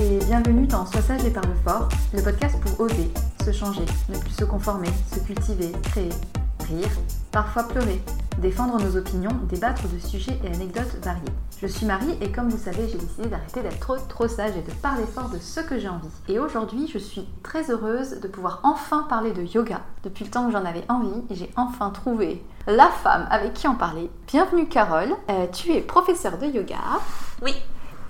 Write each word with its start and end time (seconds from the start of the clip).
Et 0.00 0.18
bienvenue 0.26 0.66
dans 0.66 0.86
Sois 0.86 1.02
sage 1.02 1.24
et 1.24 1.30
parle 1.30 1.54
fort, 1.64 1.88
le 2.14 2.22
podcast 2.22 2.56
pour 2.60 2.80
oser, 2.80 3.10
se 3.44 3.50
changer, 3.50 3.84
ne 4.08 4.18
plus 4.18 4.30
se 4.30 4.44
conformer, 4.44 4.88
se 5.12 5.18
cultiver, 5.20 5.72
créer, 5.82 6.10
rire, 6.68 6.90
parfois 7.32 7.64
pleurer, 7.64 8.00
défendre 8.38 8.80
nos 8.80 8.96
opinions, 8.96 9.32
débattre 9.48 9.88
de 9.88 9.98
sujets 9.98 10.38
et 10.44 10.54
anecdotes 10.54 10.96
variés. 11.02 11.22
Je 11.60 11.66
suis 11.66 11.84
Marie 11.86 12.16
et 12.20 12.30
comme 12.30 12.48
vous 12.48 12.58
savez, 12.58 12.88
j'ai 12.88 12.98
décidé 12.98 13.28
d'arrêter 13.28 13.62
d'être 13.62 14.06
trop, 14.06 14.28
sage 14.28 14.56
et 14.56 14.62
de 14.62 14.70
parler 14.80 15.04
fort 15.04 15.30
de 15.30 15.38
ce 15.38 15.60
que 15.60 15.78
j'ai 15.78 15.88
envie. 15.88 16.08
Et 16.28 16.38
aujourd'hui, 16.38 16.88
je 16.92 16.98
suis 16.98 17.26
très 17.42 17.68
heureuse 17.70 18.20
de 18.20 18.28
pouvoir 18.28 18.60
enfin 18.62 19.06
parler 19.08 19.32
de 19.32 19.42
yoga. 19.42 19.80
Depuis 20.04 20.24
le 20.24 20.30
temps 20.30 20.46
que 20.46 20.52
j'en 20.52 20.64
avais 20.64 20.84
envie, 20.88 21.24
j'ai 21.30 21.50
enfin 21.56 21.90
trouvé 21.90 22.44
la 22.68 22.88
femme 22.88 23.26
avec 23.30 23.54
qui 23.54 23.66
en 23.66 23.74
parler. 23.74 24.08
Bienvenue 24.28 24.68
Carole, 24.68 25.12
Euh, 25.30 25.46
tu 25.52 25.72
es 25.72 25.80
professeure 25.80 26.38
de 26.38 26.46
yoga. 26.46 26.76
Oui, 27.42 27.54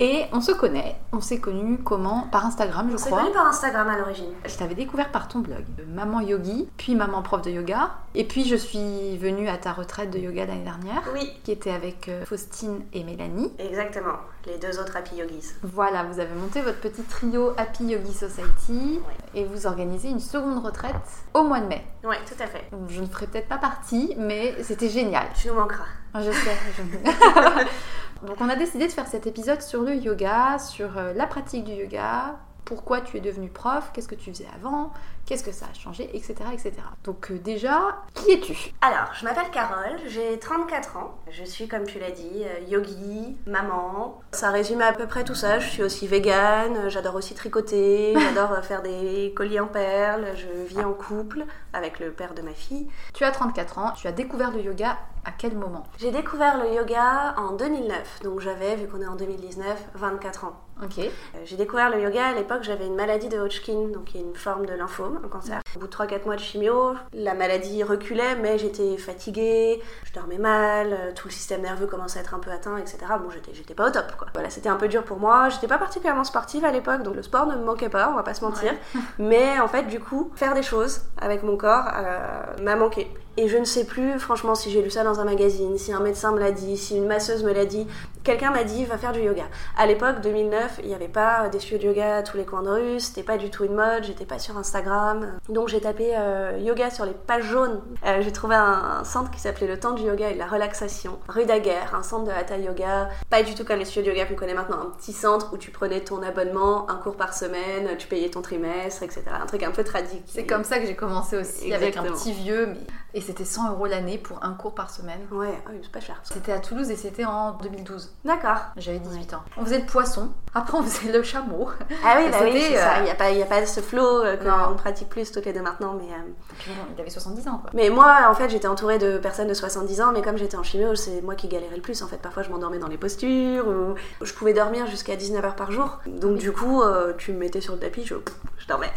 Et 0.01 0.25
on 0.31 0.39
se 0.39 0.53
connaît, 0.53 0.95
on 1.11 1.19
s'est 1.19 1.39
connus 1.39 1.77
comment? 1.83 2.27
Par 2.31 2.45
Instagram, 2.45 2.87
je 2.89 2.95
on 2.95 2.97
s'est 2.97 3.09
crois. 3.09 3.21
connu 3.23 3.33
par 3.33 3.47
Instagram 3.47 3.89
à 3.89 3.97
l'origine. 3.97 4.31
Je 4.45 4.55
t'avais 4.55 4.73
découvert 4.75 5.11
par 5.11 5.27
ton 5.27 5.39
blog, 5.39 5.65
Maman 5.89 6.21
Yogi, 6.21 6.69
puis 6.77 6.95
Maman 6.95 7.21
Prof 7.21 7.41
de 7.41 7.51
Yoga. 7.51 7.91
Et 8.15 8.23
puis 8.23 8.45
je 8.45 8.55
suis 8.55 9.17
venue 9.17 9.49
à 9.49 9.57
ta 9.57 9.73
retraite 9.73 10.09
de 10.09 10.17
yoga 10.17 10.45
l'année 10.45 10.63
dernière, 10.63 11.03
Oui, 11.13 11.29
qui 11.43 11.51
était 11.51 11.71
avec 11.71 12.07
euh, 12.07 12.23
Faustine 12.25 12.81
et 12.93 13.03
Mélanie. 13.03 13.51
exactement. 13.59 14.15
Les 14.47 14.57
deux 14.57 14.79
autres 14.79 14.95
Happy 14.95 15.17
Yogis. 15.17 15.49
Voilà, 15.63 16.03
vous 16.03 16.19
avez 16.21 16.33
monté 16.33 16.61
votre 16.61 16.79
petit 16.79 17.03
trio 17.03 17.51
Happy 17.57 17.83
Yogi 17.87 18.13
Society 18.13 19.01
et 19.35 19.43
vous 19.43 19.67
organisez 19.67 20.07
une 20.09 20.21
seconde 20.21 20.63
retraite 20.65 20.95
au 21.33 21.43
mois 21.43 21.59
de 21.59 21.67
mai. 21.67 21.85
Oui, 22.05 22.15
tout 22.25 22.41
à 22.41 22.47
fait. 22.47 22.63
Je 22.87 23.01
ne 23.01 23.05
ferai 23.05 23.27
peut-être 23.27 23.49
pas 23.49 23.57
partie, 23.57 24.15
mais 24.17 24.55
c'était 24.63 24.87
génial. 24.89 25.27
Tu 25.39 25.49
nous 25.49 25.55
manqueras. 25.55 25.83
Je 26.15 26.31
sais. 26.31 26.57
je- 26.77 27.65
Donc 28.25 28.37
on 28.41 28.49
a 28.49 28.55
décidé 28.55 28.87
de 28.87 28.91
faire 28.91 29.07
cet 29.07 29.27
épisode 29.27 29.61
sur 29.61 29.81
le 29.81 29.95
yoga, 29.95 30.59
sur 30.59 30.97
euh, 30.97 31.13
la 31.13 31.25
pratique 31.25 31.63
du 31.63 31.71
yoga, 31.71 32.37
pourquoi 32.69 33.01
tu 33.01 33.17
es 33.17 33.19
devenu 33.19 33.49
prof, 33.49 33.89
qu'est-ce 33.91 34.07
que 34.07 34.13
tu 34.13 34.31
faisais 34.31 34.45
avant, 34.55 34.93
qu'est-ce 35.25 35.43
que 35.43 35.51
ça 35.51 35.65
a 35.65 35.73
changé, 35.73 36.07
etc. 36.15 36.35
etc. 36.53 36.73
Donc 37.03 37.31
euh, 37.31 37.39
déjà, 37.39 38.03
qui 38.13 38.31
es-tu? 38.31 38.75
Alors, 38.81 39.11
je 39.19 39.25
m'appelle 39.25 39.49
Carole, 39.51 39.97
j'ai 40.05 40.37
34 40.37 40.97
ans. 40.97 41.17
Je 41.31 41.43
suis, 41.43 41.67
comme 41.67 41.85
tu 41.85 41.97
l'as 41.97 42.11
dit, 42.11 42.43
euh, 42.43 42.59
yogi, 42.69 43.35
maman. 43.47 44.21
Ça 44.33 44.51
résume 44.51 44.81
à 44.81 44.93
peu 44.93 45.07
près 45.07 45.23
tout 45.23 45.33
ça. 45.33 45.57
Je 45.57 45.67
suis 45.67 45.81
aussi 45.81 46.05
végane, 46.05 46.89
j'adore 46.89 47.15
aussi 47.15 47.33
tricoter, 47.33 48.13
j'adore 48.19 48.63
faire 48.63 48.83
des 48.83 49.33
colliers 49.35 49.61
en 49.61 49.67
perles, 49.67 50.27
je 50.35 50.67
vis 50.67 50.83
en 50.85 50.93
couple 50.93 51.45
avec 51.73 51.99
le 51.99 52.11
père 52.11 52.35
de 52.35 52.43
ma 52.43 52.53
fille. 52.53 52.87
Tu 53.15 53.23
as 53.23 53.31
34 53.31 53.79
ans, 53.79 53.93
tu 53.97 54.05
as 54.05 54.11
découvert 54.11 54.51
le 54.51 54.61
yoga 54.61 54.99
à 55.25 55.31
quel 55.31 55.55
moment? 55.55 55.85
J'ai 55.97 56.11
découvert 56.11 56.63
le 56.63 56.71
yoga 56.71 57.33
en 57.35 57.53
2009, 57.53 58.19
donc 58.23 58.41
j'avais, 58.41 58.75
vu 58.75 58.87
qu'on 58.87 59.01
est 59.01 59.07
en 59.07 59.15
2019, 59.15 59.89
24 59.95 60.45
ans. 60.45 60.53
Ok. 60.81 60.99
Euh, 60.99 61.09
J'ai 61.43 61.57
découvert 61.57 61.89
le 61.89 62.01
yoga 62.01 62.27
à 62.27 62.33
l'époque, 62.33 62.63
j'avais 62.63 62.87
une 62.87 62.95
maladie 62.95 63.27
de 63.27 63.37
Hodgkin, 63.37 63.89
donc 63.93 64.13
une 64.15 64.33
forme 64.35 64.65
de 64.65 64.73
lymphome, 64.73 65.19
un 65.23 65.27
cancer. 65.27 65.59
Au 65.75 65.79
bout 65.79 65.87
de 65.87 65.91
3-4 65.91 66.25
mois 66.25 66.35
de 66.35 66.41
chimio, 66.41 66.93
la 67.13 67.33
maladie 67.33 67.83
reculait, 67.83 68.35
mais 68.35 68.57
j'étais 68.57 68.97
fatiguée, 68.97 69.81
je 70.05 70.13
dormais 70.13 70.37
mal, 70.37 70.93
euh, 70.93 71.11
tout 71.13 71.27
le 71.27 71.33
système 71.33 71.61
nerveux 71.61 71.85
commençait 71.85 72.19
à 72.19 72.21
être 72.21 72.33
un 72.33 72.39
peu 72.39 72.51
atteint, 72.51 72.77
etc. 72.77 72.97
Bon, 73.21 73.29
j'étais, 73.29 73.53
j'étais 73.53 73.73
pas 73.73 73.87
au 73.87 73.91
top, 73.91 74.15
quoi. 74.17 74.27
Voilà, 74.33 74.49
c'était 74.49 74.69
un 74.69 74.77
peu 74.77 74.87
dur 74.87 75.03
pour 75.03 75.19
moi. 75.19 75.49
J'étais 75.49 75.67
pas 75.67 75.77
particulièrement 75.77 76.23
sportive 76.23 76.63
à 76.63 76.71
l'époque, 76.71 77.03
donc 77.03 77.15
le 77.15 77.23
sport 77.23 77.45
ne 77.45 77.55
me 77.55 77.63
manquait 77.65 77.89
pas, 77.89 78.09
on 78.09 78.15
va 78.15 78.23
pas 78.23 78.33
se 78.33 78.43
mentir. 78.45 78.73
Mais 79.19 79.59
en 79.59 79.67
fait, 79.67 79.83
du 79.83 79.99
coup, 79.99 80.31
faire 80.35 80.53
des 80.53 80.63
choses 80.63 81.01
avec 81.19 81.43
mon 81.43 81.57
corps 81.57 81.85
euh, 81.97 82.63
m'a 82.63 82.75
manqué. 82.77 83.11
Et 83.39 83.47
je 83.47 83.57
ne 83.57 83.63
sais 83.63 83.85
plus, 83.85 84.19
franchement, 84.19 84.53
si 84.53 84.69
j'ai 84.69 84.81
lu 84.81 84.89
ça 84.89 85.05
dans 85.05 85.21
un 85.21 85.23
magazine, 85.23 85.77
si 85.77 85.93
un 85.93 86.01
médecin 86.01 86.33
me 86.33 86.39
l'a 86.39 86.51
dit, 86.51 86.75
si 86.75 86.97
une 86.97 87.07
masseuse 87.07 87.45
me 87.45 87.53
l'a 87.53 87.63
dit. 87.63 87.87
Quelqu'un 88.25 88.51
m'a 88.51 88.65
dit, 88.65 88.83
va 88.83 88.97
faire 88.97 89.13
du 89.13 89.21
yoga. 89.21 89.45
À 89.77 89.87
l'époque, 89.87 90.19
2009, 90.21 90.81
il 90.83 90.89
n'y 90.89 90.93
avait 90.93 91.07
pas 91.07 91.47
des 91.47 91.57
studios 91.59 91.77
de 91.77 91.85
yoga 91.85 92.17
à 92.17 92.21
tous 92.21 92.35
les 92.35 92.43
coins 92.43 92.63
de 92.63 92.69
rue, 92.69 92.99
c'était 92.99 93.23
pas 93.23 93.37
du 93.37 93.49
tout 93.49 93.63
une 93.63 93.75
mode, 93.75 94.03
j'étais 94.03 94.25
pas 94.25 94.39
sur 94.39 94.57
Instagram. 94.57 95.39
Donc 95.47 95.69
j'ai 95.69 95.79
tapé 95.79 96.11
euh, 96.17 96.59
yoga 96.59 96.89
sur 96.91 97.05
les 97.05 97.13
pages 97.13 97.45
jaunes. 97.45 97.79
Euh, 98.05 98.17
j'ai 98.19 98.33
trouvé 98.33 98.55
un, 98.55 98.99
un 98.99 99.03
centre 99.05 99.31
qui 99.31 99.39
s'appelait 99.39 99.67
le 99.67 99.79
temps 99.79 99.93
du 99.93 100.03
yoga 100.03 100.31
et 100.31 100.33
de 100.33 100.37
la 100.37 100.47
relaxation, 100.47 101.17
rue 101.29 101.45
Daguerre, 101.45 101.95
un 101.95 102.03
centre 102.03 102.25
de 102.25 102.31
hatha 102.31 102.57
yoga. 102.57 103.07
Pas 103.29 103.41
du 103.41 103.55
tout 103.55 103.63
comme 103.63 103.79
les 103.79 103.85
studios 103.85 104.11
de 104.11 104.17
yoga 104.17 104.25
qu'on 104.25 104.35
connaît 104.35 104.53
maintenant, 104.53 104.81
un 104.81 104.97
petit 104.97 105.13
centre 105.13 105.53
où 105.53 105.57
tu 105.57 105.71
prenais 105.71 106.01
ton 106.01 106.21
abonnement, 106.21 106.91
un 106.91 106.95
cours 106.95 107.15
par 107.15 107.33
semaine, 107.33 107.95
tu 107.97 108.09
payais 108.09 108.29
ton 108.29 108.41
trimestre, 108.41 109.01
etc. 109.03 109.23
Un 109.41 109.45
truc 109.45 109.63
un 109.63 109.71
peu 109.71 109.85
tradit. 109.85 110.21
C'est 110.25 110.45
comme 110.45 110.65
ça 110.65 110.79
que 110.79 110.85
j'ai 110.85 110.95
commencé 110.95 111.37
aussi, 111.37 111.73
avec 111.73 111.95
un 111.95 112.03
petit 112.03 112.33
vieux, 112.33 112.65
mais... 112.65 112.79
et 113.13 113.21
c'était 113.29 113.45
100 113.45 113.73
euros 113.73 113.85
l'année 113.85 114.17
pour 114.17 114.43
un 114.43 114.53
cours 114.53 114.73
par 114.73 114.89
semaine. 114.89 115.19
Ouais, 115.31 115.61
ah 115.67 115.69
c'est 115.83 115.91
pas 115.91 115.99
cher. 115.99 116.19
C'était 116.23 116.51
à 116.51 116.57
Toulouse 116.57 116.89
et 116.89 116.95
c'était 116.95 117.25
en 117.25 117.51
2012. 117.61 118.11
D'accord. 118.25 118.57
J'avais 118.77 118.97
18 118.97 119.35
ans. 119.35 119.43
On 119.55 119.63
faisait 119.65 119.77
le 119.77 119.85
poisson, 119.85 120.29
après 120.55 120.75
on 120.79 120.81
faisait 120.83 121.11
le 121.11 121.21
chameau. 121.21 121.69
Ah 122.03 122.15
oui, 122.17 122.29
bah 122.31 122.37
oui, 122.41 122.59
c'est 122.69 122.75
ça. 122.77 122.93
euh, 122.93 122.97
Il 122.99 123.03
n'y 123.03 123.11
a, 123.11 123.15
pas- 123.15 123.29
y 123.29 123.43
a 123.43 123.45
pas 123.45 123.63
ce 123.67 123.81
flow 123.81 124.23
euh, 124.25 124.35
qu'on 124.37 124.73
pratique 124.75 125.09
plus 125.09 125.31
toutes 125.31 125.45
les 125.45 125.53
deux 125.53 125.61
maintenant. 125.61 125.93
Mais, 125.95 126.11
euh, 126.11 126.73
il 126.95 126.99
avait 126.99 127.09
70 127.11 127.47
ans 127.47 127.59
quoi. 127.59 127.69
mais 127.75 127.89
moi, 127.91 128.17
en 128.29 128.33
fait, 128.33 128.49
j'étais 128.49 128.67
entourée 128.67 128.97
de 128.97 129.19
personnes 129.19 129.47
de 129.47 129.53
70 129.53 130.01
ans, 130.01 130.11
mais 130.11 130.23
comme 130.23 130.37
j'étais 130.37 130.57
en 130.57 130.63
chimio, 130.63 130.95
c'est 130.95 131.21
moi 131.21 131.35
qui 131.35 131.47
galérais 131.47 131.75
le 131.75 131.81
plus. 131.83 132.01
En 132.01 132.07
fait, 132.07 132.17
parfois, 132.17 132.41
je 132.41 132.49
m'endormais 132.49 132.79
dans 132.79 132.87
les 132.87 132.97
postures, 132.97 133.67
ou 133.67 133.93
je 134.25 134.33
pouvais 134.33 134.53
dormir 134.53 134.87
jusqu'à 134.87 135.15
19 135.15 135.45
heures 135.45 135.55
par 135.55 135.71
jour. 135.71 135.99
Donc, 136.07 136.37
du 136.37 136.51
coup, 136.51 136.81
euh, 136.81 137.13
tu 137.17 137.31
me 137.33 137.37
mettais 137.37 137.61
sur 137.61 137.73
le 137.73 137.79
tapis, 137.79 138.05
je, 138.05 138.15
je 138.57 138.67
dormais. 138.67 138.91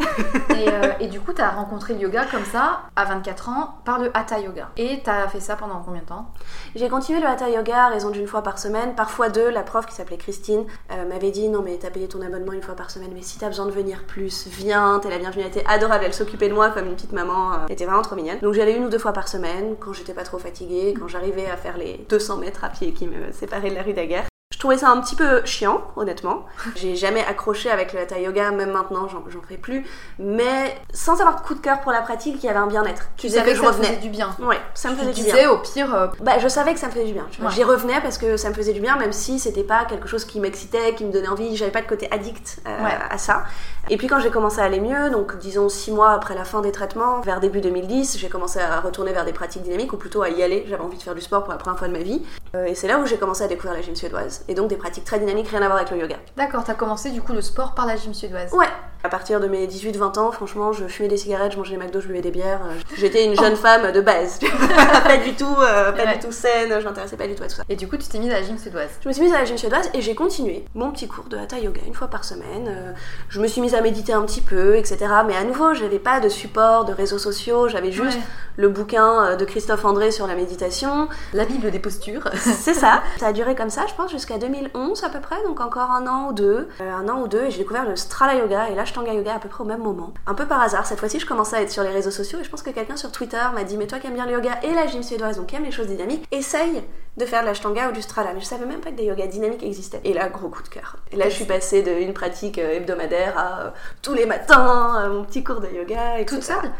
Et, 0.56 0.69
euh, 0.72 0.93
et 1.00 1.09
du 1.09 1.20
coup, 1.20 1.32
t'as 1.32 1.50
rencontré 1.50 1.94
le 1.94 2.00
yoga 2.00 2.25
comme 2.31 2.44
ça, 2.47 2.82
à 2.97 3.04
24 3.04 3.49
ans, 3.50 3.75
par 3.84 3.99
le 3.99 4.10
Yoga. 4.41 4.71
Et 4.77 5.00
t'as 5.05 5.28
fait 5.28 5.41
ça 5.41 5.56
pendant 5.56 5.81
combien 5.84 6.00
de 6.00 6.06
temps? 6.06 6.27
J'ai 6.75 6.88
continué 6.88 7.21
le 7.21 7.27
hatha 7.27 7.49
yoga 7.50 7.88
raison 7.88 8.10
d'une 8.10 8.27
fois 8.27 8.43
par 8.43 8.59
semaine, 8.59 8.94
parfois 8.94 9.28
deux. 9.28 9.50
La 9.50 9.62
prof 9.62 9.87
qui 9.87 9.94
s'appelait 9.94 10.16
Christine 10.16 10.65
euh, 10.91 11.06
m'avait 11.09 11.31
dit 11.31 11.49
non 11.49 11.62
mais 11.62 11.77
t'as 11.78 11.91
payé 11.91 12.09
ton 12.09 12.21
abonnement 12.22 12.53
une 12.53 12.62
fois 12.62 12.75
par 12.75 12.91
semaine, 12.91 13.11
mais 13.15 13.22
si 13.22 13.38
t'as 13.38 13.49
besoin 13.49 13.66
de 13.66 13.71
venir 13.72 14.05
plus, 14.06 14.47
viens. 14.47 14.99
T'es 15.00 15.11
la 15.11 15.19
bienvenue. 15.19 15.43
Elle 15.43 15.49
était 15.50 15.65
adorable. 15.66 16.05
Elle 16.06 16.15
s'occupait 16.15 16.49
de 16.49 16.55
moi 16.55 16.71
comme 16.71 16.87
une 16.87 16.94
petite 16.94 17.12
maman. 17.12 17.53
euh, 17.53 17.56
Elle 17.66 17.72
était 17.75 17.84
vraiment 17.87 18.03
trop 18.03 18.16
mignonne. 18.16 18.38
Donc 18.41 18.55
j'allais 18.55 18.77
une 18.77 18.84
ou 18.84 18.88
deux 18.88 18.99
fois 18.99 19.12
par 19.12 19.28
semaine 19.28 19.77
quand 19.78 19.93
j'étais 19.93 20.15
pas 20.15 20.25
trop 20.25 20.38
fatiguée, 20.38 20.94
quand 20.99 21.09
j'arrivais 21.09 21.47
à 21.50 21.56
faire 21.56 21.77
les 21.77 22.06
200 22.09 22.38
mètres 22.38 22.65
à 22.65 22.69
pied 22.69 22.93
qui 22.93 23.06
me 23.06 23.32
séparaient 23.32 23.71
de 23.71 23.75
la 23.75 23.82
rue 23.82 23.93
Daguerre. 23.93 24.25
Je 24.62 24.69
trouvais 24.69 24.78
ça 24.78 24.91
un 24.91 25.00
petit 25.00 25.17
peu 25.17 25.45
chiant, 25.45 25.83
honnêtement. 25.97 26.47
J'ai 26.77 26.95
jamais 26.95 27.25
accroché 27.25 27.69
avec 27.69 27.93
le 27.93 27.99
hatha 27.99 28.21
yoga, 28.21 28.53
même 28.53 28.71
maintenant 28.71 29.09
j'en 29.09 29.25
fais 29.43 29.56
plus. 29.56 29.84
Mais 30.21 30.77
sans 30.95 31.15
avoir 31.21 31.34
de 31.34 31.45
coup 31.45 31.55
de 31.55 31.59
cœur 31.59 31.81
pour 31.81 31.91
la 31.91 32.00
pratique, 32.00 32.37
il 32.41 32.47
y 32.47 32.49
avait 32.49 32.61
un 32.61 32.69
bien-être. 32.69 33.09
Tu 33.17 33.28
savais 33.28 33.50
que, 33.50 33.56
je 33.56 33.61
ça 33.61 33.71
revenais. 33.71 33.89
faisait 33.89 33.97
du 33.99 34.09
bien. 34.09 34.31
Ouais, 34.39 34.61
ça 34.75 34.91
me 34.91 34.95
Tu 34.95 35.00
faisait 35.00 35.12
du 35.15 35.23
bien. 35.25 35.34
disais 35.34 35.47
au 35.49 35.59
pire, 35.59 35.93
euh, 35.93 36.06
Bah, 36.21 36.39
je 36.39 36.47
savais 36.47 36.75
que 36.75 36.78
ça 36.78 36.87
me 36.87 36.93
faisait 36.93 37.06
du 37.06 37.12
bien. 37.12 37.27
tu. 37.33 37.43
Ouais. 37.43 37.50
J'y 37.50 37.65
revenais 37.65 38.00
parce 38.03 38.19
que 38.19 38.37
ça 38.37 38.50
me 38.50 38.55
faisait 38.55 38.73
du 38.73 38.81
bien, 38.81 38.97
même 38.99 39.11
si 39.12 39.41
c'était 39.41 39.64
pas 39.64 39.85
quelque 39.85 40.06
chose 40.06 40.25
qui 40.25 40.38
m'excitait, 40.38 40.94
qui 40.94 41.05
me 41.06 41.11
donnait 41.11 41.26
envie. 41.26 41.56
J'avais 41.56 41.73
pas 41.73 41.82
de 41.82 41.88
côté 41.88 42.06
addict 42.12 42.61
euh, 42.69 42.85
Ouais. 42.85 42.93
à 43.11 43.19
ça. 43.19 43.43
Et 43.91 43.97
puis 43.97 44.06
quand 44.06 44.20
j'ai 44.20 44.31
commencé 44.31 44.61
à 44.61 44.64
aller 44.67 44.79
mieux, 44.79 45.11
donc 45.11 45.38
disons 45.38 45.69
six 45.69 45.91
mois 45.91 46.12
après 46.12 46.37
la 46.37 46.44
fin 46.44 46.61
des 46.61 46.70
traitements, 46.70 47.20
vers 47.23 47.41
début 47.41 47.61
2010, 47.61 48.17
j'ai 48.17 48.29
commencé 48.29 48.61
à 48.61 48.79
retourner 48.81 49.12
vers 49.12 49.25
des 49.25 49.32
pratiques 49.32 49.62
dynamiques 49.64 49.93
ou 49.93 49.97
plutôt 49.97 50.23
à 50.23 50.29
y 50.29 50.41
aller. 50.41 50.64
J'avais 50.69 50.85
envie 50.85 50.99
de 50.99 51.03
faire 51.03 51.17
du 51.17 51.20
sport 51.20 51.43
pour 51.43 51.53
la 51.53 51.59
première 51.59 51.81
fois 51.81 51.88
de 51.88 51.93
ma 51.94 51.99
vie. 51.99 52.23
Euh, 52.55 52.67
et 52.67 52.76
c'est 52.76 52.87
là 52.87 52.99
où 53.00 53.06
j'ai 53.06 53.17
commencé 53.17 53.43
à 53.43 53.49
découvrir 53.49 53.73
la 53.75 53.82
gym 53.82 53.97
suédoise. 53.97 54.44
Et 54.47 54.51
donc 54.54 54.69
des 54.69 54.76
pratiques 54.76 55.04
très 55.04 55.19
dynamiques, 55.19 55.49
rien 55.49 55.62
à 55.62 55.66
voir 55.66 55.78
avec 55.78 55.90
le 55.90 55.99
yoga. 55.99 56.16
d'accord, 56.37 56.64
t'as 56.64 56.75
commencé 56.75 57.10
du 57.10 57.22
coup 57.22 57.32
le 57.32 57.43
sport 57.43 57.75
par 57.75 57.87
la 57.87 57.96
gym 57.96 58.14
suédoise. 58.14 58.52
Ouais. 58.52 58.66
À 59.04 59.08
partir 59.08 59.40
de 59.40 59.49
mes 59.49 59.66
18-20 59.66 60.19
ans, 60.20 60.31
franchement, 60.31 60.72
je 60.72 60.87
fumais 60.87 61.08
des 61.08 61.16
cigarettes, 61.16 61.52
je 61.52 61.56
mangeais 61.58 61.76
des 61.76 61.82
McDo, 61.82 62.00
je 62.00 62.06
buvais 62.06 62.20
des 62.20 62.31
bières. 62.31 62.60
J'étais 62.96 63.25
une 63.25 63.34
jeune 63.34 63.56
femme 63.56 63.90
de 63.90 64.00
base. 64.00 64.38
pas 65.04 65.16
du 65.16 65.34
tout, 65.34 65.44
euh, 65.58 65.90
pas 65.90 66.04
Ouais. 66.04 66.14
du 66.19 66.25
tout 66.25 66.31
saine, 66.31 66.72
je 66.78 66.84
m'intéressais 66.84 67.16
pas 67.16 67.26
du 67.26 67.34
tout 67.34 67.43
à 67.43 67.49
tout 67.49 67.56
ça. 67.56 67.64
Et 67.69 67.75
du 67.75 67.88
coup, 67.88 67.96
tu 67.96 68.06
t'es 68.06 68.19
mise 68.20 68.31
à 68.31 68.34
la 68.40 68.43
gym 68.44 68.56
suédoise. 68.58 68.90
Je 69.02 69.08
me 69.08 69.12
suis 69.12 69.22
mise 69.22 69.32
à 69.34 69.38
la 69.38 69.44
gym 69.44 69.58
suédoise 69.58 69.90
et 69.93 70.00
j'ai 70.02 70.14
continué 70.14 70.64
mon 70.76 70.93
petit 70.93 71.08
cours 71.08 71.25
de 71.25 71.37
hatha 71.37 71.58
yoga 71.58 71.81
une 71.87 71.94
fois 71.94 72.06
par 72.06 72.22
semaine. 72.25 72.69
Euh, 72.69 72.93
Je 73.28 73.40
me 73.40 73.49
suis 73.49 73.60
mise 73.60 73.75
à 73.75 73.81
méditer 73.81 74.12
un 74.12 74.22
petit 74.22 74.40
peu, 74.40 74.76
etc. 74.76 74.99
Mais 75.26 75.34
à 75.37 75.43
nouveau, 75.43 75.75
j'avais 75.75 75.99
pas 75.99 76.20
de 76.20 76.28
support, 76.28 76.84
de 76.84 76.93
réseaux 76.93 77.19
sociaux, 77.19 77.66
j'avais 77.69 77.90
juste 77.90 78.19
Ouais. 78.19 78.22
le 78.56 78.69
bouquin 78.69 79.25
euh, 79.25 79.37
de 79.37 79.44
Christophe 79.44 79.84
André 79.84 80.12
sur 80.12 80.28
la 80.28 80.37
méditation. 80.37 81.08
La 81.32 81.44
Bible 81.44 81.72
des 81.72 81.78
postures. 81.81 82.28
C'est 82.37 82.75
ça. 82.75 83.02
Ça 83.19 83.26
a 83.28 83.32
duré 83.32 83.56
comme 83.56 83.70
ça, 83.70 83.82
je 83.88 83.94
pense, 83.94 84.12
jusqu'à 84.12 84.38
2011 84.38 85.02
à 85.02 85.08
peu 85.08 85.19
près, 85.20 85.43
donc 85.44 85.60
encore 85.60 85.90
un 85.90 86.06
an 86.06 86.28
ou 86.28 86.32
deux. 86.32 86.69
Euh, 86.81 86.93
un 86.94 87.08
an 87.08 87.20
ou 87.22 87.26
deux, 87.26 87.46
et 87.46 87.50
j'ai 87.50 87.58
découvert 87.58 87.84
le 87.88 87.96
Strala 87.96 88.37
Yoga 88.37 88.69
et 88.70 88.75
l'Ashtanga 88.93 89.15
Yoga 89.15 89.35
à 89.37 89.39
peu 89.39 89.49
près 89.49 89.62
au 89.62 89.67
même 89.67 89.81
moment. 89.81 90.12
Un 90.27 90.35
peu 90.35 90.47
par 90.47 90.61
hasard, 90.61 90.87
cette 90.87 91.00
fois-ci, 91.00 91.19
je 91.19 91.27
commençais 91.27 91.56
à 91.56 91.62
être 91.62 91.71
sur 91.71 91.83
les 91.83 91.91
réseaux 91.91 92.11
sociaux 92.11 92.39
et 92.41 92.44
je 92.44 92.50
pense 92.50 92.62
que 92.62 92.71
quelqu'un 92.71 92.97
sur 92.97 93.11
Twitter 93.11 93.43
m'a 93.55 93.65
dit 93.65 93.77
Mais 93.77 93.87
toi 93.87 93.99
qui 93.99 94.06
aimes 94.06 94.15
bien 94.15 94.27
le 94.27 94.33
yoga 94.33 94.61
et 94.62 94.73
la 94.73 94.87
gym 94.87 95.03
suédoise, 95.03 95.37
donc 95.37 95.47
qui 95.47 95.56
aime 95.56 95.65
les 95.65 95.71
choses 95.71 95.87
dynamiques, 95.87 96.27
essaye 96.31 96.83
de 97.17 97.25
faire 97.25 97.43
de 97.43 97.47
l'Ashtanga 97.47 97.89
ou 97.89 97.93
du 97.93 98.03
Strala. 98.03 98.35
Mais 98.35 98.41
je 98.41 98.44
savais 98.44 98.67
même 98.67 98.81
pas 98.81 98.91
que 98.91 98.97
des 98.97 99.05
yogas 99.05 99.27
dynamiques 99.27 99.62
existaient. 99.62 100.00
Et 100.05 100.12
là, 100.12 100.29
gros 100.29 100.49
coup 100.49 100.62
de 100.62 100.69
cœur. 100.69 100.97
Et 101.11 101.17
là, 101.17 101.29
je 101.29 101.35
suis 101.35 101.44
passée 101.44 101.83
d'une 101.83 102.12
pratique 102.12 102.59
euh, 102.59 102.77
hebdomadaire 102.77 103.39
à 103.39 103.61
euh, 103.61 103.71
tous 104.03 104.15
les 104.15 104.27
matins, 104.27 105.03
euh, 105.03 105.12
mon 105.12 105.25
petit 105.25 105.43
cours 105.43 105.61
de 105.61 105.69
yoga, 105.69 106.19
etc. 106.19 106.37
Toute 106.37 106.43
seule? 106.43 106.71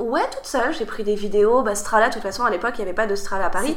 Ouais, 0.00 0.22
toute 0.32 0.46
seule. 0.46 0.72
J'ai 0.74 0.86
pris 0.86 1.04
des 1.04 1.14
vidéos. 1.14 1.62
Bah, 1.62 1.74
Strala, 1.74 2.08
de 2.08 2.14
toute 2.14 2.22
façon, 2.22 2.44
à 2.44 2.50
l'époque, 2.50 2.72
il 2.76 2.78
n'y 2.82 2.86
avait 2.88 2.94
pas 2.94 3.06
de 3.06 3.14
Strala 3.14 3.46
à 3.46 3.50
Paris. 3.50 3.76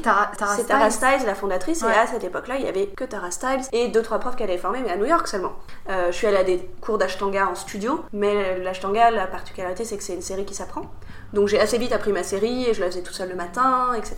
C'est 0.56 0.66
Tara. 0.68 0.90
Stiles, 0.90 1.26
la 1.26 1.36
fondatrice, 1.36 1.82
Ouais. 1.84 1.94
et 1.94 1.98
à 1.98 2.08
cette 2.08 2.24
époque-là, 2.24 2.56
il 2.58 2.66
y 2.66 2.68
avait 2.68 2.88
que 2.88 3.04
Tara 3.04 3.30
Stiles 3.32 3.62
et 3.72 3.90
deux 3.90 4.02
trois 4.02 4.20
profs 4.20 4.36
qu'elle 4.36 4.50
avait 4.50 4.58
formés, 4.58 4.80
mais 4.84 4.92
à 4.92 4.96
New 4.96 5.06
York 5.06 5.28
seulement. 5.28 5.54
Euh, 5.90 6.08
je 6.12 6.18
suis 6.18 6.28
allée 6.28 6.38
à 6.38 6.44
des 6.44 6.60
cours 6.82 6.98
d'ashtanga 6.98 7.48
en 7.48 7.56
studio, 7.56 8.04
mais 8.14 8.58
l'ashtanga, 8.60 9.12
la 9.12 9.28
particularité, 9.28 9.84
c'est 9.86 9.98
que 9.98 10.04
c'est 10.04 10.14
une 10.16 10.22
série 10.22 10.46
qui 10.46 10.54
s'apprend. 10.56 10.84
Donc 11.34 11.48
j'ai 11.48 11.60
assez 11.60 11.78
vite 11.78 11.92
appris 11.92 12.12
ma 12.14 12.24
série 12.24 12.70
et 12.70 12.74
je 12.74 12.80
la 12.82 12.88
faisais 12.88 13.02
toute 13.02 13.16
seule 13.16 13.30
le 13.30 13.36
matin, 13.36 13.94
etc. 13.98 14.16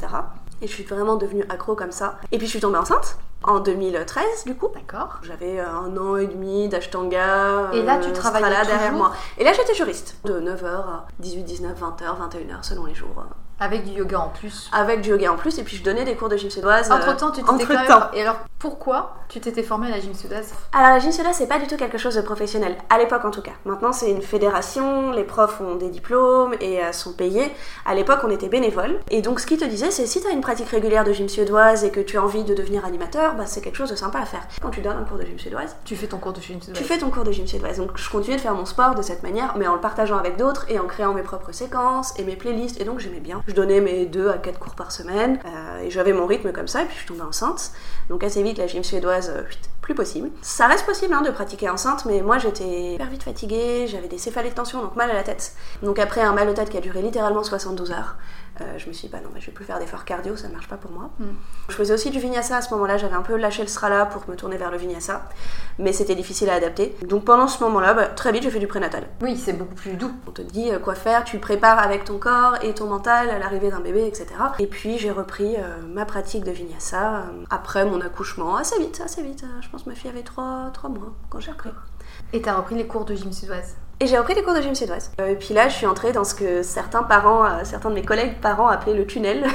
Et 0.61 0.67
je 0.67 0.73
suis 0.73 0.83
vraiment 0.83 1.15
devenue 1.15 1.45
accro 1.49 1.75
comme 1.75 1.91
ça. 1.91 2.17
Et 2.31 2.37
puis 2.37 2.45
je 2.47 2.51
suis 2.51 2.59
tombée 2.59 2.77
enceinte 2.77 3.17
en 3.47 3.59
2013, 3.59 4.45
du 4.45 4.55
coup. 4.55 4.69
D'accord. 4.73 5.19
J'avais 5.23 5.59
euh, 5.59 5.67
un 5.67 5.95
an 5.97 6.17
et 6.17 6.27
demi 6.27 6.67
d'ashtanga. 6.67 7.71
Et 7.73 7.81
là, 7.81 7.97
tu 7.99 8.09
euh, 8.09 8.13
travaillais 8.13 8.65
derrière 8.65 8.93
moi. 8.93 9.13
Et 9.37 9.43
là, 9.43 9.53
j'étais 9.53 9.73
juriste. 9.73 10.17
De 10.25 10.39
9h 10.39 10.65
à 10.65 11.07
18, 11.19 11.43
19, 11.43 11.79
20h, 11.79 12.29
21h, 12.29 12.63
selon 12.63 12.85
les 12.85 12.95
jours. 12.95 13.25
Avec 13.59 13.85
du 13.85 13.91
yoga 13.91 14.19
en 14.19 14.29
plus. 14.29 14.69
Avec 14.73 15.01
du 15.01 15.09
yoga 15.11 15.31
en 15.31 15.35
plus, 15.37 15.57
et 15.59 15.63
puis 15.63 15.77
je 15.77 15.83
donnais 15.83 16.03
des 16.03 16.15
cours 16.15 16.27
de 16.29 16.35
gym 16.37 16.49
suédoise. 16.49 16.89
euh, 16.91 16.93
Entre 16.95 17.15
temps, 17.15 17.31
tu 17.31 17.41
t'étais 17.41 17.73
même. 17.73 17.87
Et 18.13 18.21
alors, 18.21 18.35
pourquoi 18.59 19.15
tu 19.29 19.39
t'étais 19.39 19.63
formée 19.63 19.87
à 19.87 19.91
la 19.91 19.99
gym 20.01 20.13
suédoise? 20.13 20.53
Alors 20.73 20.89
la 20.89 20.99
gym 20.99 21.11
suédoise, 21.11 21.35
c'est 21.37 21.47
pas 21.47 21.59
du 21.59 21.67
tout 21.67 21.77
quelque 21.77 21.97
chose 21.97 22.15
de 22.15 22.21
professionnel, 22.21 22.75
à 22.89 22.97
l'époque 22.97 23.23
en 23.23 23.31
tout 23.31 23.41
cas. 23.41 23.51
Maintenant, 23.63 23.93
c'est 23.93 24.11
une 24.11 24.21
fédération, 24.21 25.11
les 25.11 25.23
profs 25.23 25.61
ont 25.61 25.75
des 25.75 25.89
diplômes 25.89 26.53
et 26.59 26.83
euh, 26.83 26.91
sont 26.91 27.13
payés. 27.13 27.49
À 27.85 27.95
l'époque, 27.95 28.19
on 28.23 28.29
était 28.29 28.49
bénévoles. 28.49 28.99
Et 29.09 29.21
donc, 29.21 29.39
ce 29.39 29.45
qu'ils 29.45 29.57
te 29.57 29.65
disaient, 29.65 29.91
c'est 29.91 30.05
si 30.05 30.19
tu 30.21 30.27
as 30.27 30.31
une 30.31 30.41
pratique 30.41 30.69
régulière 30.69 31.05
de 31.05 31.13
gym 31.13 31.29
suédoise 31.29 31.83
et 31.85 31.91
que 31.91 32.01
tu 32.01 32.17
as 32.17 32.23
envie 32.23 32.43
de 32.43 32.53
devenir 32.53 32.83
animateur, 32.83 33.35
bah, 33.35 33.45
c'est 33.45 33.61
quelque 33.61 33.77
chose 33.77 33.89
de 33.89 33.95
sympa 33.95 34.19
à 34.19 34.25
faire. 34.25 34.41
Quand 34.61 34.69
tu 34.71 34.81
donnes 34.81 34.97
un 34.97 35.03
cours 35.05 35.17
de 35.17 35.23
gym 35.25 35.39
suédoise, 35.39 35.75
Tu 35.85 35.95
fais 35.95 36.07
ton 36.07 36.17
cours 36.17 36.33
de 36.33 36.41
gym 36.41 36.61
suédoise. 36.61 36.77
tu 36.77 36.83
fais 36.87 36.97
ton 36.97 37.09
cours 37.09 37.23
de 37.23 37.31
gym 37.31 37.47
suédoise. 37.47 37.77
Donc, 37.77 37.91
je 37.95 38.09
continuais 38.09 38.35
de 38.37 38.41
faire 38.41 38.53
mon 38.53 38.65
sport 38.65 38.95
de 38.95 39.01
cette 39.01 39.23
manière, 39.23 39.55
mais 39.57 39.67
en 39.67 39.75
le 39.75 39.81
partageant 39.81 40.17
avec 40.17 40.35
d'autres 40.37 40.65
et 40.69 40.77
en 40.79 40.85
créant 40.87 41.13
mes 41.13 41.23
propres 41.23 41.53
séquences 41.53 42.13
et 42.19 42.23
mes 42.25 42.35
playlists. 42.35 42.81
Et 42.81 42.83
donc, 42.83 42.99
j'aimais 42.99 43.19
bien. 43.21 43.41
Je 43.47 43.53
donnais 43.53 43.79
mes 43.79 44.05
2 44.05 44.29
à 44.29 44.37
4 44.37 44.59
cours 44.59 44.75
par 44.75 44.91
semaine 44.91 45.39
euh, 45.45 45.83
et 45.83 45.91
j'avais 45.91 46.13
mon 46.13 46.25
rythme 46.25 46.51
comme 46.51 46.67
ça. 46.67 46.81
Et 46.81 46.85
puis, 46.85 46.93
je 46.93 46.99
suis 46.99 47.07
tombée 47.07 47.21
enceinte. 47.21 47.71
Donc, 48.09 48.23
assez 48.23 48.41
vite, 48.41 48.57
la 48.57 48.67
gym 48.67 48.83
suédoise, 48.83 49.31
euh, 49.35 49.43
plus 49.81 49.93
possible. 49.93 50.29
Ça 50.41 50.65
reste 50.67 50.85
possible 50.85 51.13
hein, 51.13 51.21
de 51.21 51.29
pratiquer 51.29 51.69
enceinte, 51.69 52.05
mais 52.05 52.21
moi, 52.21 52.39
j'étais 52.39 52.93
hyper 52.93 53.09
vite 53.09 53.23
fatiguée. 53.23 53.85
J'avais 53.87 54.07
des 54.07 54.17
céphalées 54.17 54.49
de 54.49 54.55
tension, 54.55 54.81
donc 54.81 54.95
mal 54.95 55.11
à 55.11 55.13
la 55.13 55.23
tête. 55.23 55.53
Donc, 55.83 55.99
après 55.99 56.21
un 56.21 56.33
mal 56.33 56.47
de 56.47 56.53
tête 56.53 56.69
qui 56.69 56.77
a 56.77 56.81
duré 56.81 57.01
littéralement 57.01 57.43
72 57.43 57.91
heures, 57.91 58.15
euh, 58.61 58.77
je 58.77 58.87
me 58.87 58.93
suis 58.93 59.07
dit, 59.07 59.11
bah 59.11 59.19
non, 59.23 59.29
bah, 59.33 59.39
je 59.39 59.47
vais 59.47 59.51
plus 59.51 59.65
faire 59.65 59.79
d'efforts 59.79 60.05
cardio, 60.05 60.35
ça 60.35 60.47
ne 60.47 60.53
marche 60.53 60.67
pas 60.67 60.77
pour 60.77 60.91
moi. 60.91 61.09
Je 61.69 61.73
faisais 61.73 61.93
aussi 61.93 62.09
du 62.09 62.19
vinyasa 62.19 62.57
à 62.57 62.61
ce 62.61 62.73
moment-là, 62.73 62.97
j'avais 62.97 63.15
un 63.15 63.21
peu 63.21 63.35
lâché 63.35 63.61
le 63.61 63.67
strala 63.67 64.05
pour 64.05 64.29
me 64.29 64.35
tourner 64.35 64.57
vers 64.57 64.71
le 64.71 64.77
vinyasa, 64.77 65.27
mais 65.79 65.93
c'était 65.93 66.15
difficile 66.15 66.49
à 66.49 66.53
adapter. 66.53 66.95
Donc 67.05 67.25
pendant 67.25 67.47
ce 67.47 67.63
moment-là, 67.63 67.93
bah, 67.93 68.07
très 68.07 68.31
vite, 68.31 68.43
j'ai 68.43 68.51
fait 68.51 68.59
du 68.59 68.67
prénatal. 68.67 69.03
Oui, 69.21 69.37
c'est 69.37 69.53
beaucoup 69.53 69.75
plus 69.75 69.93
doux. 69.93 70.11
On 70.27 70.31
te 70.31 70.41
dit 70.41 70.71
euh, 70.71 70.79
quoi 70.79 70.95
faire, 70.95 71.23
tu 71.23 71.39
prépares 71.39 71.79
avec 71.79 72.03
ton 72.03 72.17
corps 72.17 72.55
et 72.63 72.73
ton 72.73 72.87
mental 72.87 73.29
à 73.29 73.39
l'arrivée 73.39 73.69
d'un 73.69 73.79
bébé, 73.79 74.05
etc. 74.05 74.27
Et 74.59 74.67
puis 74.67 74.97
j'ai 74.97 75.11
repris 75.11 75.55
euh, 75.57 75.81
ma 75.87 76.05
pratique 76.05 76.43
de 76.43 76.51
vinyasa 76.51 77.17
euh, 77.17 77.43
après 77.49 77.85
mon 77.85 78.01
accouchement, 78.01 78.55
assez 78.55 78.79
vite, 78.79 79.01
assez 79.03 79.21
vite. 79.21 79.45
Je 79.61 79.69
pense 79.69 79.83
que 79.83 79.89
ma 79.89 79.95
fille 79.95 80.09
avait 80.09 80.23
3, 80.23 80.71
mois 80.89 81.13
quand 81.29 81.39
j'ai 81.39 81.51
repris. 81.51 81.71
Et 82.33 82.41
t'as 82.41 82.55
repris 82.55 82.75
les 82.75 82.87
cours 82.87 83.05
de 83.05 83.15
gym 83.15 83.31
suédoise? 83.31 83.75
Et 84.01 84.07
j'ai 84.07 84.17
repris 84.17 84.35
des 84.35 84.43
cours 84.43 84.53
de 84.53 84.61
gym 84.61 84.75
suédoise. 84.75 85.11
Euh, 85.21 85.27
et 85.27 85.35
puis 85.35 85.53
là, 85.53 85.69
je 85.69 85.75
suis 85.75 85.85
entrée 85.85 86.11
dans 86.11 86.25
ce 86.25 86.35
que 86.35 86.63
certains 86.63 87.03
parents, 87.03 87.45
euh, 87.45 87.63
certains 87.63 87.89
de 87.89 87.95
mes 87.95 88.03
collègues 88.03 88.41
parents 88.41 88.67
appelaient 88.67 88.93
le 88.93 89.07
tunnel. 89.07 89.45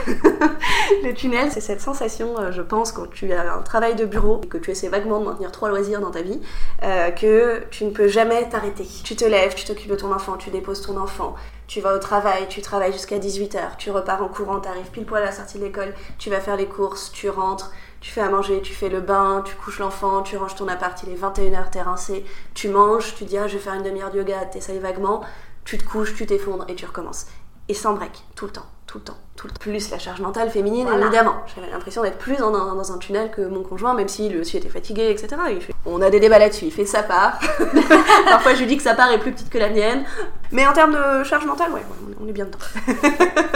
le 1.05 1.13
tunnel, 1.13 1.51
c'est 1.53 1.61
cette 1.61 1.83
sensation, 1.83 2.39
euh, 2.39 2.51
je 2.51 2.63
pense, 2.63 2.91
quand 2.91 3.11
tu 3.11 3.31
as 3.35 3.53
un 3.53 3.61
travail 3.61 3.97
de 3.97 4.07
bureau 4.07 4.41
et 4.43 4.47
que 4.47 4.57
tu 4.57 4.71
essaies 4.71 4.89
vaguement 4.89 5.21
de 5.21 5.27
maintenir 5.27 5.53
trois 5.53 5.69
loisirs 5.69 6.01
dans 6.01 6.11
ta 6.11 6.23
vie, 6.23 6.41
que 6.81 7.65
tu 7.71 7.85
ne 7.85 7.91
peux 7.91 8.09
jamais 8.09 8.49
t'arrêter. 8.49 8.87
Tu 9.05 9.15
te 9.15 9.27
lèves, 9.27 9.55
tu 9.55 9.67
t'occupes 9.67 9.91
de 9.91 9.97
ton 9.97 10.13
enfant, 10.13 10.39
tu 10.39 10.49
déposes 10.49 10.81
ton 10.81 10.97
enfant, 10.97 11.35
tu 11.67 11.81
vas 11.81 11.95
au 11.95 11.99
travail, 11.99 12.47
tu 12.49 12.63
travailles 12.63 12.93
jusqu'à 12.93 13.19
18h, 13.19 13.77
tu 13.77 13.91
repars 13.91 14.23
en 14.23 14.29
courant, 14.29 14.61
t'arrives 14.61 14.91
pile 14.91 15.05
poil 15.05 15.23
à 15.23 15.27
la 15.27 15.33
sortie 15.33 15.59
de 15.59 15.65
l'école, 15.65 15.95
tu 16.19 16.31
vas 16.31 16.41
faire 16.41 16.57
les 16.57 16.67
courses, 16.67 17.13
tu 17.13 17.29
rentres, 17.29 17.73
tu 18.01 18.11
fais 18.11 18.21
à 18.21 18.31
manger, 18.31 18.63
tu 18.63 18.73
fais 18.73 18.89
le 18.89 19.01
bain, 19.01 19.43
tu 19.45 19.55
couches 19.57 19.79
l'enfant, 19.79 20.23
tu 20.23 20.37
ranges 20.37 20.55
ton 20.55 20.69
appart, 20.69 21.01
il 21.03 21.11
est 21.11 21.17
21h, 21.17 21.71
t'es 21.71 21.83
rincé, 21.83 22.25
tu 22.55 22.69
manges, 22.69 23.15
tu 23.15 23.25
dis 23.25 23.37
ah 23.37 23.47
je 23.47 23.55
vais 23.55 23.63
faire 23.63 23.75
une 23.75 23.83
demi-heure 23.83 24.11
de 24.11 24.19
yoga, 24.19 24.47
t'essayes 24.47 24.79
vaguement, 24.79 25.23
tu 25.65 25.77
te 25.77 25.85
couches, 25.85 26.15
tu 26.15 26.27
t'effondres 26.27 26.65
et 26.69 26.75
tu 26.75 26.87
recommences. 26.87 27.27
Et 27.71 27.75
sans 27.75 27.93
break, 27.93 28.11
tout 28.35 28.47
le 28.47 28.51
temps, 28.51 28.67
tout 28.89 28.99
le 28.99 29.05
temps, 29.05 29.17
tout 29.37 29.47
le 29.47 29.53
temps. 29.53 29.61
Plus 29.61 29.91
la 29.93 29.99
charge 30.01 30.21
mentale 30.21 30.51
féminine, 30.51 30.89
Voilà. 30.89 31.07
évidemment. 31.07 31.35
J'avais 31.55 31.71
l'impression 31.71 32.03
d'être 32.03 32.19
plus 32.19 32.35
dans 32.37 32.53
un, 32.53 32.75
dans 32.75 32.91
un 32.93 32.99
tunnel 32.99 33.31
que 33.31 33.43
mon 33.43 33.63
conjoint, 33.63 33.95
même 33.95 34.09
si 34.09 34.29
lui 34.29 34.41
aussi 34.41 34.57
était 34.57 34.69
fatigué, 34.69 35.09
etc. 35.11 35.29
Il 35.53 35.61
fait- 35.61 35.73
On 35.87 36.03
a 36.03 36.11
des 36.11 36.19
débats 36.19 36.41
là-dessus, 36.41 36.65
il 36.65 36.73
fait 36.73 36.85
sa 36.85 37.05
part. 37.05 37.39
Parfois 38.25 38.55
je 38.55 38.61
lui 38.61 38.67
dis 38.67 38.77
que 38.77 38.83
sa 38.83 38.95
part 38.95 39.13
est 39.13 39.19
plus 39.19 39.31
petite 39.31 39.51
que 39.51 39.59
la 39.59 39.69
mienne. 39.71 40.03
Mais 40.51 40.67
en 40.67 40.73
termes 40.73 40.95
de 40.97 41.23
charge 41.23 41.47
mentale, 41.47 41.71
ouais, 41.71 41.83
on 42.21 42.27
est- 42.27 42.33
bien 42.33 42.45
dedans. 42.47 42.59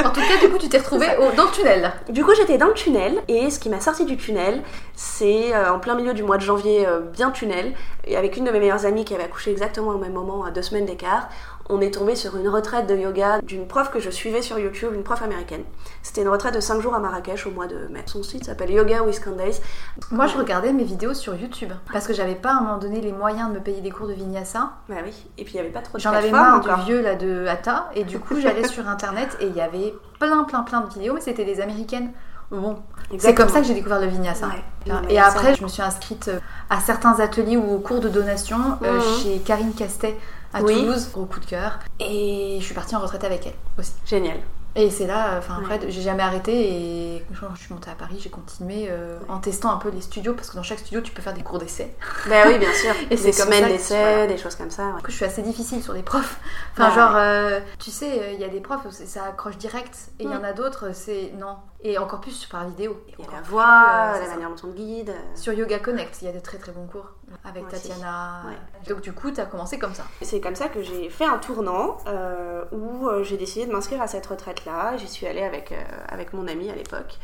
En 0.05 0.11
tout 0.11 0.21
cas, 0.21 0.37
du 0.41 0.49
coup, 0.49 0.59
tu 0.59 0.69
t'es 0.69 0.79
retrouvée 0.79 1.09
au- 1.19 1.35
dans 1.37 1.45
le 1.45 1.51
tunnel. 1.51 1.93
Du 2.09 2.25
coup, 2.25 2.33
j'étais 2.37 2.57
dans 2.59 2.67
le 2.69 2.75
tunnel 2.75 3.21
et 3.29 3.51
ce 3.51 3.59
qui 3.59 3.69
m'a 3.69 3.81
sorti 3.81 4.05
du 4.05 4.17
tunnel, 4.17 4.63
c'est 4.95 5.53
euh, 5.55 5.73
en 5.73 5.79
plein 5.81 5.95
milieu 5.97 6.15
du 6.15 6.23
mois 6.23 6.37
de 6.39 6.43
janvier, 6.43 6.87
euh, 6.87 7.01
bien 7.01 7.31
tunnel, 7.33 7.73
et 8.05 8.17
avec 8.17 8.37
une 8.37 8.45
de 8.45 8.51
mes 8.53 8.59
meilleures 8.61 8.85
amies 8.87 9.05
qui 9.05 9.15
avait 9.15 9.25
accouché 9.25 9.51
exactement 9.51 9.91
au 9.91 9.99
même 9.99 10.13
moment, 10.13 10.45
à 10.45 10.51
deux 10.51 10.63
semaines 10.63 10.87
d'écart. 10.87 11.29
On 11.71 11.81
est 11.81 11.93
tombé 11.95 12.15
sur 12.15 12.37
une 12.37 12.49
retraite 12.49 12.87
de 12.87 12.95
yoga 12.95 13.41
d'une 13.41 13.67
prof 13.67 13.91
que 13.91 13.99
je 13.99 14.11
suivais 14.11 14.43
sur 14.43 14.59
YouTube, 14.59 14.91
une 14.95 15.03
prof 15.03 15.23
américaine. 15.23 15.63
C'était 16.03 16.21
une 16.21 16.29
retraite 16.29 16.55
de 16.55 16.61
5 16.61 16.81
jours 16.83 16.95
à 16.95 16.99
Marrakech 16.99 17.47
au 17.47 17.51
mois 17.51 17.67
de 17.67 17.87
mai. 17.91 18.03
Son 18.05 18.23
site 18.23 18.45
s'appelle 18.45 18.71
Yoga 18.71 19.03
with 19.03 19.25
Candace. 19.25 19.63
Moi, 20.11 20.27
je 20.27 20.37
regardais 20.37 20.75
mes 20.75 20.85
vidéos 20.85 21.15
sur 21.15 21.35
YouTube 21.35 21.73
parce 21.91 22.07
que 22.07 22.13
j'avais 22.13 22.35
pas 22.35 22.51
à 22.51 22.57
un 22.57 22.61
moment 22.61 22.77
donné 22.77 23.01
les 23.01 23.13
moyens 23.13 23.49
de 23.49 23.55
me 23.55 23.61
payer 23.61 23.81
des 23.81 23.91
cours 23.91 24.07
de 24.09 24.13
vinyasa. 24.13 24.73
Bah 24.91 24.97
oui, 25.05 25.15
et 25.39 25.45
puis 25.45 25.55
il 25.55 25.57
n'y 25.57 25.61
avait 25.61 25.71
pas 25.73 25.81
trop 25.81 25.97
de 25.97 26.03
J'en 26.03 26.13
avais 26.13 26.31
marre 26.31 26.57
encore. 26.59 26.79
du 26.81 26.85
vieux 26.85 27.01
là 27.01 27.15
de 27.15 27.47
Hatha 27.47 27.89
et 27.95 28.05
du 28.05 28.19
coup 28.19 28.39
j'allais 28.41 28.69
sur 28.69 28.87
internet 28.87 29.35
et 29.41 29.47
il 29.47 29.57
y 29.57 29.61
avait 29.63 29.95
plein 30.21 30.45
plein 30.45 30.63
plein 30.65 30.83
de 30.83 30.93
vidéos 30.93 31.15
mais 31.15 31.21
c'était 31.23 31.47
des 31.47 31.63
américaines. 31.63 32.11
Bon, 32.51 32.77
c'est 33.19 33.35
comme 33.35 33.49
ça 33.49 33.61
que 33.61 33.67
j'ai 33.67 33.75
découvert 33.75 34.01
le 34.01 34.07
vinyasa. 34.07 34.47
Ouais. 34.49 34.93
Mais 35.09 35.15
Et 35.15 35.19
après, 35.19 35.55
je 35.55 35.63
me 35.63 35.69
suis 35.69 35.83
inscrite 35.83 36.29
euh, 36.29 36.39
à 36.69 36.79
certains 36.79 37.19
ateliers 37.19 37.57
ou 37.57 37.75
aux 37.77 37.79
cours 37.79 38.01
de 38.01 38.09
donation 38.11 38.59
euh, 38.83 38.97
Mhm. 38.99 39.23
chez 39.23 39.39
Karine 39.39 39.73
Castet 39.73 40.15
à 40.55 40.63
Oui. 40.63 40.75
Toulouse, 40.75 41.09
gros 41.13 41.27
coup 41.27 41.41
de 41.41 41.47
cœur. 41.47 41.79
Et 42.01 42.57
je 42.61 42.65
suis 42.65 42.75
partie 42.75 42.95
en 42.97 43.01
retraite 43.01 43.25
avec 43.25 43.47
elle 43.47 43.55
aussi. 43.79 43.93
Génial. 44.07 44.39
Et 44.77 44.91
c'est 44.91 45.07
là, 45.07 45.35
euh, 45.35 45.39
enfin 45.39 45.59
Ouais. 45.59 45.75
après, 45.77 45.89
j'ai 45.89 46.03
jamais 46.03 46.25
arrêté 46.25 46.53
et 46.53 47.25
quand 47.41 47.47
je 47.55 47.61
suis 47.61 47.73
montée 47.73 47.91
à 47.91 47.95
Paris, 47.95 48.19
j'ai 48.21 48.29
continué 48.29 48.87
euh, 48.91 49.19
en 49.29 49.39
testant 49.39 49.71
un 49.71 49.77
peu 49.77 49.89
les 49.89 50.01
studios 50.01 50.35
parce 50.35 50.51
que 50.51 50.57
dans 50.57 50.65
chaque 50.65 50.81
studio, 50.81 51.01
tu 51.01 51.13
peux 51.13 51.23
faire 51.23 51.33
des 51.33 51.45
cours 51.45 51.61
d'essai. 51.61 51.95
Bah 52.29 52.43
oui, 52.49 52.59
bien 52.59 52.73
sûr. 52.73 52.93
Et 53.11 53.15
des 53.15 53.31
semaines 53.33 53.69
d'essai, 53.69 53.95
voilà. 54.01 54.27
des 54.27 54.37
choses 54.37 54.57
comme 54.57 54.73
ça. 54.73 54.87
ouais. 54.89 54.97
Du 54.97 55.03
coup, 55.05 55.11
je 55.13 55.17
suis 55.17 55.25
assez 55.25 55.43
difficile 55.43 55.81
sur 55.81 55.93
les 55.93 56.03
profs. 56.03 56.41
Enfin, 56.73 56.89
Ouais. 56.89 56.95
genre, 56.97 57.13
euh, 57.15 57.61
tu 57.79 57.93
sais, 57.93 58.33
il 58.35 58.41
y 58.41 58.45
a 58.45 58.49
des 58.49 58.59
profs 58.61 58.81
ça 58.91 59.27
accroche 59.27 59.59
direct 59.59 59.97
et 60.19 60.25
il 60.25 60.31
y 60.31 60.35
en 60.35 60.41
Mm. 60.41 60.45
a 60.45 60.53
d'autres, 60.55 60.87
c'est 60.93 61.33
non. 61.39 61.55
Et 61.87 61.99
encore 61.99 62.23
plus 62.23 62.47
par 62.47 62.67
vidéo. 62.67 62.99
Encore 63.21 63.35
la 63.35 63.41
plus, 63.43 63.51
voix, 63.51 64.13
euh, 64.15 64.21
la 64.21 64.29
manière 64.29 64.49
dont 64.49 64.69
on 64.69 64.73
guide. 64.73 65.11
euh. 65.11 65.37
Sur 65.37 65.53
Yoga 65.53 65.79
Connect, 65.79 66.23
il 66.23 66.25
y 66.25 66.29
a 66.29 66.33
de 66.33 66.41
très 66.41 66.57
très 66.57 66.73
bons 66.73 66.87
cours 66.87 67.11
avec. 67.45 67.69
Tatiana. 67.69 68.43
Ouais. 68.47 68.89
Donc, 68.89 69.03
du 69.03 69.13
coup, 69.13 69.31
tu 69.31 69.39
as 69.41 69.45
commencé 69.45 69.79
comme 69.79 69.93
ça. 69.93 70.05
C'est 70.23 70.41
comme 70.41 70.55
ça 70.55 70.69
que 70.69 70.83
j'ai 70.83 71.11
fait 71.11 71.27
un 71.27 71.37
tournant 71.37 71.99
euh, 72.07 72.65
où 72.73 73.07
euh, 73.07 73.23
j'ai 73.23 73.37
décidé 73.37 73.67
de 73.67 73.73
m'inscrire 73.73 74.01
à 74.01 74.07
cette 74.07 74.25
retraite-là. 74.25 74.97
J'y 74.97 75.09
suis 75.09 75.27
allée 75.27 75.43
avec, 75.43 75.75
avec 76.09 76.33
mon 76.33 76.49
ami 76.49 76.71
à 76.71 76.75
l'époque. 76.75 77.19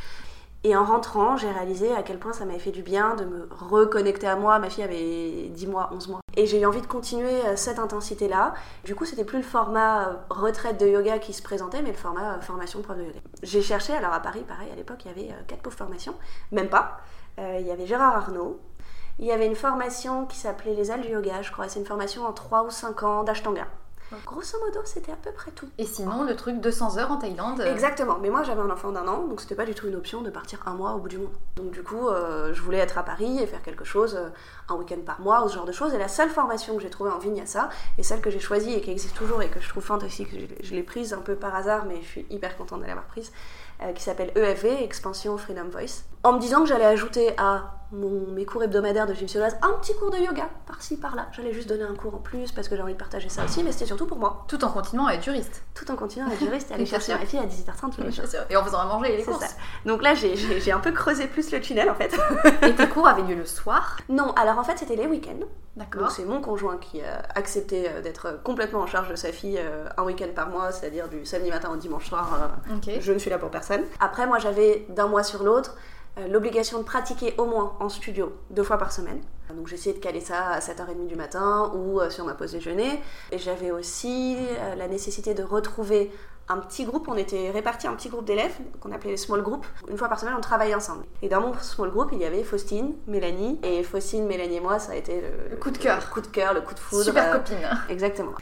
Et 0.63 0.77
en 0.77 0.85
rentrant, 0.85 1.39
j'ai 1.39 1.51
réalisé 1.51 1.95
à 1.95 2.03
quel 2.03 2.19
point 2.19 2.35
ça 2.35 2.45
m'avait 2.45 2.59
fait 2.59 2.71
du 2.71 2.83
bien 2.83 3.15
de 3.15 3.25
me 3.25 3.49
reconnecter 3.51 4.27
à 4.27 4.37
moi. 4.37 4.59
Ma 4.59 4.69
fille 4.69 4.85
avait 4.85 5.49
10 5.49 5.67
mois, 5.67 5.89
11 5.93 6.09
mois. 6.09 6.21
Et 6.37 6.47
j'ai 6.47 6.61
eu 6.61 6.67
envie 6.67 6.83
de 6.83 6.87
continuer 6.87 7.47
euh, 7.47 7.57
cette 7.57 7.79
intensité-là. 7.79 8.53
Du 8.85 8.95
coup, 8.95 9.07
c'était 9.07 9.25
plus 9.25 9.39
le 9.39 9.45
format 9.45 10.09
euh, 10.09 10.15
retraite 10.29 10.79
de 10.79 10.87
yoga 10.87 11.19
qui 11.19 11.33
se 11.33 11.43
présentait, 11.43 11.81
mais 11.81 11.91
le 11.91 11.97
format 11.97 12.35
euh, 12.35 12.41
formation 12.41 12.83
prof 12.83 12.99
de 12.99 13.05
yoga. 13.05 13.21
J'ai 13.43 13.63
cherché, 13.63 13.95
alors 13.95 14.13
à 14.13 14.21
Paris, 14.21 14.45
pareil, 14.47 14.69
à 14.71 14.77
l'époque, 14.77 15.03
il 15.07 15.09
y 15.09 15.11
avait 15.11 15.33
euh, 15.33 15.43
quatre 15.47 15.63
pauvres 15.63 15.79
formations. 15.79 16.15
Même 16.53 16.69
pas. 16.69 16.99
Il 17.39 17.67
y 17.67 17.71
avait 17.71 17.87
Gérard 17.87 18.15
Arnaud, 18.17 18.61
il 19.19 19.25
y 19.25 19.33
avait 19.33 19.47
une 19.47 19.55
formation 19.55 20.27
qui 20.27 20.37
s'appelait 20.37 20.75
les 20.75 20.91
ailes 20.91 21.01
du 21.01 21.09
yoga, 21.09 21.41
je 21.41 21.51
crois. 21.51 21.71
C'est 21.71 21.81
une 21.81 21.87
formation 21.87 22.27
en 22.27 22.35
3 22.35 22.65
ou 22.65 22.71
5 22.71 23.03
ans 23.03 23.23
d'Ashtanga. 23.23 23.67
Grosso 24.27 24.59
modo, 24.65 24.81
c'était 24.85 25.13
à 25.13 25.17
peu 25.17 25.31
près 25.33 25.51
tout. 25.53 25.69
Et 25.79 25.85
sinon, 25.85 26.25
le 26.25 26.35
truc 26.35 26.61
200 26.61 26.99
heures 26.99 27.13
en 27.13 27.17
Thaïlande. 27.17 27.61
euh, 27.61 27.73
Exactement, 27.73 28.19
mais 28.21 28.29
moi 28.31 28.43
j'avais 28.43 28.61
un 28.61 28.71
enfant 28.71 28.91
d'un 28.91 29.07
an, 29.07 29.25
donc 29.29 29.41
c'était 29.41 29.55
pas 29.55 29.65
du 29.67 29.75
tout 29.75 29.87
une 29.87 29.95
option 29.95 30.21
de 30.23 30.31
partir 30.31 30.61
un 30.67 30.73
mois 30.75 30.93
au 30.95 30.99
bout 30.99 31.09
du 31.09 31.19
monde. 31.19 31.31
Donc 31.57 31.71
du 31.71 31.83
coup, 31.83 32.09
euh, 32.09 32.53
je 32.53 32.61
voulais 32.61 32.79
être 32.79 32.99
à 32.99 33.03
Paris 33.05 33.39
et 33.41 33.47
faire 33.47 33.63
quelque 33.63 33.85
chose, 33.85 34.17
euh, 34.17 34.29
un 34.69 34.75
week-end 34.75 35.01
par 35.07 35.21
mois 35.21 35.45
ou 35.45 35.49
ce 35.49 35.55
genre 35.55 35.65
de 35.65 35.73
choses. 35.73 35.95
Et 35.95 35.99
la 35.99 36.09
seule 36.09 36.31
formation 36.31 36.75
que 36.77 36.83
j'ai 36.83 36.91
trouvée 36.91 37.11
en 37.11 37.19
Vinyasa, 37.19 37.69
et 37.99 38.03
celle 38.03 38.21
que 38.21 38.31
j'ai 38.31 38.41
choisie 38.41 38.75
et 38.75 38.81
qui 38.81 38.91
existe 38.91 39.15
toujours 39.17 39.43
et 39.43 39.49
que 39.49 39.61
je 39.61 39.69
trouve 39.69 39.85
fantastique, 39.85 40.29
je, 40.33 40.65
je 40.67 40.75
l'ai 40.75 40.83
prise 40.83 41.13
un 41.13 41.21
peu 41.21 41.37
par 41.37 41.55
hasard, 41.55 41.85
mais 41.87 42.01
je 42.03 42.07
suis 42.07 42.27
hyper 42.31 42.57
contente 42.57 42.81
de 42.81 42.87
l'avoir 42.87 43.07
prise, 43.07 43.31
qui 43.95 44.03
s'appelle 44.03 44.31
EFV, 44.37 44.83
Expansion 44.85 45.39
Freedom 45.39 45.69
Voice, 45.71 46.03
en 46.23 46.33
me 46.35 46.39
disant 46.39 46.61
que 46.63 46.67
j'allais 46.69 46.85
ajouter 46.85 47.33
à 47.39 47.77
mon, 47.93 48.27
mes 48.33 48.45
cours 48.45 48.63
hebdomadaires 48.63 49.07
de 49.07 49.15
gym 49.15 49.27
suédoise 49.29 49.57
un 49.63 49.71
petit 49.81 49.95
cours 49.97 50.11
de 50.11 50.19
yoga, 50.19 50.49
par-ci, 50.67 50.97
par-là. 50.97 51.27
J'allais 51.33 51.53
juste 51.53 51.69
donner 51.69 51.83
un 51.83 51.95
cours 51.95 52.15
en 52.15 52.19
plus 52.19 52.53
parce 52.53 52.69
que 52.69 52.77
j'ai 52.77 52.83
envie 52.83 52.93
de 52.95 52.99
partager 52.99 53.29
ça 53.29 53.45
aussi, 53.45 53.65
mais 53.65 53.73
c'était 53.73 53.87
surtout 53.87 54.07
pour 54.07 54.19
moi. 54.19 54.45
Tout 54.49 54.65
en 54.65 54.69
continuant 54.71 55.07
à 55.07 55.15
être 55.15 55.25
juriste. 55.25 55.63
Tout 55.75 55.91
en 55.91 55.97
continuant 55.97 56.29
à 56.29 56.33
être 56.33 56.39
juriste 56.41 56.71
et 56.71 56.75
aller 56.75 56.87
chercher 56.87 57.15
ma 57.15 57.27
fille 57.27 57.39
à 57.41 57.47
18h30 57.47 57.95
tous 57.95 58.03
les 58.03 58.13
jours. 58.13 58.25
Et 58.49 58.57
en 58.57 58.65
faisant 58.65 58.79
à 58.81 58.85
manger 58.85 59.15
et 59.15 59.17
les 59.19 59.25
courses. 59.25 59.41
ça. 59.41 59.55
Donc 59.87 60.03
là, 60.03 60.15
j'ai- 60.15 60.71
un 60.73 60.79
peu 60.81 60.93
creusé 60.93 61.27
plus 61.27 61.51
le 61.51 61.61
tunnel 61.61 61.91
en 61.91 61.95
fait. 61.95 62.15
Et 62.63 62.75
tes 62.75 62.89
cours 62.89 63.09
avaient 63.09 63.23
lieu 63.23 63.35
le 63.35 63.45
soir? 63.45 63.97
non, 64.09 64.33
alors 64.35 64.59
en 64.59 64.63
fait, 64.65 64.79
c'était 64.79 64.95
les 64.97 65.07
week-ends. 65.09 65.45
D'accord. 65.77 66.03
Donc 66.03 66.11
c'est 66.13 66.25
mon 66.25 66.41
conjoint 66.41 66.77
qui 66.79 67.01
a 67.03 67.23
accepté 67.35 67.89
euh, 67.89 68.01
d'être 68.03 68.41
complètement 68.45 68.81
en 68.81 68.87
charge 68.87 69.09
de 69.09 69.15
sa 69.17 69.33
fille 69.33 69.59
euh, 69.59 69.87
un 69.97 70.03
week-end 70.05 70.29
par 70.35 70.49
mois, 70.49 70.71
c'est-à-dire 70.73 71.09
du 71.09 71.25
samedi 71.25 71.49
matin 71.51 71.71
au 71.73 71.77
dimanche 71.77 72.09
soir. 72.09 72.29
euh. 72.73 72.99
Je 73.01 73.13
ne 73.13 73.19
suis 73.19 73.31
là 73.31 73.39
pour 73.39 73.51
personne. 73.51 73.83
Après, 74.01 74.27
moi, 74.27 74.39
j'avais 74.39 74.87
d'un 74.91 75.07
mois 75.09 75.23
sur 75.23 75.43
l'autre 75.43 75.77
l'obligation 76.29 76.79
de 76.79 76.85
pratiquer 76.85 77.35
au 77.39 77.45
moins 77.47 77.77
en 77.81 77.89
studio 77.89 78.33
deux 78.51 78.63
fois 78.65 78.79
par 78.79 78.93
semaine. 78.93 79.21
Donc 79.57 79.67
j'essayais 79.69 79.95
de 79.95 80.01
caler 80.01 80.21
ça 80.21 80.49
à 80.49 80.61
7h30 80.61 81.07
du 81.07 81.17
matin 81.17 81.73
ou 81.75 82.01
euh, 82.01 82.11
sur 82.11 82.25
ma 82.25 82.35
pause 82.35 82.53
déjeuner. 82.53 83.01
Et 83.33 83.39
j'avais 83.39 83.71
aussi 83.71 84.37
euh, 84.39 84.75
la 84.75 84.89
nécessité 84.89 85.35
de 85.35 85.43
retrouver 85.43 86.11
un 86.49 86.59
petit 86.59 86.85
groupe. 86.85 87.09
On 87.09 87.17
était 87.17 87.51
répartis 87.51 87.89
en 87.89 87.95
petits 87.95 88.09
groupes 88.09 88.25
d'élèves 88.25 88.55
qu'on 88.81 88.93
appelait 88.93 89.13
les 89.13 89.17
small 89.17 89.43
groups. 89.43 89.67
Une 89.89 89.97
fois 89.97 90.09
par 90.09 90.19
semaine, 90.19 90.35
on 90.37 90.41
travaillait 90.41 90.75
ensemble. 90.75 91.05
Et 91.23 91.29
dans 91.29 91.41
mon 91.41 91.55
small 91.55 91.91
group, 91.91 92.11
il 92.13 92.19
y 92.19 92.25
avait 92.25 92.45
Faustine, 92.45 92.95
Mélanie. 93.07 93.59
Et 93.63 93.83
Faustine, 93.83 94.27
Mélanie 94.27 94.57
et 94.57 94.61
moi, 94.61 94.79
ça 94.79 94.93
a 94.93 94.97
été 94.97 95.21
le, 95.21 95.51
Le 95.51 95.57
coup 95.57 95.71
de 95.71 95.79
cœur. 95.79 95.99
le 96.01 96.13
coup 96.13 96.21
de 96.21 96.27
cœur, 96.27 96.55
le 96.55 96.61
coup 96.61 96.75
de 96.75 96.81
foudre. 96.81 97.05
Super 97.05 97.35
euh, 97.35 97.39
copine. 97.39 97.59
Exactement. 97.89 98.33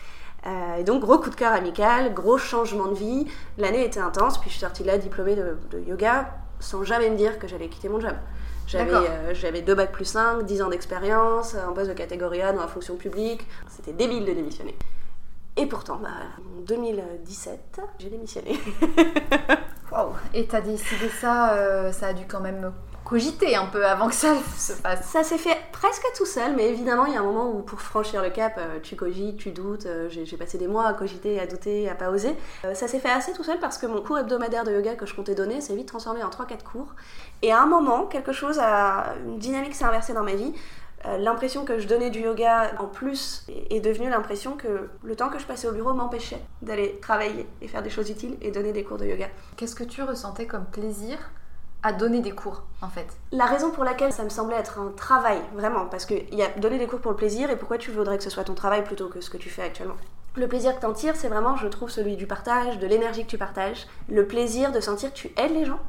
Euh, 0.46 0.76
et 0.76 0.84
donc 0.84 1.00
gros 1.00 1.18
coup 1.18 1.30
de 1.30 1.34
cœur 1.34 1.52
amical, 1.52 2.14
gros 2.14 2.38
changement 2.38 2.86
de 2.86 2.94
vie. 2.94 3.26
L'année 3.58 3.84
était 3.84 4.00
intense, 4.00 4.38
puis 4.38 4.48
je 4.50 4.54
suis 4.54 4.60
sortie 4.60 4.82
de 4.82 4.86
là 4.88 4.96
diplômée 4.96 5.34
de, 5.34 5.58
de 5.70 5.80
yoga 5.80 6.32
sans 6.60 6.84
jamais 6.84 7.10
me 7.10 7.16
dire 7.16 7.38
que 7.38 7.48
j'allais 7.48 7.68
quitter 7.68 7.88
mon 7.88 8.00
job. 8.00 8.14
J'avais 8.66 8.92
euh, 8.92 9.34
j'avais 9.34 9.62
deux 9.62 9.74
bacs 9.74 9.92
plus 9.92 10.04
5, 10.04 10.42
10 10.44 10.62
ans 10.62 10.68
d'expérience, 10.68 11.54
un 11.54 11.72
poste 11.72 11.88
de 11.88 11.94
catégorie 11.94 12.42
A 12.42 12.52
dans 12.52 12.60
la 12.60 12.68
fonction 12.68 12.96
publique. 12.96 13.46
C'était 13.68 13.92
débile 13.92 14.26
de 14.26 14.32
démissionner. 14.32 14.76
Et 15.56 15.66
pourtant, 15.66 15.96
bah, 15.96 16.08
en 16.38 16.60
2017, 16.62 17.80
j'ai 17.98 18.10
démissionné. 18.10 18.60
Wow. 19.90 20.12
Et 20.34 20.46
t'as 20.46 20.60
décidé 20.60 21.08
ça, 21.08 21.54
euh, 21.54 21.92
ça 21.92 22.08
a 22.08 22.12
dû 22.12 22.26
quand 22.28 22.40
même 22.40 22.72
cogiter 23.08 23.56
un 23.56 23.64
peu 23.66 23.86
avant 23.86 24.08
que 24.08 24.14
ça 24.14 24.34
se 24.58 24.74
passe. 24.74 25.06
Ça 25.06 25.24
s'est 25.24 25.38
fait 25.38 25.56
presque 25.72 26.04
tout 26.16 26.26
seul, 26.26 26.54
mais 26.54 26.68
évidemment, 26.68 27.06
il 27.06 27.14
y 27.14 27.16
a 27.16 27.20
un 27.20 27.24
moment 27.24 27.50
où 27.50 27.62
pour 27.62 27.80
franchir 27.80 28.22
le 28.22 28.28
cap, 28.28 28.54
euh, 28.58 28.80
tu 28.82 28.96
cogites, 28.96 29.38
tu 29.38 29.50
doutes. 29.50 29.86
euh, 29.86 30.08
J'ai 30.10 30.36
passé 30.36 30.58
des 30.58 30.68
mois 30.68 30.86
à 30.86 30.92
cogiter, 30.92 31.40
à 31.40 31.46
douter, 31.46 31.88
à 31.88 31.94
pas 31.94 32.10
oser. 32.10 32.36
Euh, 32.64 32.74
Ça 32.74 32.86
s'est 32.86 32.98
fait 32.98 33.10
assez 33.10 33.32
tout 33.32 33.42
seul 33.44 33.58
parce 33.60 33.78
que 33.78 33.86
mon 33.86 34.02
cours 34.02 34.18
hebdomadaire 34.18 34.64
de 34.64 34.72
yoga 34.72 34.94
que 34.94 35.06
je 35.06 35.14
comptais 35.14 35.34
donner 35.34 35.60
s'est 35.62 35.74
vite 35.74 35.88
transformé 35.88 36.22
en 36.22 36.28
3-4 36.28 36.62
cours. 36.62 36.94
Et 37.40 37.50
à 37.50 37.62
un 37.62 37.66
moment, 37.66 38.04
quelque 38.06 38.32
chose 38.32 38.58
a. 38.58 39.14
Une 39.24 39.38
dynamique 39.38 39.74
s'est 39.74 39.84
inversée 39.84 40.12
dans 40.12 40.24
ma 40.24 40.34
vie. 40.34 40.52
L'impression 41.18 41.64
que 41.64 41.78
je 41.78 41.86
donnais 41.86 42.10
du 42.10 42.20
yoga 42.20 42.72
en 42.80 42.86
plus 42.86 43.46
est 43.70 43.78
devenue 43.80 44.10
l'impression 44.10 44.56
que 44.56 44.88
le 45.04 45.14
temps 45.16 45.28
que 45.28 45.38
je 45.38 45.46
passais 45.46 45.68
au 45.68 45.72
bureau 45.72 45.94
m'empêchait 45.94 46.42
d'aller 46.60 46.98
travailler 47.00 47.46
et 47.62 47.68
faire 47.68 47.84
des 47.84 47.88
choses 47.90 48.10
utiles 48.10 48.36
et 48.42 48.50
donner 48.50 48.72
des 48.72 48.82
cours 48.82 48.98
de 48.98 49.06
yoga. 49.06 49.28
Qu'est-ce 49.56 49.76
que 49.76 49.84
tu 49.84 50.02
ressentais 50.02 50.46
comme 50.46 50.64
plaisir 50.66 51.16
à 51.82 51.92
donner 51.92 52.20
des 52.20 52.32
cours 52.32 52.62
en 52.82 52.88
fait 52.88 53.06
La 53.32 53.46
raison 53.46 53.70
pour 53.70 53.84
laquelle 53.84 54.12
ça 54.12 54.24
me 54.24 54.28
semblait 54.28 54.56
être 54.56 54.78
un 54.78 54.90
travail, 54.96 55.40
vraiment, 55.54 55.86
parce 55.86 56.06
qu'il 56.06 56.34
y 56.34 56.42
a 56.42 56.48
donner 56.58 56.78
des 56.78 56.86
cours 56.86 57.00
pour 57.00 57.12
le 57.12 57.16
plaisir 57.16 57.50
et 57.50 57.56
pourquoi 57.56 57.78
tu 57.78 57.90
voudrais 57.90 58.18
que 58.18 58.24
ce 58.24 58.30
soit 58.30 58.44
ton 58.44 58.54
travail 58.54 58.84
plutôt 58.84 59.08
que 59.08 59.20
ce 59.20 59.30
que 59.30 59.36
tu 59.36 59.48
fais 59.48 59.62
actuellement? 59.62 59.96
Le 60.36 60.46
plaisir 60.46 60.74
que 60.76 60.80
t'en 60.80 60.92
tires, 60.92 61.16
c'est 61.16 61.28
vraiment, 61.28 61.56
je 61.56 61.66
trouve, 61.66 61.90
celui 61.90 62.16
du 62.16 62.26
partage, 62.26 62.78
de 62.78 62.86
l'énergie 62.86 63.24
que 63.24 63.30
tu 63.30 63.38
partages, 63.38 63.86
le 64.08 64.26
plaisir 64.26 64.72
de 64.72 64.80
sentir 64.80 65.12
que 65.12 65.16
tu 65.16 65.30
aides 65.36 65.52
les 65.52 65.64
gens. 65.64 65.80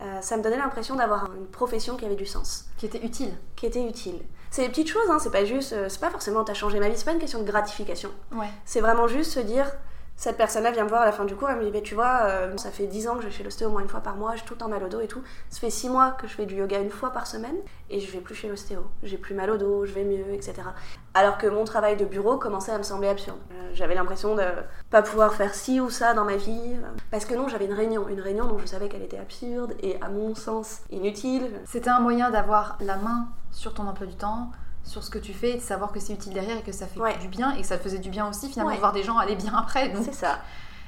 Euh, 0.00 0.20
ça 0.20 0.36
me 0.36 0.42
donnait 0.42 0.58
l'impression 0.58 0.96
d'avoir 0.96 1.30
une 1.36 1.46
profession 1.46 1.96
qui 1.96 2.04
avait 2.04 2.16
du 2.16 2.26
sens, 2.26 2.66
qui 2.76 2.86
était 2.86 3.04
utile. 3.04 3.32
qui 3.56 3.66
était 3.66 3.84
utile. 3.84 4.20
C'est 4.50 4.62
des 4.62 4.68
petites 4.68 4.88
choses, 4.88 5.10
hein, 5.10 5.18
c'est 5.18 5.30
pas 5.30 5.44
juste, 5.44 5.72
euh, 5.72 5.88
c'est 5.88 6.00
pas 6.00 6.10
forcément 6.10 6.44
t'as 6.44 6.54
changé 6.54 6.78
ma 6.78 6.88
vie, 6.88 6.96
c'est 6.96 7.04
pas 7.04 7.12
une 7.12 7.18
question 7.18 7.40
de 7.40 7.44
gratification. 7.44 8.10
Ouais. 8.32 8.48
C'est 8.64 8.80
vraiment 8.80 9.08
juste 9.08 9.32
se 9.32 9.40
dire, 9.40 9.70
cette 10.16 10.36
personne-là 10.36 10.70
vient 10.70 10.84
me 10.84 10.88
voir 10.88 11.02
à 11.02 11.06
la 11.06 11.12
fin 11.12 11.24
du 11.24 11.34
cours, 11.34 11.50
elle 11.50 11.58
me 11.58 11.64
dit, 11.64 11.70
bah, 11.70 11.80
tu 11.82 11.94
vois, 11.94 12.20
euh, 12.24 12.56
ça 12.56 12.70
fait 12.70 12.86
10 12.86 13.08
ans 13.08 13.14
que 13.16 13.22
je 13.22 13.26
vais 13.26 13.32
chez 13.32 13.42
l'ostéo 13.42 13.68
au 13.68 13.72
moins 13.72 13.82
une 13.82 13.88
fois 13.88 14.00
par 14.00 14.16
mois, 14.16 14.36
j'ai 14.36 14.44
tout 14.44 14.54
le 14.54 14.58
temps 14.58 14.68
mal 14.68 14.82
au 14.84 14.88
dos 14.88 15.00
et 15.00 15.08
tout. 15.08 15.22
Ça 15.50 15.58
fait 15.58 15.70
6 15.70 15.88
mois 15.88 16.12
que 16.12 16.28
je 16.28 16.34
fais 16.34 16.46
du 16.46 16.54
yoga 16.54 16.78
une 16.78 16.90
fois 16.90 17.10
par 17.10 17.26
semaine 17.26 17.56
et 17.90 17.98
je 17.98 18.10
vais 18.12 18.20
plus 18.20 18.34
chez 18.34 18.48
l'ostéo. 18.48 18.86
J'ai 19.02 19.18
plus 19.18 19.34
mal 19.34 19.50
au 19.50 19.56
dos, 19.56 19.84
je 19.84 19.92
vais 19.92 20.04
mieux, 20.04 20.32
etc. 20.32 20.54
Alors 21.14 21.36
que 21.36 21.48
mon 21.48 21.64
travail 21.64 21.96
de 21.96 22.04
bureau 22.04 22.38
commençait 22.38 22.72
à 22.72 22.78
me 22.78 22.84
sembler 22.84 23.08
absurde. 23.08 23.38
Euh, 23.52 23.70
j'avais 23.72 23.94
l'impression 23.94 24.36
de 24.36 24.44
pas 24.90 25.02
pouvoir 25.02 25.34
faire 25.34 25.54
ci 25.54 25.80
ou 25.80 25.90
ça 25.90 26.14
dans 26.14 26.24
ma 26.24 26.36
vie. 26.36 26.76
Parce 27.10 27.24
que 27.24 27.34
non, 27.34 27.48
j'avais 27.48 27.66
une 27.66 27.74
réunion, 27.74 28.08
une 28.08 28.20
réunion 28.20 28.46
dont 28.46 28.58
je 28.58 28.66
savais 28.66 28.88
qu'elle 28.88 29.02
était 29.02 29.18
absurde 29.18 29.74
et 29.82 30.00
à 30.00 30.08
mon 30.08 30.34
sens 30.34 30.82
inutile. 30.90 31.50
C'était 31.66 31.90
un 31.90 32.00
moyen 32.00 32.30
d'avoir 32.30 32.78
la 32.80 32.96
main 32.96 33.28
sur 33.50 33.74
ton 33.74 33.86
emploi 33.86 34.06
du 34.06 34.16
temps, 34.16 34.50
sur 34.84 35.02
ce 35.02 35.10
que 35.10 35.18
tu 35.18 35.32
fais, 35.32 35.50
et 35.50 35.56
de 35.56 35.62
savoir 35.62 35.90
que 35.92 35.98
c'est 36.00 36.12
utile 36.12 36.32
derrière 36.32 36.58
et 36.58 36.62
que 36.62 36.72
ça 36.72 36.86
fait 36.86 37.00
Ouais. 37.00 37.16
du 37.18 37.28
bien 37.28 37.52
et 37.56 37.62
que 37.62 37.66
ça 37.66 37.76
te 37.78 37.82
faisait 37.82 37.98
du 37.98 38.10
bien 38.10 38.28
aussi 38.28 38.48
finalement 38.48 38.68
Ouais. 38.70 38.76
de 38.76 38.80
voir 38.80 38.92
des 38.92 39.02
gens 39.02 39.18
aller 39.18 39.34
bien 39.36 39.54
après. 39.56 39.92
C'est 40.04 40.14
ça. 40.14 40.38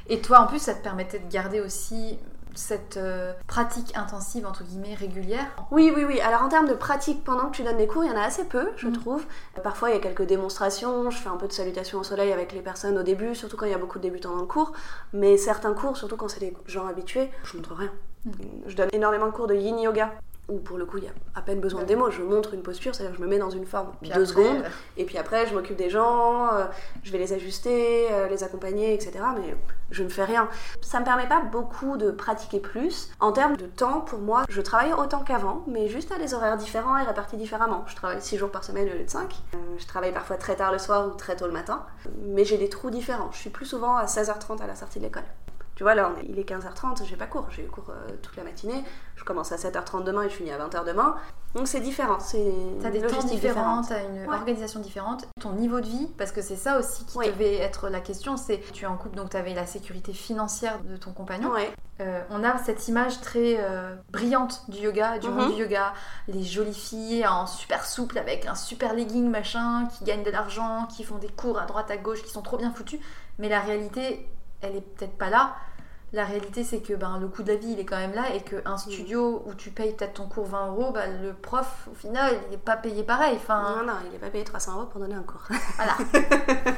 Et 0.08 0.20
toi 0.20 0.40
en 0.40 0.46
plus 0.46 0.58
ça 0.60 0.74
te 0.74 0.82
permettait 0.82 1.18
de 1.18 1.28
garder 1.30 1.60
aussi 1.60 2.18
cette 2.54 2.96
euh, 2.96 3.34
pratique 3.46 3.94
intensive 3.96 4.46
entre 4.46 4.64
guillemets 4.64 4.94
régulière? 4.94 5.44
Oui, 5.70 5.92
oui, 5.94 6.04
oui. 6.06 6.20
Alors 6.22 6.40
en 6.42 6.48
termes 6.48 6.66
de 6.68 6.72
pratique 6.74 7.22
pendant 7.22 7.46
que 7.50 7.56
tu 7.56 7.62
donnes 7.62 7.76
des 7.76 7.86
cours, 7.86 8.02
il 8.04 8.10
y 8.10 8.14
en 8.14 8.16
a 8.16 8.22
assez 8.24 8.44
peu, 8.44 8.70
je 8.76 8.86
Mhm. 8.86 8.94
trouve. 8.98 9.24
Parfois, 9.62 9.90
il 9.90 9.94
y 9.94 9.96
a 9.98 10.00
quelques 10.00 10.22
démonstrations. 10.26 11.10
Je 11.10 11.18
fais 11.18 11.28
un 11.28 11.36
peu 11.36 11.48
de 11.48 11.52
salutation 11.52 11.98
au 11.98 12.02
soleil 12.02 12.32
avec 12.32 12.52
les 12.52 12.62
personnes 12.62 12.96
au 12.96 13.02
début, 13.02 13.34
surtout 13.34 13.58
quand 13.58 13.66
il 13.66 13.72
y 13.72 13.74
a 13.74 13.78
beaucoup 13.78 13.98
de 13.98 14.04
débutants 14.04 14.34
dans 14.34 14.40
le 14.40 14.46
cours. 14.46 14.72
Mais 15.12 15.36
certains 15.36 15.74
cours, 15.74 15.98
surtout 15.98 16.16
quand 16.16 16.28
c'est 16.28 16.40
des 16.40 16.56
gens 16.66 16.86
habitués, 16.86 17.30
je 17.44 17.56
montre 17.58 17.74
rien. 17.74 17.90
Mhm. 18.24 18.32
Je 18.68 18.74
donne 18.76 18.88
énormément 18.92 19.26
de 19.26 19.32
cours 19.32 19.48
de 19.48 19.54
yin 19.54 19.78
yoga. 19.78 20.12
Où 20.48 20.58
pour 20.58 20.78
le 20.78 20.86
coup, 20.86 20.98
il 20.98 21.04
y 21.04 21.08
a 21.08 21.12
à 21.34 21.42
peine 21.42 21.60
besoin 21.60 21.82
de 21.82 21.86
démo. 21.86 22.08
Je 22.10 22.22
montre 22.22 22.54
une 22.54 22.62
posture, 22.62 22.94
c'est-à-dire 22.94 23.12
que 23.16 23.18
je 23.18 23.22
me 23.24 23.28
mets 23.28 23.38
dans 23.38 23.50
une 23.50 23.66
forme 23.66 23.92
Puis 24.00 24.10
deux 24.10 24.22
après, 24.22 24.26
secondes. 24.44 24.62
euh, 24.64 24.68
Et 24.96 25.04
puis 25.04 25.18
après, 25.18 25.44
je 25.48 25.54
m'occupe 25.54 25.76
des 25.76 25.90
gens, 25.90 26.52
euh, 26.54 26.66
je 27.02 27.10
vais 27.10 27.18
les 27.18 27.32
ajuster, 27.32 28.06
euh, 28.12 28.28
les 28.28 28.44
accompagner, 28.44 28.94
etc. 28.94 29.12
Mais 29.36 29.56
je 29.90 30.04
ne 30.04 30.08
fais 30.08 30.22
rien. 30.24 30.48
Ça 30.82 31.00
me 31.00 31.04
permet 31.04 31.26
pas 31.26 31.40
beaucoup 31.40 31.96
de 31.96 32.12
pratiquer 32.12 32.60
plus. 32.60 33.10
En 33.18 33.32
termes 33.32 33.56
de 33.56 33.66
temps, 33.66 34.00
pour 34.02 34.20
moi, 34.20 34.44
je 34.48 34.60
travaille 34.60 34.92
autant 34.92 35.24
qu'avant, 35.24 35.64
mais 35.66 35.88
juste 35.88 36.12
à 36.12 36.18
des 36.18 36.32
horaires 36.32 36.56
différents 36.56 36.96
et 36.96 37.02
répartis 37.02 37.36
différemment. 37.36 37.82
Je 37.88 37.96
travaille 37.96 38.22
6 38.22 38.36
jours 38.38 38.50
par 38.50 38.62
semaine 38.62 38.88
au 38.88 38.92
lieu 38.96 39.04
de 39.04 39.10
5. 39.10 39.34
je 39.78 39.86
travaille 39.86 40.12
parfois 40.12 40.36
très 40.36 40.54
tard 40.54 40.70
le 40.70 40.78
soir 40.78 41.08
ou 41.08 41.10
très 41.16 41.34
tôt 41.34 41.46
le 41.46 41.52
matin. 41.52 41.84
Mais 42.24 42.44
j'ai 42.44 42.56
des 42.56 42.68
trous 42.68 42.90
différents. 42.90 43.30
Je 43.32 43.38
suis 43.38 43.50
plus 43.50 43.66
souvent 43.66 43.96
à 43.96 44.04
16h30 44.06 44.62
à 44.62 44.68
la 44.68 44.76
sortie 44.76 45.00
de 45.00 45.04
l'école. 45.04 45.24
Tu 45.76 45.82
vois, 45.82 45.94
là, 45.94 46.10
on 46.10 46.18
est- 46.20 46.26
il 46.28 46.38
est 46.38 46.44
15h30, 46.44 47.04
j'ai 47.04 47.16
pas 47.16 47.26
cours. 47.26 47.46
J'ai 47.50 47.62
eu 47.64 47.68
cours 47.68 47.90
euh, 47.90 48.08
toute 48.22 48.34
la 48.36 48.44
matinée. 48.44 48.82
Je 49.14 49.24
commence 49.24 49.52
à 49.52 49.56
7h30 49.58 50.04
demain 50.04 50.22
et 50.22 50.30
je 50.30 50.34
finis 50.34 50.50
à 50.50 50.56
20h 50.58 50.84
demain. 50.84 51.16
Donc 51.54 51.68
c'est 51.68 51.80
différent. 51.80 52.18
C'est 52.18 52.52
T'as 52.82 52.90
des 52.90 53.00
temps 53.02 53.22
différents, 53.22 53.82
t'as 53.82 54.02
une 54.02 54.26
Ouais. 54.26 54.34
organisation 54.34 54.80
différente, 54.80 55.26
ton 55.40 55.52
niveau 55.52 55.80
de 55.80 55.86
vie, 55.86 56.06
parce 56.18 56.32
que 56.32 56.40
c'est 56.42 56.56
ça 56.56 56.78
aussi 56.78 57.04
qui 57.04 57.16
Oui. 57.18 57.26
devait 57.28 57.56
être 57.56 57.88
la 57.88 58.00
question, 58.00 58.36
c'est 58.38 58.60
tu 58.72 58.84
es 58.84 58.86
en 58.86 58.96
couple 58.96 59.16
donc 59.16 59.30
t'avais 59.30 59.54
la 59.54 59.66
sécurité 59.66 60.12
financière 60.14 60.80
de 60.82 60.96
ton 60.96 61.12
compagnon. 61.12 61.50
Ouais. 61.52 61.70
Euh, 62.00 62.20
on 62.30 62.42
a 62.44 62.58
cette 62.58 62.88
image 62.88 63.20
très 63.22 63.56
euh, 63.58 63.94
brillante 64.12 64.64
du 64.68 64.78
yoga, 64.78 65.18
du 65.18 65.28
monde 65.28 65.48
Mhm. 65.50 65.54
du 65.56 65.62
yoga, 65.62 65.92
les 66.28 66.42
jolies 66.42 66.74
filles 66.74 67.26
en 67.26 67.46
super 67.46 67.84
souple 67.86 68.18
avec 68.18 68.46
un 68.46 68.54
super 68.54 68.92
legging 68.94 69.30
machin, 69.30 69.88
qui 69.96 70.04
gagnent 70.04 70.24
de 70.24 70.30
l'argent, 70.30 70.86
qui 70.94 71.04
font 71.04 71.16
des 71.16 71.28
cours 71.28 71.58
à 71.58 71.64
droite 71.66 71.90
à 71.90 71.96
gauche, 71.96 72.22
qui 72.22 72.30
sont 72.30 72.42
trop 72.42 72.56
bien 72.58 72.70
foutues, 72.70 73.00
mais 73.38 73.48
la 73.48 73.60
réalité, 73.60 74.28
elle 74.66 74.76
est 74.76 74.80
peut-être 74.80 75.16
pas 75.16 75.30
là. 75.30 75.56
La 76.12 76.24
réalité, 76.24 76.62
c'est 76.62 76.80
que 76.80 76.92
ben, 76.94 77.18
le 77.18 77.26
coût 77.28 77.42
de 77.42 77.48
la 77.52 77.56
vie, 77.58 77.72
il 77.72 77.80
est 77.80 77.84
quand 77.84 77.96
même 77.96 78.14
là 78.14 78.32
et 78.32 78.40
qu'un 78.40 78.78
studio 78.78 79.42
où 79.44 79.54
tu 79.54 79.70
payes 79.70 79.92
peut-être 79.92 80.14
ton 80.14 80.28
cours 80.28 80.46
20 80.46 80.68
euros, 80.68 80.92
bah, 80.92 81.08
le 81.08 81.32
prof, 81.34 81.88
au 81.90 81.94
final, 81.94 82.32
il 82.46 82.52
n'est 82.52 82.56
pas 82.56 82.76
payé 82.76 83.02
pareil. 83.02 83.34
Enfin, 83.36 83.76
Non, 83.80 83.86
non, 83.92 83.98
il 84.08 84.14
est 84.14 84.18
pas 84.18 84.30
payé 84.30 84.44
300 84.44 84.76
euros 84.76 84.86
pour 84.86 85.00
donner 85.00 85.14
un 85.16 85.22
cours. 85.22 85.46
voilà. 85.76 85.96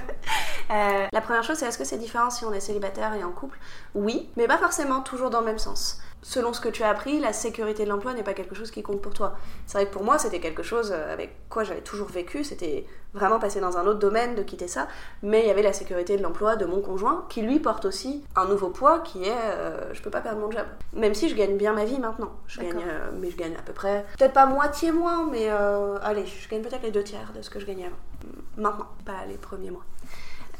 Euh, 0.71 1.07
la 1.11 1.21
première 1.23 1.43
chose, 1.43 1.57
c'est 1.57 1.65
est-ce 1.65 1.79
que 1.79 1.85
c'est 1.85 1.97
différent 1.97 2.29
si 2.29 2.45
on 2.45 2.53
est 2.53 2.61
célibataire 2.61 3.15
et 3.15 3.25
en 3.25 3.33
couple? 3.33 3.59
Oui, 3.95 4.29
mais 4.37 4.47
pas 4.47 4.59
forcément 4.59 5.01
toujours 5.01 5.31
dans 5.31 5.41
le 5.41 5.47
même 5.47 5.59
sens 5.59 5.99
selon 6.23 6.53
ce 6.53 6.61
que 6.61 6.69
tu 6.69 6.83
as 6.83 6.89
appris, 6.89 7.21
la 7.21 7.33
sécurité 7.33 7.85
de 7.85 7.89
l'emploi 7.89 8.13
n'est 8.15 8.23
pas 8.23 8.35
quelque 8.35 8.55
chose 8.55 8.71
qui 8.71 8.83
compte 8.83 9.01
pour 9.01 9.15
toi. 9.15 9.37
C'est 9.67 9.79
vrai 9.79 9.87
que 9.87 9.93
pour 9.93 10.05
moi, 10.05 10.19
c'était 10.19 10.41
quelque 10.41 10.63
chose 10.63 10.93
euh, 10.93 11.13
avec 11.13 11.49
quoi 11.49 11.65
j'avais 11.65 11.81
toujours 11.81 12.09
vécu. 12.09 12.45
C'était 12.45 12.87
vraiment 13.15 13.39
passer 13.39 13.61
dans 13.61 13.79
un 13.79 13.87
autre 13.87 13.99
domaine, 13.99 14.35
de 14.35 14.43
quitter 14.43 14.69
ça. 14.69 14.89
Mais 15.23 15.43
il 15.43 15.47
y 15.47 15.51
avait 15.51 15.63
la 15.63 15.73
sécurité 15.73 16.17
de 16.17 16.23
l'emploi 16.23 16.57
de 16.57 16.67
mon 16.67 16.81
conjoint, 16.81 17.25
qui 17.29 17.43
lui 17.43 17.61
porte 17.61 17.85
aussi 17.85 18.25
un 18.37 18.47
nouveau 18.47 18.71
poids 18.71 19.01
qui 19.01 19.25
est 19.25 19.33
euh, 19.33 19.93
je 19.95 20.03
peux 20.03 20.11
pas 20.11 20.21
perdre 20.21 20.41
mon 20.41 20.51
job. 20.51 20.67
Même 20.93 21.15
si 21.15 21.29
je 21.29 21.35
gagne 21.35 21.57
bien 21.57 21.73
ma 21.73 21.85
vie 21.85 21.99
maintenant. 21.99 22.33
Je 22.47 22.61
gagne, 22.61 22.85
euh, 22.87 23.11
mais 23.19 23.31
je 23.31 23.37
gagne 23.37 23.57
à 23.57 23.63
peu 23.63 23.73
près, 23.73 24.05
peut-être 24.19 24.35
pas 24.35 24.47
moitié 24.47 24.93
moins, 24.93 25.27
mais 25.31 25.49
allez, 25.49 26.27
je 26.27 26.49
gagne 26.49 26.63
peut-être 26.63 26.83
les 26.83 26.91
deux 26.91 27.05
tiers 27.05 27.33
de 27.35 27.43
ce 27.43 27.51
que 27.51 27.61
je 27.61 27.67
gagnais 27.67 27.87
avant. 27.87 27.97
Maintenant, 28.57 28.87
pas 29.05 29.25
les 29.29 29.37
premiers 29.37 29.71
mois. 29.71 29.85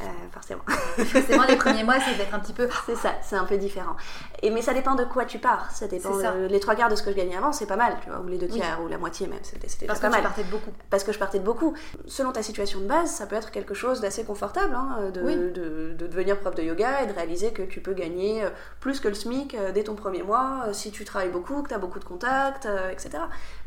Euh, 0.01 0.05
forcément. 0.33 0.63
forcément, 0.69 1.45
les 1.49 1.57
premiers 1.57 1.83
mois, 1.83 1.99
c'est 2.01 2.17
d'être 2.17 2.33
un 2.35 2.39
petit 2.39 2.53
peu. 2.53 2.69
C'est 2.87 2.95
ça, 2.95 3.15
c'est 3.23 3.37
un 3.37 3.45
peu 3.45 3.57
différent. 3.57 3.97
Et, 4.43 4.51
mais 4.51 4.63
ça 4.63 4.73
dépend 4.73 4.95
de 4.95 5.05
quoi 5.05 5.25
tu 5.25 5.39
pars. 5.39 5.71
Ça 5.73 5.89
dépend. 5.89 6.11
les 6.49 6.61
trois 6.61 6.75
quarts 6.75 6.89
de 6.89 6.95
ce 6.97 7.03
que 7.03 7.11
je 7.11 7.17
gagnais 7.17 7.37
avant, 7.37 7.53
c'est 7.53 7.67
pas 7.67 7.77
mal, 7.77 7.97
tu 8.03 8.11
vois, 8.11 8.21
ou 8.21 8.29
les 8.29 8.39
deux 8.39 8.49
tiers, 8.49 8.81
ou 8.83 8.89
la 8.89 8.99
moitié 8.99 9.27
même. 9.27 9.39
C'était 9.43 9.87
Parce 9.87 10.01
pas 10.01 10.09
que 10.09 10.13
mal. 10.13 10.23
partais 10.23 10.45
de 10.45 10.51
beaucoup. 10.51 10.71
Parce 10.91 11.05
que 11.05 11.13
je 11.13 11.19
partais 11.19 11.39
de 11.39 11.45
beaucoup. 11.45 11.75
Selon 12.07 12.33
ta 12.33 12.43
situation 12.43 12.81
de 12.81 12.87
base, 12.87 13.11
ça 13.11 13.27
peut 13.27 13.37
être 13.37 13.51
quelque 13.51 13.75
chose 13.75 14.01
d'assez 14.01 14.25
confortable, 14.25 14.75
hein, 14.75 15.11
de, 15.13 15.21
de, 15.21 15.95
de, 15.95 16.07
devenir 16.07 16.39
prof 16.39 16.55
de 16.55 16.63
yoga 16.63 17.03
et 17.03 17.07
de 17.07 17.13
réaliser 17.13 17.53
que 17.53 17.63
tu 17.63 17.81
peux 17.81 17.95
gagner 17.95 18.45
euh, 18.45 18.51
plus 18.81 19.01
que 19.01 19.09
le 19.09 19.15
SMIC 19.15 19.55
euh, 19.55 19.73
dès 19.73 19.85
ton 19.85 19.95
premier 19.95 20.23
mois, 20.23 20.67
si 20.73 20.91
tu 20.91 21.05
travailles 21.05 21.31
beaucoup, 21.31 21.63
que 21.63 21.69
tu 21.69 21.75
as 21.75 21.79
beaucoup 21.79 21.99
de 21.99 22.05
contacts, 22.05 22.69
etc. 22.91 23.19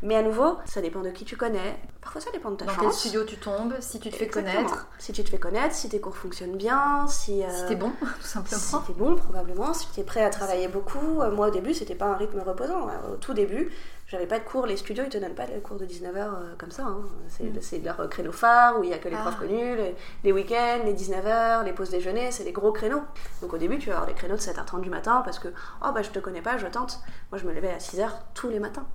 Mais 0.02 0.16
à 0.16 0.22
nouveau, 0.22 0.56
ça 0.64 0.80
dépend 0.80 1.00
de 1.00 1.10
qui 1.10 1.24
tu 1.24 1.36
connais. 1.36 1.78
Parfois, 2.00 2.20
ça 2.20 2.30
dépend 2.32 2.50
de 2.50 2.56
ta 2.56 2.66
chance. 2.66 2.76
Dans 2.76 2.82
quel 2.82 2.92
studio 2.92 3.24
tu 3.24 3.36
tombes, 3.36 3.74
si 3.80 4.00
tu 4.00 4.10
te 4.10 4.16
fais 4.16 4.28
connaître. 4.28 4.86
Si 4.98 5.12
tu 5.12 5.22
te 5.22 5.30
fais 5.30 5.38
connaître, 5.38 5.74
si 5.74 5.88
tes 5.88 6.00
cours 6.00 6.16
fonctionnent 6.22 6.56
bien, 6.56 7.06
si, 7.08 7.42
euh, 7.42 7.48
si 7.50 7.66
t'es 7.66 7.74
bon, 7.74 7.90
tout 8.00 8.26
simplement. 8.26 8.60
Si 8.60 8.86
t'es 8.86 8.92
bon, 8.92 9.16
probablement, 9.16 9.74
si 9.74 9.88
t'es 9.88 10.04
prêt 10.04 10.22
à 10.22 10.30
travailler 10.30 10.68
beaucoup. 10.68 11.20
Euh, 11.20 11.32
moi, 11.32 11.48
au 11.48 11.50
début, 11.50 11.74
c'était 11.74 11.96
pas 11.96 12.06
un 12.06 12.14
rythme 12.14 12.40
reposant. 12.40 12.86
Au 13.12 13.16
tout 13.16 13.34
début, 13.34 13.72
j'avais 14.06 14.26
pas 14.26 14.38
de 14.38 14.44
cours. 14.44 14.66
Les 14.66 14.76
studios, 14.76 15.02
ils 15.04 15.10
te 15.10 15.18
donnent 15.18 15.34
pas 15.34 15.46
de 15.46 15.58
cours 15.58 15.78
de 15.78 15.84
19h 15.84 16.16
euh, 16.16 16.54
comme 16.58 16.70
ça. 16.70 16.84
Hein. 16.84 17.02
Mm. 17.40 17.58
C'est 17.60 17.78
leur 17.80 18.08
créneau 18.08 18.30
phare 18.30 18.78
où 18.78 18.84
il 18.84 18.90
y 18.90 18.92
a 18.92 18.98
que 18.98 19.08
les 19.08 19.16
profs 19.16 19.34
ah. 19.36 19.40
connus, 19.40 19.76
les, 20.22 20.32
week-ends, 20.32 20.82
les 20.84 20.94
19h, 20.94 21.64
les 21.64 21.72
pauses 21.72 21.90
déjeuner, 21.90 22.30
c'est 22.30 22.44
des 22.44 22.52
gros 22.52 22.72
créneaux. 22.72 23.02
Donc 23.40 23.52
au 23.52 23.58
début, 23.58 23.78
tu 23.78 23.88
vas 23.88 23.96
avoir 23.96 24.06
des 24.06 24.14
créneaux 24.14 24.36
de 24.36 24.40
7h30 24.40 24.80
du 24.80 24.90
matin 24.90 25.22
parce 25.24 25.40
que, 25.40 25.48
oh 25.84 25.90
bah 25.92 26.02
je 26.02 26.10
te 26.10 26.20
connais 26.20 26.42
pas, 26.42 26.56
je 26.56 26.68
tente. 26.68 27.00
Moi, 27.32 27.38
je 27.38 27.46
me 27.46 27.52
levais 27.52 27.70
à 27.70 27.78
6h 27.78 28.08
tous 28.34 28.48
les 28.48 28.60
matins 28.60 28.86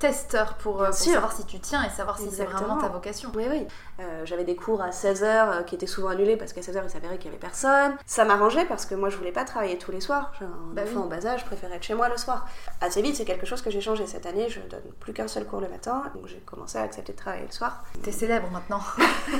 testeur 0.00 0.54
pour, 0.54 0.82
euh, 0.82 0.92
savoir 0.92 1.30
si 1.30 1.44
tu 1.44 1.60
tiens 1.60 1.84
et 1.84 1.90
savoir 1.90 2.18
si 2.18 2.30
c'est 2.30 2.46
vraiment 2.46 2.78
ta 2.78 2.88
vocation. 2.88 3.30
Oui, 3.34 3.44
oui. 3.48 3.66
Euh, 4.00 4.22
j'avais 4.24 4.44
des 4.44 4.56
cours 4.56 4.80
à 4.80 4.90
16h 4.90 5.24
euh, 5.24 5.62
qui 5.62 5.74
étaient 5.74 5.86
souvent 5.86 6.08
annulés 6.08 6.38
parce 6.38 6.54
qu'à 6.54 6.62
16h 6.62 6.80
il 6.84 6.90
s'avérait 6.90 7.18
qu'il 7.18 7.26
y 7.26 7.28
avait 7.28 7.38
personne. 7.38 7.92
Ça 8.06 8.24
m'arrangeait 8.24 8.64
parce 8.64 8.86
que 8.86 8.94
moi 8.94 9.10
je 9.10 9.16
voulais 9.18 9.30
pas 9.30 9.44
travailler 9.44 9.76
tous 9.76 9.92
les 9.92 10.00
soirs. 10.00 10.32
J'ai 10.38 10.46
un 10.46 10.72
bah 10.72 10.82
enfant 10.84 11.02
en 11.02 11.06
bas 11.06 11.24
âge, 11.26 11.40
je 11.40 11.44
préférais 11.44 11.76
être 11.76 11.82
chez 11.82 11.92
moi 11.94 12.08
le 12.08 12.16
soir. 12.16 12.48
Assez 12.80 13.02
vite, 13.02 13.14
c'est 13.16 13.26
quelque 13.26 13.44
chose 13.44 13.60
que 13.60 13.70
j'ai 13.70 13.82
changé 13.82 14.06
cette 14.06 14.24
année. 14.24 14.48
Je 14.48 14.60
donne 14.60 14.80
plus 15.00 15.12
qu'un 15.12 15.28
seul 15.28 15.44
cours 15.44 15.60
le 15.60 15.68
matin, 15.68 16.02
donc 16.14 16.26
j'ai 16.26 16.40
commencé 16.46 16.78
à 16.78 16.82
accepter 16.82 17.12
de 17.12 17.18
travailler 17.18 17.44
le 17.44 17.52
soir. 17.52 17.84
T'es 18.02 18.12
célèbre 18.12 18.48
maintenant. 18.50 18.80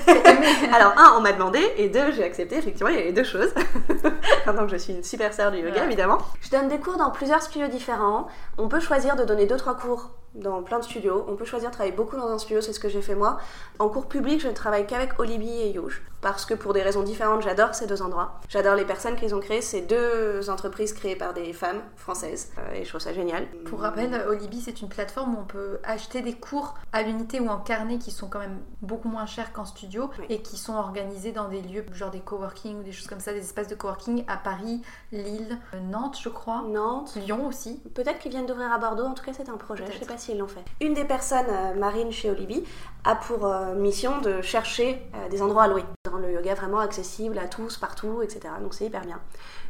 Alors, 0.74 0.92
un, 0.98 1.14
on 1.16 1.22
m'a 1.22 1.32
demandé, 1.32 1.60
et 1.78 1.88
deux, 1.88 2.12
j'ai 2.12 2.22
accepté. 2.22 2.58
Effectivement, 2.58 2.90
il 2.90 2.96
y 2.96 3.00
avait 3.00 3.12
deux 3.12 3.24
choses. 3.24 3.52
Maintenant 4.46 4.66
que 4.66 4.72
je 4.72 4.76
suis 4.76 4.92
une 4.92 5.04
super 5.04 5.32
sœur 5.32 5.50
du 5.50 5.58
yoga, 5.58 5.84
évidemment. 5.84 6.18
Je 6.42 6.50
donne 6.50 6.68
des 6.68 6.78
cours 6.78 6.98
dans 6.98 7.10
plusieurs 7.10 7.40
studios 7.40 7.68
différents. 7.68 8.28
On 8.58 8.68
peut 8.68 8.80
choisir 8.80 9.16
de 9.16 9.24
donner 9.24 9.46
deux, 9.46 9.56
trois 9.56 9.76
cours 9.76 10.10
dans 10.34 10.62
plein 10.62 10.78
de 10.78 10.84
studios. 10.84 11.24
On 11.28 11.36
peut 11.36 11.44
choisir 11.44 11.70
de 11.70 11.74
travailler 11.74 11.94
beaucoup 11.94 12.16
dans 12.16 12.28
un 12.28 12.38
studio, 12.38 12.60
c'est 12.60 12.72
ce 12.72 12.80
que 12.80 12.88
j'ai 12.88 13.02
fait 13.02 13.14
moi. 13.14 13.38
En 13.78 13.88
cours 13.88 14.06
public, 14.06 14.40
je 14.40 14.48
ne 14.48 14.52
travaille 14.52 14.86
qu'avec 14.86 15.18
Olibi 15.18 15.50
et 15.50 15.70
Youge, 15.70 16.02
parce 16.20 16.44
que 16.44 16.54
pour 16.54 16.72
des 16.72 16.82
raisons 16.82 17.02
différentes, 17.02 17.42
j'adore 17.42 17.74
ces 17.74 17.86
deux 17.86 18.02
endroits. 18.02 18.40
J'adore 18.48 18.74
les 18.74 18.84
personnes 18.84 19.16
qu'ils 19.16 19.34
ont 19.34 19.40
créées, 19.40 19.62
ces 19.62 19.80
deux 19.80 20.48
entreprises 20.50 20.92
créées 20.92 21.16
par 21.16 21.34
des 21.34 21.52
femmes 21.52 21.80
françaises, 21.96 22.52
euh, 22.58 22.74
et 22.74 22.84
je 22.84 22.88
trouve 22.88 23.00
ça 23.00 23.12
génial. 23.12 23.46
Pour 23.64 23.80
rappel, 23.80 24.14
Olibi, 24.28 24.60
c'est 24.60 24.80
une 24.80 24.88
plateforme 24.88 25.34
où 25.34 25.38
on 25.40 25.44
peut 25.44 25.78
acheter 25.82 26.22
des 26.22 26.34
cours 26.34 26.74
à 26.92 27.02
l'unité 27.02 27.40
ou 27.40 27.48
en 27.48 27.58
carnet 27.58 27.98
qui 27.98 28.10
sont 28.10 28.28
quand 28.28 28.38
même 28.38 28.60
beaucoup 28.82 29.08
moins 29.08 29.26
chers 29.26 29.52
qu'en 29.52 29.64
studio, 29.64 30.10
et 30.28 30.42
qui 30.42 30.56
sont 30.56 30.74
organisés 30.74 31.32
dans 31.32 31.48
des 31.48 31.62
lieux, 31.62 31.84
genre 31.92 32.10
des 32.10 32.20
coworking 32.20 32.80
ou 32.80 32.82
des 32.82 32.92
choses 32.92 33.08
comme 33.08 33.20
ça, 33.20 33.32
des 33.32 33.40
espaces 33.40 33.68
de 33.68 33.74
coworking 33.74 34.24
à 34.28 34.36
Paris, 34.36 34.82
Lille, 35.12 35.58
Nantes, 35.90 36.18
je 36.22 36.28
crois. 36.28 36.62
Nantes. 36.68 37.16
Lyon 37.16 37.46
aussi. 37.46 37.82
Peut-être 37.94 38.18
qu'ils 38.18 38.30
viennent 38.30 38.46
d'ouvrir 38.46 38.72
à 38.72 38.78
Bordeaux, 38.78 39.04
en 39.04 39.14
tout 39.14 39.24
cas 39.24 39.32
c'est 39.34 39.48
un 39.48 39.56
projet, 39.56 39.84
je 39.90 39.98
sais 39.98 40.06
pas 40.06 40.19
l'ont 40.28 40.48
fait. 40.48 40.64
Une 40.80 40.94
des 40.94 41.04
personnes, 41.04 41.46
euh, 41.48 41.74
Marine 41.74 42.12
chez 42.12 42.30
Olibi, 42.30 42.64
a 43.04 43.14
pour 43.14 43.46
euh, 43.46 43.74
mission 43.74 44.20
de 44.20 44.42
chercher 44.42 45.00
euh, 45.14 45.28
des 45.28 45.42
endroits 45.42 45.64
à 45.64 45.68
louer. 45.68 45.84
Dans 46.04 46.18
le 46.18 46.32
yoga 46.32 46.54
vraiment 46.54 46.80
accessible 46.80 47.38
à 47.38 47.46
tous, 47.46 47.76
partout, 47.76 48.22
etc. 48.22 48.54
Donc 48.60 48.74
c'est 48.74 48.84
hyper 48.86 49.02
bien. 49.02 49.20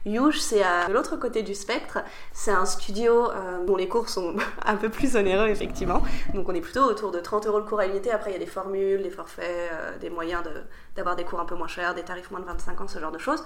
Yuge, 0.04 0.40
c'est 0.40 0.62
à 0.62 0.88
l'autre 0.88 1.16
côté 1.16 1.42
du 1.42 1.54
spectre. 1.54 1.98
C'est 2.32 2.50
un 2.50 2.64
studio 2.64 3.28
dont 3.66 3.76
les 3.76 3.88
cours 3.88 4.08
sont 4.08 4.34
un 4.64 4.76
peu 4.76 4.88
plus 4.88 5.16
onéreux, 5.16 5.48
effectivement. 5.48 6.02
Donc 6.34 6.48
on 6.48 6.54
est 6.54 6.60
plutôt 6.60 6.84
autour 6.84 7.10
de 7.10 7.20
30 7.20 7.46
euros 7.46 7.58
le 7.58 7.64
cours 7.64 7.80
à 7.80 7.86
l'unité. 7.86 8.10
Après, 8.10 8.30
il 8.30 8.32
y 8.32 8.36
a 8.36 8.38
des 8.38 8.46
formules, 8.46 9.02
des 9.02 9.10
forfaits, 9.10 9.70
des 10.00 10.08
moyens 10.08 10.42
d'avoir 10.96 11.16
des 11.16 11.24
cours 11.24 11.40
un 11.40 11.44
peu 11.44 11.54
moins 11.54 11.68
chers, 11.68 11.94
des 11.94 12.02
tarifs 12.02 12.30
moins 12.30 12.40
de 12.40 12.46
25 12.46 12.80
ans, 12.80 12.88
ce 12.88 12.98
genre 12.98 13.12
de 13.12 13.18
choses 13.18 13.44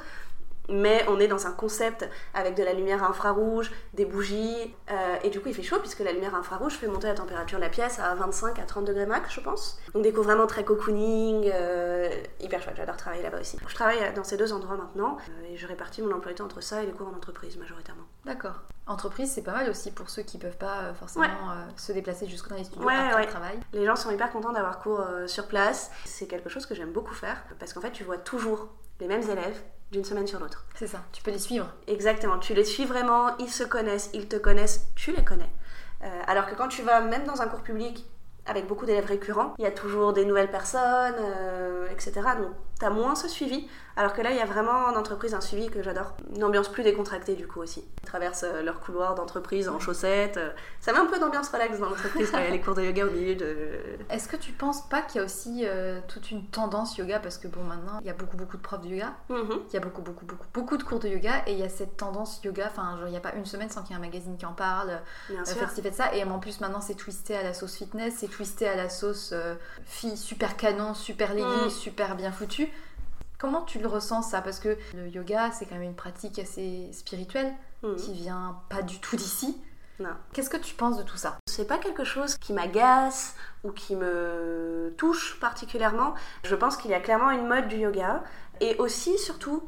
mais 0.68 1.04
on 1.08 1.20
est 1.20 1.28
dans 1.28 1.46
un 1.46 1.52
concept 1.52 2.08
avec 2.32 2.54
de 2.54 2.62
la 2.62 2.72
lumière 2.72 3.02
infrarouge, 3.04 3.70
des 3.92 4.04
bougies, 4.04 4.74
euh, 4.90 5.16
et 5.22 5.30
du 5.30 5.40
coup 5.40 5.48
il 5.48 5.54
fait 5.54 5.62
chaud 5.62 5.78
puisque 5.80 6.00
la 6.00 6.12
lumière 6.12 6.34
infrarouge 6.34 6.74
fait 6.74 6.86
monter 6.86 7.06
la 7.06 7.14
température 7.14 7.58
de 7.58 7.64
la 7.64 7.68
pièce 7.68 7.98
à 7.98 8.14
25 8.14 8.58
à 8.58 8.62
30 8.62 8.84
degrés 8.84 9.06
max, 9.06 9.32
je 9.32 9.40
pense. 9.40 9.78
Donc 9.92 10.02
des 10.02 10.12
cours 10.12 10.24
vraiment 10.24 10.46
très 10.46 10.64
cocooning, 10.64 11.50
euh, 11.52 12.08
hyper 12.40 12.62
chouette, 12.62 12.76
j'adore 12.76 12.96
travailler 12.96 13.22
là-bas 13.22 13.40
aussi. 13.40 13.58
Je 13.66 13.74
travaille 13.74 13.98
dans 14.14 14.24
ces 14.24 14.36
deux 14.36 14.52
endroits 14.52 14.76
maintenant, 14.76 15.18
euh, 15.28 15.52
et 15.52 15.56
je 15.56 15.66
répartis 15.66 16.02
mon 16.02 16.14
emploi 16.14 16.32
du 16.32 16.36
temps 16.36 16.44
entre 16.44 16.62
ça 16.62 16.82
et 16.82 16.86
les 16.86 16.92
cours 16.92 17.08
en 17.08 17.16
entreprise 17.16 17.56
majoritairement. 17.56 18.04
D'accord. 18.24 18.62
Entreprise, 18.86 19.32
c'est 19.32 19.42
pas 19.42 19.52
mal 19.52 19.68
aussi 19.70 19.90
pour 19.90 20.10
ceux 20.10 20.22
qui 20.22 20.36
peuvent 20.38 20.58
pas 20.58 20.92
forcément 20.98 21.24
se 21.76 21.92
déplacer 21.92 22.26
jusque 22.26 22.48
dans 22.48 22.56
les 22.56 22.64
studios 22.64 22.86
après 22.86 23.22
le 23.22 23.30
travail. 23.30 23.58
Les 23.72 23.86
gens 23.86 23.96
sont 23.96 24.10
hyper 24.10 24.30
contents 24.30 24.52
d'avoir 24.52 24.78
cours 24.78 25.02
sur 25.26 25.46
place. 25.46 25.90
C'est 26.04 26.26
quelque 26.26 26.50
chose 26.50 26.66
que 26.66 26.74
j'aime 26.74 26.92
beaucoup 26.92 27.14
faire 27.14 27.42
parce 27.58 27.72
qu'en 27.72 27.80
fait, 27.80 27.92
tu 27.92 28.04
vois 28.04 28.18
toujours 28.18 28.68
les 29.00 29.08
mêmes 29.08 29.22
élèves 29.22 29.62
d'une 29.94 30.04
semaine 30.04 30.26
sur 30.26 30.40
l'autre. 30.40 30.64
C'est 30.74 30.88
ça, 30.88 31.02
tu 31.12 31.22
peux 31.22 31.30
les 31.30 31.38
suivre. 31.38 31.72
Exactement, 31.86 32.38
tu 32.38 32.52
les 32.52 32.64
suis 32.64 32.84
vraiment, 32.84 33.36
ils 33.38 33.50
se 33.50 33.62
connaissent, 33.62 34.10
ils 34.12 34.26
te 34.26 34.36
connaissent, 34.36 34.88
tu 34.96 35.12
les 35.12 35.24
connais. 35.24 35.50
Euh, 36.02 36.22
alors 36.26 36.46
que 36.46 36.54
quand 36.56 36.68
tu 36.68 36.82
vas 36.82 37.00
même 37.00 37.24
dans 37.24 37.40
un 37.40 37.46
cours 37.46 37.62
public 37.62 38.04
avec 38.46 38.66
beaucoup 38.66 38.86
d'élèves 38.86 39.06
récurrents, 39.06 39.54
il 39.58 39.64
y 39.64 39.66
a 39.66 39.70
toujours 39.70 40.12
des 40.12 40.24
nouvelles 40.24 40.50
personnes, 40.50 41.16
euh, 41.18 41.86
etc. 41.90 42.12
Donc 42.38 42.52
tu 42.78 42.84
as 42.84 42.90
moins 42.90 43.14
ce 43.14 43.28
suivi. 43.28 43.66
Alors 43.96 44.12
que 44.12 44.22
là, 44.22 44.32
il 44.32 44.36
y 44.36 44.40
a 44.40 44.44
vraiment 44.44 44.86
en 44.86 44.96
entreprise 44.96 45.34
un 45.34 45.40
suivi 45.40 45.68
que 45.68 45.80
j'adore. 45.82 46.14
Une 46.34 46.42
ambiance 46.42 46.68
plus 46.68 46.82
décontractée 46.82 47.36
du 47.36 47.46
coup 47.46 47.60
aussi. 47.60 47.84
Ils 48.02 48.06
traversent 48.06 48.44
euh, 48.44 48.62
leur 48.62 48.80
couloir 48.80 49.14
d'entreprise 49.14 49.68
en 49.68 49.78
chaussettes. 49.78 50.36
Euh, 50.36 50.50
ça 50.80 50.92
met 50.92 50.98
un 50.98 51.06
peu 51.06 51.20
d'ambiance 51.20 51.48
relax 51.48 51.78
dans 51.78 51.88
l'entreprise 51.88 52.30
quand 52.30 52.38
il 52.38 52.44
y 52.44 52.48
a 52.48 52.50
les 52.50 52.60
cours 52.60 52.74
de 52.74 52.82
yoga 52.82 53.06
au 53.06 53.10
milieu 53.10 53.36
de... 53.36 53.68
Est-ce 54.10 54.28
que 54.28 54.36
tu 54.36 54.50
penses 54.50 54.88
pas 54.88 55.02
qu'il 55.02 55.20
y 55.20 55.22
a 55.22 55.24
aussi 55.24 55.62
euh, 55.64 56.00
toute 56.08 56.32
une 56.32 56.44
tendance 56.46 56.96
yoga? 56.96 57.20
Parce 57.20 57.38
que 57.38 57.46
bon, 57.46 57.62
maintenant, 57.62 58.00
il 58.00 58.06
y 58.08 58.10
a 58.10 58.14
beaucoup 58.14 58.36
beaucoup 58.36 58.56
de 58.56 58.62
profs 58.62 58.80
de 58.80 58.88
yoga. 58.88 59.14
Mm-hmm. 59.30 59.58
Il 59.68 59.74
y 59.74 59.76
a 59.76 59.80
beaucoup 59.80 60.02
beaucoup 60.02 60.26
beaucoup 60.26 60.46
beaucoup 60.52 60.76
de 60.76 60.82
cours 60.82 60.98
de 60.98 61.08
yoga. 61.08 61.44
Et 61.46 61.52
il 61.52 61.58
y 61.58 61.64
a 61.64 61.68
cette 61.68 61.96
tendance 61.96 62.42
yoga, 62.42 62.66
enfin, 62.66 62.98
il 63.06 63.10
n'y 63.10 63.16
a 63.16 63.20
pas 63.20 63.34
une 63.36 63.46
semaine 63.46 63.70
sans 63.70 63.82
qu'il 63.82 63.92
y 63.92 63.94
ait 63.94 64.02
un 64.02 64.04
magazine 64.04 64.36
qui 64.36 64.46
en 64.46 64.54
parle. 64.54 65.00
Bien 65.28 65.44
sûr. 65.44 65.68
fait 65.70 65.92
ça. 65.92 66.12
Et 66.16 66.24
en 66.24 66.40
plus, 66.40 66.60
maintenant, 66.60 66.80
c'est 66.80 66.96
twisté 66.96 67.36
à 67.36 67.44
la 67.44 67.54
sauce 67.54 67.76
fitness, 67.76 68.14
c'est 68.18 68.28
twisté 68.34 68.68
à 68.68 68.76
la 68.76 68.88
sauce 68.88 69.34
fille 69.86 70.16
super 70.16 70.56
canon, 70.56 70.94
super 70.94 71.34
legging, 71.34 71.66
mm. 71.66 71.70
super 71.70 72.16
bien 72.16 72.32
foutu. 72.32 72.68
Comment 73.38 73.62
tu 73.62 73.78
le 73.78 73.88
ressens 73.88 74.22
ça? 74.22 74.40
Parce 74.40 74.58
que 74.58 74.78
le 74.94 75.08
yoga, 75.08 75.50
c'est 75.52 75.66
quand 75.66 75.74
même 75.74 75.82
une 75.82 75.94
pratique 75.94 76.38
assez 76.38 76.88
spirituelle 76.92 77.52
mhm. 77.82 77.96
qui 77.96 78.14
vient 78.14 78.60
pas 78.70 78.82
du 78.82 79.00
tout 79.00 79.16
d'ici. 79.16 79.60
Qu'est-ce 80.32 80.50
que 80.50 80.56
tu 80.56 80.74
penses 80.74 80.96
de 80.96 81.02
tout 81.02 81.16
ça? 81.16 81.36
C'est 81.46 81.66
pas 81.66 81.78
quelque 81.78 82.04
chose 82.04 82.36
qui 82.38 82.52
m'agace 82.52 83.36
ou 83.62 83.70
qui 83.70 83.94
me 83.94 84.92
touche 84.96 85.38
particulièrement. 85.40 86.14
Je 86.42 86.54
pense 86.54 86.76
qu'il 86.76 86.90
y 86.90 86.94
a 86.94 87.00
clairement 87.00 87.30
une 87.30 87.46
mode 87.46 87.68
du 87.68 87.76
yoga 87.76 88.24
et 88.60 88.76
aussi, 88.76 89.18
surtout, 89.18 89.62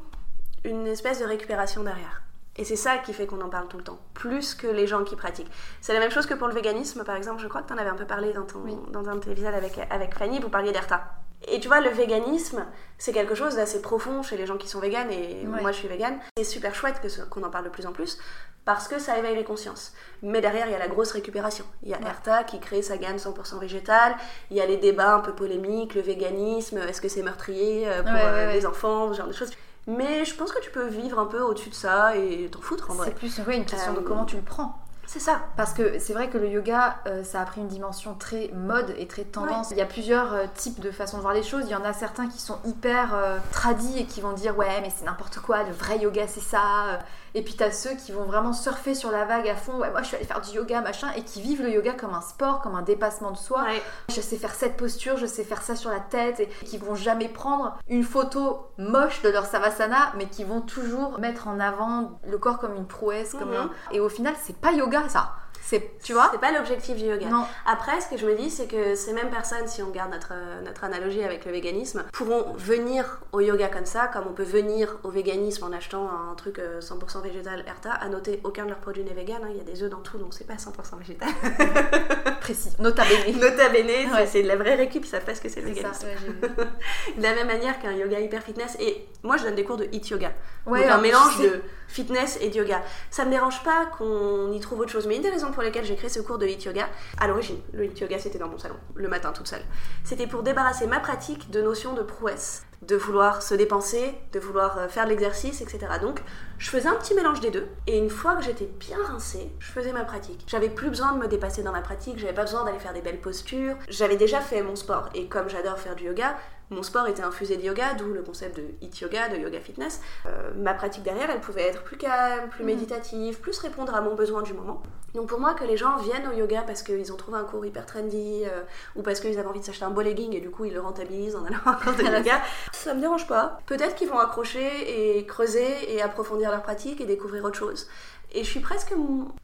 une 0.63 0.87
espèce 0.87 1.19
de 1.19 1.25
récupération 1.25 1.83
derrière. 1.83 2.23
Et 2.57 2.65
c'est 2.65 2.75
ça 2.75 2.97
qui 2.97 3.13
fait 3.13 3.27
qu'on 3.27 3.41
en 3.41 3.49
parle 3.49 3.67
tout 3.67 3.77
le 3.77 3.83
temps, 3.83 3.99
plus 4.13 4.55
que 4.55 4.67
les 4.67 4.87
gens 4.87 5.03
qui 5.03 5.15
pratiquent. 5.15 5.51
C'est 5.81 5.93
la 5.93 5.99
même 5.99 6.11
chose 6.11 6.25
que 6.25 6.33
pour 6.33 6.47
le 6.47 6.53
véganisme, 6.53 7.03
par 7.03 7.15
exemple. 7.15 7.41
Je 7.41 7.47
crois 7.47 7.61
que 7.61 7.67
tu 7.67 7.73
en 7.73 7.77
avais 7.77 7.89
un 7.89 7.95
peu 7.95 8.05
parlé 8.05 8.33
dans, 8.33 8.45
ton, 8.45 8.59
dans 8.91 9.07
un 9.09 9.15
de 9.15 9.19
tes 9.19 9.31
épisodes 9.31 9.53
avec, 9.53 9.79
avec 9.89 10.15
Fanny, 10.15 10.39
vous 10.39 10.49
parliez 10.49 10.71
d'ERTA. 10.71 11.03
Et 11.47 11.59
tu 11.59 11.67
vois, 11.67 11.81
le 11.81 11.91
véganisme, 11.91 12.65
c'est 12.97 13.13
quelque 13.13 13.35
chose 13.35 13.55
d'assez 13.55 13.81
profond 13.81 14.23
chez 14.23 14.37
les 14.37 14.47
gens 14.47 14.57
qui 14.57 14.67
sont 14.67 14.79
véganes, 14.79 15.11
et 15.11 15.45
moi 15.45 15.71
je 15.71 15.77
suis 15.77 15.87
végane. 15.87 16.17
C'est 16.35 16.43
super 16.43 16.73
chouette 16.73 16.99
qu'on 17.29 17.43
en 17.43 17.51
parle 17.51 17.65
de 17.65 17.69
plus 17.69 17.85
en 17.85 17.91
plus, 17.91 18.17
parce 18.65 18.87
que 18.87 18.97
ça 18.97 19.17
éveille 19.19 19.35
les 19.35 19.43
consciences. 19.43 19.93
Mais 20.23 20.41
derrière, 20.41 20.65
il 20.65 20.71
y 20.71 20.75
a 20.75 20.79
la 20.79 20.87
grosse 20.87 21.11
récupération. 21.11 21.63
Il 21.83 21.89
y 21.89 21.93
a 21.93 22.01
Erta 22.01 22.43
qui 22.43 22.59
crée 22.59 22.81
sa 22.81 22.97
gamme 22.97 23.17
100% 23.17 23.59
végétale, 23.59 24.15
il 24.49 24.57
y 24.57 24.61
a 24.61 24.65
les 24.65 24.77
débats 24.77 25.13
un 25.13 25.19
peu 25.19 25.33
polémiques, 25.33 25.93
le 25.93 26.01
véganisme, 26.01 26.79
est-ce 26.79 27.01
que 27.01 27.07
c'est 27.07 27.21
meurtrier 27.21 27.87
euh, 27.87 28.01
pour 28.01 28.15
euh, 28.15 28.51
les 28.51 28.65
enfants, 28.65 29.13
ce 29.13 29.19
genre 29.19 29.27
de 29.27 29.33
choses. 29.33 29.51
Mais 29.87 30.25
je 30.25 30.35
pense 30.35 30.51
que 30.51 30.61
tu 30.61 30.69
peux 30.69 30.87
vivre 30.87 31.17
un 31.17 31.25
peu 31.25 31.41
au-dessus 31.41 31.69
de 31.69 31.75
ça 31.75 32.15
et 32.15 32.49
t'en 32.51 32.61
foutre 32.61 32.91
en 32.91 32.95
vrai. 32.95 33.07
C'est 33.07 33.15
plus 33.15 33.37
une 33.37 33.65
question 33.65 33.93
de 33.93 33.99
euh, 33.99 34.03
comment 34.05 34.25
tu 34.25 34.35
le 34.35 34.41
prends. 34.41 34.77
C'est 35.07 35.21
ça. 35.21 35.39
Parce 35.55 35.71
que 35.71 35.99
c'est 35.99 36.11
vrai 36.11 36.29
que 36.29 36.37
le 36.37 36.49
yoga, 36.49 36.97
euh, 37.07 37.23
ça 37.23 37.41
a 37.41 37.45
pris 37.45 37.61
une 37.61 37.69
dimension 37.69 38.13
très 38.13 38.51
mode 38.53 38.93
et 38.97 39.07
très 39.07 39.23
tendance. 39.23 39.71
Il 39.71 39.77
y 39.77 39.81
a 39.81 39.85
plusieurs 39.85 40.33
euh, 40.33 40.45
types 40.53 40.81
de 40.81 40.91
façons 40.91 41.15
de 41.15 41.21
voir 41.21 41.33
les 41.33 41.43
choses. 41.43 41.63
Il 41.65 41.71
y 41.71 41.75
en 41.75 41.85
a 41.85 41.93
certains 41.93 42.27
qui 42.27 42.41
sont 42.41 42.57
hyper 42.65 43.15
euh, 43.15 43.37
tradis 43.53 43.99
et 43.99 44.05
qui 44.05 44.19
vont 44.19 44.33
dire 44.33 44.57
ouais 44.57 44.81
mais 44.81 44.91
c'est 44.93 45.05
n'importe 45.05 45.39
quoi, 45.39 45.63
le 45.63 45.71
vrai 45.71 45.99
yoga 45.99 46.27
c'est 46.27 46.41
ça. 46.41 46.99
Et 47.35 47.43
puis 47.43 47.55
t'as 47.55 47.71
ceux 47.71 47.95
qui 47.95 48.11
vont 48.11 48.23
vraiment 48.23 48.53
surfer 48.53 48.95
sur 48.95 49.11
la 49.11 49.25
vague 49.25 49.47
à 49.47 49.55
fond, 49.55 49.77
ouais 49.79 49.91
moi 49.91 50.01
je 50.01 50.07
suis 50.07 50.15
allée 50.15 50.25
faire 50.25 50.41
du 50.41 50.51
yoga 50.51 50.81
machin, 50.81 51.09
et 51.15 51.23
qui 51.23 51.41
vivent 51.41 51.61
le 51.61 51.69
yoga 51.71 51.93
comme 51.93 52.13
un 52.13 52.21
sport, 52.21 52.61
comme 52.61 52.75
un 52.75 52.81
dépassement 52.81 53.31
de 53.31 53.37
soi. 53.37 53.63
Ouais. 53.63 53.81
Je 54.09 54.21
sais 54.21 54.37
faire 54.37 54.53
cette 54.55 54.77
posture, 54.77 55.17
je 55.17 55.25
sais 55.25 55.43
faire 55.43 55.61
ça 55.61 55.75
sur 55.75 55.89
la 55.91 55.99
tête, 55.99 56.39
et 56.39 56.47
qui 56.65 56.77
vont 56.77 56.95
jamais 56.95 57.27
prendre 57.29 57.77
une 57.89 58.03
photo 58.03 58.67
moche 58.77 59.21
de 59.21 59.29
leur 59.29 59.45
savasana, 59.45 60.13
mais 60.17 60.25
qui 60.27 60.43
vont 60.43 60.61
toujours 60.61 61.19
mettre 61.19 61.47
en 61.47 61.59
avant 61.59 62.19
le 62.27 62.37
corps 62.37 62.57
comme 62.59 62.75
une 62.75 62.87
prouesse, 62.87 63.33
comme 63.33 63.49
Mhm. 63.51 63.55
un... 63.57 63.69
Et 63.91 63.99
au 63.99 64.09
final, 64.09 64.33
c'est 64.41 64.57
pas 64.59 64.71
yoga 64.71 65.07
ça. 65.09 65.33
C'est, 65.69 65.99
tu 66.01 66.13
vois 66.13 66.29
C'est 66.31 66.39
pas 66.39 66.53
l'objectif 66.53 66.95
du 66.95 67.03
yoga. 67.03 67.27
Non. 67.27 67.43
Après, 67.65 67.99
ce 67.99 68.07
que 68.07 68.15
je 68.17 68.25
me 68.25 68.35
dis, 68.35 68.49
c'est 68.49 68.67
que 68.67 68.95
ces 68.95 69.11
mêmes 69.11 69.29
personnes, 69.29 69.67
si 69.67 69.83
on 69.83 69.89
garde 69.89 70.11
notre, 70.11 70.29
euh, 70.31 70.61
notre 70.61 70.85
analogie 70.85 71.21
avec 71.23 71.43
le 71.43 71.51
véganisme, 71.51 72.05
pourront 72.13 72.53
venir 72.55 73.19
au 73.33 73.41
yoga 73.41 73.67
comme 73.67 73.85
ça, 73.85 74.07
comme 74.07 74.27
on 74.29 74.33
peut 74.33 74.43
venir 74.43 74.97
au 75.03 75.09
véganisme 75.09 75.65
en 75.65 75.73
achetant 75.73 76.09
un 76.09 76.33
truc 76.35 76.59
euh, 76.59 76.79
100% 76.79 77.21
végétal 77.21 77.65
Erta. 77.67 77.91
À 77.91 78.07
noter, 78.07 78.39
aucun 78.45 78.63
de 78.63 78.69
leurs 78.69 78.77
produits 78.79 79.03
n'est 79.03 79.13
vegan, 79.13 79.39
hein, 79.43 79.47
il 79.51 79.57
y 79.57 79.59
a 79.59 79.63
des 79.65 79.83
œufs 79.83 79.89
dans 79.89 79.99
tout, 79.99 80.17
donc 80.17 80.33
c'est 80.33 80.47
pas 80.47 80.53
100% 80.55 80.99
végétal. 80.99 81.27
Précis, 82.39 82.69
nota 82.79 83.03
bene. 83.03 83.35
Nota 83.41 83.67
bene, 83.69 83.87
c'est- 83.87 84.13
Ouais. 84.13 84.25
c'est 84.27 84.43
de 84.43 84.47
la 84.47 84.55
vraie 84.55 84.75
récup, 84.75 85.03
ils 85.03 85.07
savent 85.09 85.25
pas 85.25 85.35
ce 85.35 85.41
que 85.41 85.49
c'est 85.49 85.59
le 85.61 85.67
ça, 85.67 85.73
véganisme. 85.73 86.07
ouais, 86.07 86.15
vu. 86.55 87.17
De 87.17 87.23
la 87.23 87.35
même 87.35 87.47
manière 87.47 87.77
qu'un 87.81 87.91
yoga 87.91 88.19
hyper 88.21 88.41
fitness, 88.41 88.77
et 88.79 89.05
moi 89.23 89.35
je 89.37 89.43
donne 89.43 89.55
des 89.55 89.63
cours 89.65 89.77
de 89.77 89.87
hit 89.91 90.07
yoga. 90.09 90.31
Ouais, 90.65 90.81
donc 90.83 90.91
un 90.91 90.97
mélange 91.01 91.39
de 91.39 91.61
fitness 91.87 92.37
et 92.41 92.49
yoga. 92.49 92.81
Ça 93.09 93.25
me 93.25 93.31
dérange 93.31 93.63
pas 93.63 93.85
qu'on 93.97 94.51
y 94.51 94.59
trouve 94.59 94.81
autre 94.81 94.91
chose, 94.91 95.07
mais 95.07 95.15
une 95.15 95.21
des 95.21 95.29
raisons 95.29 95.51
pour 95.51 95.63
lesquelles 95.63 95.85
j'ai 95.85 95.95
créé 95.95 96.09
ce 96.09 96.19
cours 96.19 96.37
de 96.37 96.45
hit 96.45 96.63
yoga, 96.63 96.87
à 97.19 97.27
l'origine, 97.27 97.59
le 97.73 97.85
hit 97.85 97.99
yoga 97.99 98.19
c'était 98.19 98.39
dans 98.39 98.49
mon 98.49 98.57
salon, 98.57 98.75
le 98.95 99.07
matin 99.07 99.31
toute 99.31 99.47
seule, 99.47 99.63
c'était 100.03 100.27
pour 100.27 100.43
débarrasser 100.43 100.87
ma 100.87 100.99
pratique 100.99 101.49
de 101.49 101.61
notions 101.61 101.93
de 101.93 102.01
prouesse, 102.01 102.63
de 102.81 102.95
vouloir 102.95 103.41
se 103.41 103.55
dépenser, 103.55 104.13
de 104.33 104.39
vouloir 104.39 104.77
euh, 104.77 104.87
faire 104.87 105.05
de 105.05 105.09
l'exercice, 105.09 105.61
etc. 105.61 105.87
Donc 106.01 106.21
je 106.57 106.69
faisais 106.69 106.87
un 106.87 106.95
petit 106.95 107.13
mélange 107.15 107.39
des 107.39 107.51
deux, 107.51 107.67
et 107.87 107.97
une 107.97 108.09
fois 108.09 108.35
que 108.35 108.43
j'étais 108.43 108.69
bien 108.79 108.97
rincée, 109.03 109.51
je 109.59 109.71
faisais 109.71 109.93
ma 109.93 110.03
pratique. 110.03 110.43
J'avais 110.47 110.69
plus 110.69 110.89
besoin 110.89 111.13
de 111.13 111.19
me 111.19 111.27
dépasser 111.27 111.63
dans 111.63 111.71
ma 111.71 111.81
pratique, 111.81 112.19
j'avais 112.19 112.33
pas 112.33 112.43
besoin 112.43 112.63
d'aller 112.65 112.79
faire 112.79 112.93
des 112.93 113.01
belles 113.01 113.21
postures, 113.21 113.75
j'avais 113.89 114.17
déjà 114.17 114.41
fait 114.41 114.61
mon 114.61 114.75
sport, 114.75 115.09
et 115.15 115.27
comme 115.27 115.49
j'adore 115.49 115.79
faire 115.79 115.95
du 115.95 116.05
yoga, 116.05 116.35
mon 116.69 116.83
sport 116.83 117.07
était 117.07 117.23
infusé 117.23 117.55
de 117.57 117.61
yoga, 117.61 117.93
d'où 117.93 118.11
le 118.13 118.21
concept 118.21 118.57
de 118.57 118.63
hit 118.81 118.99
yoga, 118.99 119.29
de 119.29 119.37
yoga 119.37 119.59
fitness. 119.59 120.01
Euh, 120.25 120.51
ma 120.55 120.73
pratique 120.73 121.03
derrière, 121.03 121.29
elle 121.29 121.39
pouvait 121.39 121.63
être 121.63 121.83
plus 121.83 121.97
calme, 121.97 122.49
plus 122.49 122.63
méditative, 122.63 123.39
plus 123.39 123.57
répondre 123.59 123.95
à 123.95 124.01
mon 124.01 124.15
besoin 124.15 124.41
du 124.41 124.53
moment. 124.53 124.83
Donc 125.15 125.27
pour 125.27 125.39
moi, 125.39 125.53
que 125.53 125.63
les 125.63 125.77
gens 125.77 125.97
viennent 125.97 126.27
au 126.27 126.37
yoga 126.37 126.63
parce 126.63 126.83
qu'ils 126.83 127.13
ont 127.13 127.15
trouvé 127.15 127.37
un 127.37 127.43
cours 127.43 127.65
hyper 127.65 127.85
trendy, 127.85 128.43
euh, 128.45 128.61
ou 128.95 129.01
parce 129.01 129.19
qu'ils 129.21 129.37
avaient 129.39 129.47
envie 129.47 129.61
de 129.61 129.65
s'acheter 129.65 129.85
un 129.85 129.89
beau 129.89 130.01
legging 130.01 130.35
et 130.35 130.41
du 130.41 130.49
coup 130.49 130.65
ils 130.65 130.73
le 130.73 130.81
rentabilisent 130.81 131.35
en 131.35 131.45
allant 131.45 131.57
à 131.65 131.71
un 131.71 131.73
cours 131.73 131.93
de 131.93 132.03
yoga, 132.03 132.41
ça 132.73 132.93
me 132.93 132.99
dérange 132.99 133.27
pas. 133.27 133.59
Peut-être 133.65 133.95
qu'ils 133.95 134.09
vont 134.09 134.19
accrocher 134.19 135.17
et 135.17 135.25
creuser 135.25 135.93
et 135.93 136.01
approfondir 136.01 136.51
leur 136.51 136.61
pratique 136.61 136.99
et 136.99 137.05
découvrir 137.05 137.45
autre 137.45 137.57
chose. 137.57 137.87
Et 138.33 138.43
je 138.43 138.49
suis 138.49 138.59
presque 138.59 138.93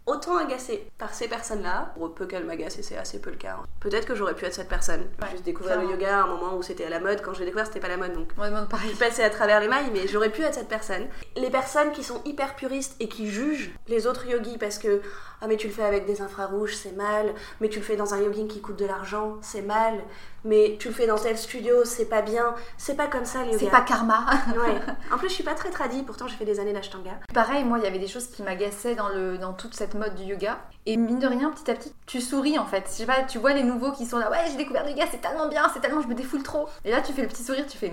autant 0.06 0.38
agacée 0.38 0.86
par 0.98 1.14
ces 1.14 1.28
personnes-là, 1.28 1.94
pour 1.96 2.14
peu 2.14 2.26
qu'elles 2.26 2.46
m'agacent, 2.46 2.78
et 2.80 2.84
c'est 2.84 2.98
assez 2.98 3.20
peu 3.20 3.30
le 3.30 3.38
cas. 3.38 3.58
hein. 3.62 3.66
Peut-être 3.80 4.06
que 4.06 4.14
j'aurais 4.14 4.36
pu 4.36 4.46
être 4.46 4.54
cette 4.54 4.68
personne. 4.68 5.02
Ouais, 5.22 5.30
Juste 5.32 5.46
découvrir 5.46 5.80
le 5.82 5.90
yoga 5.90 6.20
à 6.20 6.24
un 6.24 6.28
moment 6.28 6.56
où 6.58 6.62
c'était 6.64 6.86
à 6.86 6.90
la 6.90 7.00
mode. 7.00 7.22
Quand 7.22 7.34
j'ai 7.34 7.46
découvert, 7.46 7.66
c'était 7.66 7.80
pas 7.80 7.88
la 7.88 7.98
mode, 7.98 8.14
donc 8.14 8.30
On 8.38 8.42
me 8.42 8.48
demande 8.48 8.70
pareil. 8.70 8.94
je 8.94 9.22
à 9.22 9.30
travers 9.30 9.62
les 9.62 9.68
mailles, 9.70 9.90
mais 9.94 10.08
j'aurais 10.08 10.30
pu 10.30 10.42
être 10.42 10.54
cette 10.54 10.68
personne. 10.68 11.08
Les 11.38 11.50
personnes 11.50 11.92
qui 11.94 12.04
sont 12.04 12.22
hyper 12.26 12.56
puristes 12.56 12.96
et 13.00 13.08
qui 13.08 13.30
jugent 13.30 13.72
les 13.88 14.06
autres 14.06 14.28
yogis 14.28 14.58
parce 14.58 14.78
que 14.78 15.02
ah 15.44 15.48
mais 15.48 15.58
tu 15.58 15.68
le 15.68 15.74
fais 15.74 15.84
avec 15.84 16.06
des 16.06 16.22
infrarouges, 16.22 16.74
c'est 16.74 16.96
mal. 16.96 17.34
Mais 17.60 17.68
tu 17.68 17.80
le 17.80 17.86
fais 17.86 17.98
dans 17.98 18.14
un 18.14 18.22
yogging 18.22 18.48
qui 18.48 18.62
coûte 18.62 18.78
de 18.80 18.86
l'argent, 18.86 19.36
c'est 19.42 19.62
mal. 19.62 20.02
Mais 20.46 20.78
tu 20.80 20.88
le 20.88 20.94
fais 20.94 21.06
dans 21.06 21.18
tel 21.18 21.38
studio, 21.38 21.84
c'est 21.84 22.06
pas 22.06 22.22
bien. 22.22 22.56
C'est 22.78 22.96
pas 22.96 23.08
comme 23.08 23.26
ça 23.26 23.40
le 23.40 23.48
yoga. 23.48 23.58
C'est 23.60 23.70
pas 23.70 23.82
karma. 23.82 24.26
Ouais. 24.56 24.80
En 25.12 25.18
plus, 25.18 25.28
je 25.28 25.34
suis 25.34 25.44
pas 25.44 25.54
très 25.54 25.70
tradie. 25.70 26.04
Pourtant, 26.04 26.28
j'ai 26.28 26.38
fait 26.38 26.46
des 26.46 26.62
années 26.62 26.72
d'ashtanga. 26.72 27.20
Pareil, 27.34 27.66
moi, 27.66 27.78
il 27.78 27.84
y 27.84 27.88
avait 27.88 28.00
des 28.00 28.08
choses 28.08 28.28
qui 28.28 28.42
m'agaçaient 28.42 28.96
dans, 28.96 29.10
le, 29.10 29.38
dans 29.38 29.52
toute 29.52 29.74
cette 29.74 29.96
mode 29.96 30.16
du 30.16 30.24
yoga. 30.24 30.60
Et 30.86 30.96
mine 30.96 31.20
de 31.20 31.28
rien, 31.28 31.52
petit 31.52 31.70
à 31.70 31.76
petit, 31.76 31.94
tu 32.06 32.22
souris 32.22 32.58
en 32.58 32.66
fait. 32.66 32.86
Je 32.88 32.94
sais 32.94 33.06
pas, 33.06 33.24
tu 33.24 33.38
vois 33.38 33.54
les 33.54 33.64
nouveaux 33.64 33.92
qui 33.92 34.06
sont 34.06 34.18
là, 34.18 34.32
ouais, 34.32 34.38
j'ai 34.50 34.58
découvert 34.58 34.86
le 34.86 34.92
yoga, 34.92 35.06
c'est 35.12 35.22
tellement 35.22 35.50
bien, 35.50 35.64
c'est 35.74 35.82
tellement, 35.82 36.02
je 36.02 36.08
me 36.08 36.16
défoule 36.16 36.44
trop. 36.44 36.70
Et 36.86 36.92
là, 36.92 37.02
tu 37.02 37.12
fais 37.12 37.22
le 37.22 37.28
petit 37.28 37.44
sourire, 37.44 37.66
tu 37.68 37.78
fais, 37.78 37.92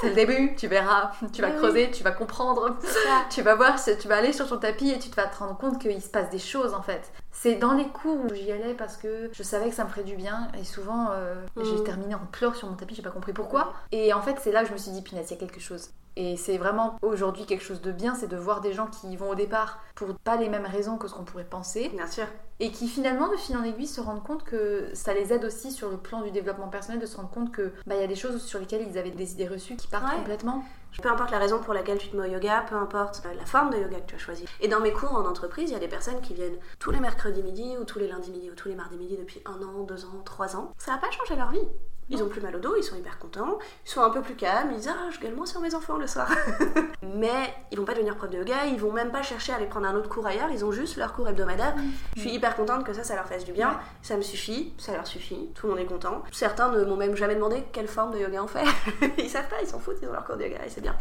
C'est 0.00 0.08
le 0.08 0.14
début, 0.14 0.54
tu 0.56 0.66
verras, 0.66 1.12
tu 1.32 1.42
vas 1.42 1.50
Oui, 1.50 1.56
creuser, 1.56 1.90
tu 1.90 2.02
vas 2.02 2.12
comprendre, 2.12 2.76
tu 3.30 3.42
vas 3.42 3.54
voir, 3.54 3.76
tu 3.82 4.08
vas 4.08 4.16
aller 4.16 4.32
sur 4.32 4.48
ton 4.48 4.58
tapis 4.58 4.90
et 4.90 4.98
tu 4.98 5.10
vas 5.10 5.26
te 5.26 5.38
rendre 5.38 5.56
compte 5.56 5.80
qu'il 5.80 6.00
se 6.02 6.08
passe 6.08 6.30
des 6.30 6.38
choses 6.38 6.74
en 6.74 6.82
fait. 6.82 7.12
C'est 7.30 7.56
dans 7.56 7.72
les 7.72 7.88
cours 7.88 8.24
où 8.24 8.34
j'y 8.34 8.50
allais 8.50 8.74
parce 8.74 8.96
que 8.96 9.30
je 9.32 9.42
savais 9.42 9.68
que 9.68 9.74
ça 9.74 9.84
me 9.84 9.90
ferait 9.90 10.04
du 10.04 10.16
bien 10.16 10.48
et 10.58 10.64
souvent 10.64 11.08
euh, 11.10 11.34
j'ai 11.62 11.82
terminé 11.84 12.14
en 12.14 12.26
pleurs 12.32 12.56
sur 12.56 12.68
mon 12.68 12.76
tapis, 12.76 12.94
j'ai 12.94 13.02
pas 13.02 13.10
compris 13.10 13.32
pourquoi. 13.32 13.74
Et 13.92 14.12
en 14.12 14.22
fait, 14.22 14.36
c'est 14.40 14.52
là 14.52 14.62
que 14.62 14.68
je 14.68 14.72
me 14.72 14.78
suis 14.78 14.92
dit, 14.92 15.02
punaise, 15.02 15.26
il 15.30 15.34
y 15.34 15.36
a 15.36 15.40
quelque 15.40 15.60
chose. 15.60 15.90
Et 16.16 16.36
c'est 16.36 16.58
vraiment 16.58 16.96
aujourd'hui 17.02 17.44
quelque 17.46 17.64
chose 17.64 17.80
de 17.80 17.90
bien, 17.92 18.14
c'est 18.14 18.28
de 18.28 18.36
voir 18.36 18.60
des 18.60 18.72
gens 18.72 18.86
qui 18.86 19.08
y 19.08 19.16
vont 19.16 19.30
au 19.30 19.34
départ 19.34 19.80
pour 19.94 20.14
pas 20.18 20.36
les 20.36 20.48
mêmes 20.48 20.66
raisons 20.66 20.96
que 20.96 21.08
ce 21.08 21.14
qu'on 21.14 21.24
pourrait 21.24 21.44
penser 21.44 21.88
Bien 21.88 22.06
sûr. 22.06 22.26
et 22.60 22.70
qui 22.70 22.86
finalement 22.88 23.28
de 23.28 23.36
fil 23.36 23.56
en 23.56 23.64
aiguille 23.64 23.86
se 23.88 24.00
rendent 24.00 24.22
compte 24.22 24.44
que 24.44 24.88
ça 24.94 25.12
les 25.12 25.32
aide 25.32 25.44
aussi 25.44 25.72
sur 25.72 25.90
le 25.90 25.96
plan 25.96 26.20
du 26.22 26.30
développement 26.30 26.68
personnel 26.68 27.00
de 27.00 27.06
se 27.06 27.16
rendre 27.16 27.30
compte 27.30 27.50
que 27.52 27.72
bah 27.86 27.96
y 27.96 28.02
a 28.04 28.06
des 28.06 28.14
choses 28.14 28.40
sur 28.42 28.60
lesquelles 28.60 28.86
ils 28.88 28.96
avaient 28.98 29.10
des 29.10 29.32
idées 29.32 29.48
reçues 29.48 29.74
qui 29.76 29.88
partent 29.88 30.04
Ouais. 30.04 30.16
complètement. 30.18 30.62
Peu 31.02 31.08
importe 31.10 31.32
la 31.32 31.38
raison 31.40 31.58
pour 31.58 31.74
laquelle 31.74 31.98
tu 31.98 32.08
te 32.08 32.16
mets 32.16 32.28
au 32.28 32.32
yoga, 32.32 32.64
peu 32.68 32.76
importe 32.76 33.20
euh, 33.26 33.34
la 33.34 33.44
forme 33.44 33.70
de 33.70 33.78
yoga 33.78 33.98
que 33.98 34.06
tu 34.10 34.14
as 34.14 34.18
choisi. 34.18 34.44
Et 34.60 34.68
dans 34.68 34.78
mes 34.78 34.92
cours 34.92 35.12
en 35.12 35.24
entreprise, 35.26 35.68
il 35.70 35.72
y 35.72 35.76
a 35.76 35.80
des 35.80 35.88
personnes 35.88 36.20
qui 36.20 36.34
viennent 36.34 36.56
tous 36.78 36.92
les 36.92 37.00
mercredis 37.00 37.42
midi, 37.42 37.74
ou 37.80 37.82
tous 37.84 37.98
les 37.98 38.06
lundis 38.06 38.30
midi, 38.30 38.48
ou 38.48 38.54
tous 38.54 38.68
les 38.68 38.76
mardis 38.76 38.96
midi 38.96 39.16
depuis 39.16 39.42
un 39.44 39.60
an, 39.64 39.82
deux 39.82 40.04
ans, 40.04 40.22
trois 40.24 40.54
ans. 40.54 40.70
Ça 40.78 40.92
n'a 40.92 40.98
pas 40.98 41.10
changé 41.10 41.34
leur 41.34 41.50
vie. 41.50 41.66
Ils 42.10 42.22
ont 42.22 42.28
plus 42.28 42.40
mal 42.40 42.54
au 42.54 42.58
dos, 42.58 42.74
ils 42.76 42.82
sont 42.82 42.96
hyper 42.96 43.18
contents, 43.18 43.58
ils 43.84 43.90
sont 43.90 44.02
un 44.02 44.10
peu 44.10 44.20
plus 44.20 44.34
calmes, 44.34 44.70
ils 44.72 44.76
disent 44.76 44.90
Ah, 44.90 45.10
je 45.10 45.18
gueule 45.18 45.34
moins 45.34 45.46
sur 45.46 45.60
mes 45.60 45.74
enfants 45.74 45.96
le 45.96 46.06
soir. 46.06 46.30
Mais 47.02 47.54
ils 47.70 47.78
vont 47.78 47.84
pas 47.84 47.94
devenir 47.94 48.16
prof 48.16 48.30
de 48.30 48.36
yoga, 48.38 48.66
ils 48.66 48.78
vont 48.78 48.92
même 48.92 49.10
pas 49.10 49.22
chercher 49.22 49.52
à 49.52 49.56
aller 49.56 49.66
prendre 49.66 49.86
un 49.86 49.94
autre 49.94 50.08
cours 50.08 50.26
ailleurs, 50.26 50.50
ils 50.50 50.64
ont 50.64 50.72
juste 50.72 50.96
leur 50.96 51.12
cours 51.14 51.28
hebdomadaire. 51.28 51.74
Je 52.14 52.20
suis 52.20 52.34
hyper 52.34 52.56
contente 52.56 52.84
que 52.84 52.92
ça, 52.92 53.04
ça 53.04 53.14
leur 53.14 53.26
fasse 53.26 53.44
du 53.44 53.52
bien. 53.52 53.70
Ouais. 53.70 53.76
Ça 54.02 54.16
me 54.16 54.22
suffit, 54.22 54.74
ça 54.78 54.92
leur 54.92 55.06
suffit, 55.06 55.50
tout 55.54 55.66
le 55.66 55.72
monde 55.72 55.82
est 55.82 55.86
content. 55.86 56.22
Certains 56.32 56.70
ne 56.70 56.84
m'ont 56.84 56.96
même 56.96 57.16
jamais 57.16 57.34
demandé 57.34 57.64
quelle 57.72 57.88
forme 57.88 58.12
de 58.12 58.18
yoga 58.18 58.42
on 58.42 58.48
fait. 58.48 58.64
ils 59.18 59.30
savent 59.30 59.48
pas, 59.48 59.56
ils 59.62 59.68
s'en 59.68 59.78
foutent, 59.78 59.98
ils 60.02 60.08
ont 60.08 60.12
leur 60.12 60.24
cours 60.24 60.36
de 60.36 60.44
yoga 60.44 60.64
et 60.64 60.68
c'est 60.68 60.82
bien. 60.82 60.96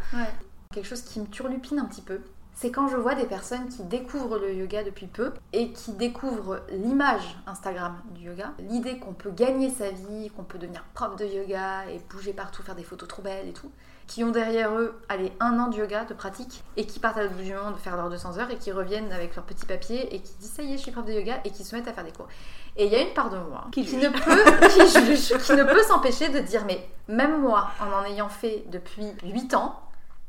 Quelque 0.74 0.88
chose 0.88 1.02
qui 1.02 1.20
me 1.20 1.28
turlupine 1.28 1.80
un 1.80 1.86
petit 1.86 2.02
peu, 2.02 2.20
c'est 2.56 2.72
quand 2.72 2.88
je 2.88 2.98
vois 2.98 3.16
des 3.16 3.26
personnes 3.26 3.68
qui 3.68 3.84
découvrent 3.84 4.38
le 4.38 4.54
yoga 4.54 4.84
depuis 4.84 5.08
peu 5.08 5.34
et 5.54 5.72
qui 5.72 5.92
découvrent 5.94 6.62
l'image 6.70 7.38
Instagram 7.48 7.96
du 8.12 8.28
yoga, 8.28 8.54
l'idée 8.60 9.00
qu'on 9.00 9.14
peut 9.14 9.32
gagner 9.32 9.70
sa 9.70 9.90
vie, 9.90 10.30
qu'on 10.36 10.44
peut 10.44 10.58
devenir 10.58 10.84
prof 10.94 11.16
de 11.16 11.26
yoga 11.26 11.86
et 11.90 12.00
bouger 12.12 12.34
partout, 12.34 12.62
faire 12.62 12.76
des 12.76 12.84
photos 12.84 13.10
trop 13.10 13.22
belles 13.22 13.48
et 13.48 13.54
tout, 13.54 13.72
qui 14.08 14.24
ont 14.24 14.32
derrière 14.32 14.72
eux, 14.78 15.00
allez, 15.10 15.32
un 15.40 15.58
an 15.60 15.68
de 15.68 15.78
yoga, 15.78 16.06
de 16.06 16.14
pratique, 16.14 16.64
et 16.78 16.86
qui 16.86 17.00
partent 17.00 17.18
à 17.18 17.24
l'autre 17.24 17.36
bout 17.36 17.44
du 17.44 17.54
monde 17.54 17.76
faire 17.78 17.96
leurs 17.96 18.10
200 18.10 18.38
heures 18.38 18.52
et 18.52 18.58
qui 18.58 18.72
reviennent 18.72 19.12
avec 19.12 19.36
leur 19.36 19.46
petit 19.46 19.66
papier 19.66 20.14
et 20.14 20.20
qui 20.22 20.34
disent 20.40 20.52
ça 20.52 20.64
y 20.64 20.74
est, 20.74 20.78
je 20.78 20.84
suis 20.84 20.92
prof 20.92 21.06
de 21.06 21.14
yoga 21.14 21.40
et 21.46 21.50
qui 21.50 21.64
se 21.64 21.76
mettent 21.76 21.88
à 21.88 21.94
faire 21.94 22.04
des 22.04 22.12
cours. 22.12 22.28
Et 22.76 22.86
il 22.86 22.92
y 22.92 22.96
a 22.96 23.02
une 23.02 23.14
part 23.14 23.30
de 23.30 23.38
moi 23.38 23.68
Qui 23.72 23.82
ne 23.82 24.10
peut, 24.10 24.68
qui 24.70 25.06
juge, 25.06 25.38
qui 25.44 25.54
ne 25.54 25.64
peut 25.64 25.84
s'empêcher 25.84 26.30
de 26.30 26.40
dire 26.40 26.66
mais 26.66 26.88
même 27.08 27.42
moi, 27.42 27.70
en 27.80 27.92
en 27.92 28.04
ayant 28.06 28.30
fait 28.30 28.64
depuis 28.70 29.06
8 29.24 29.54
ans, 29.54 29.80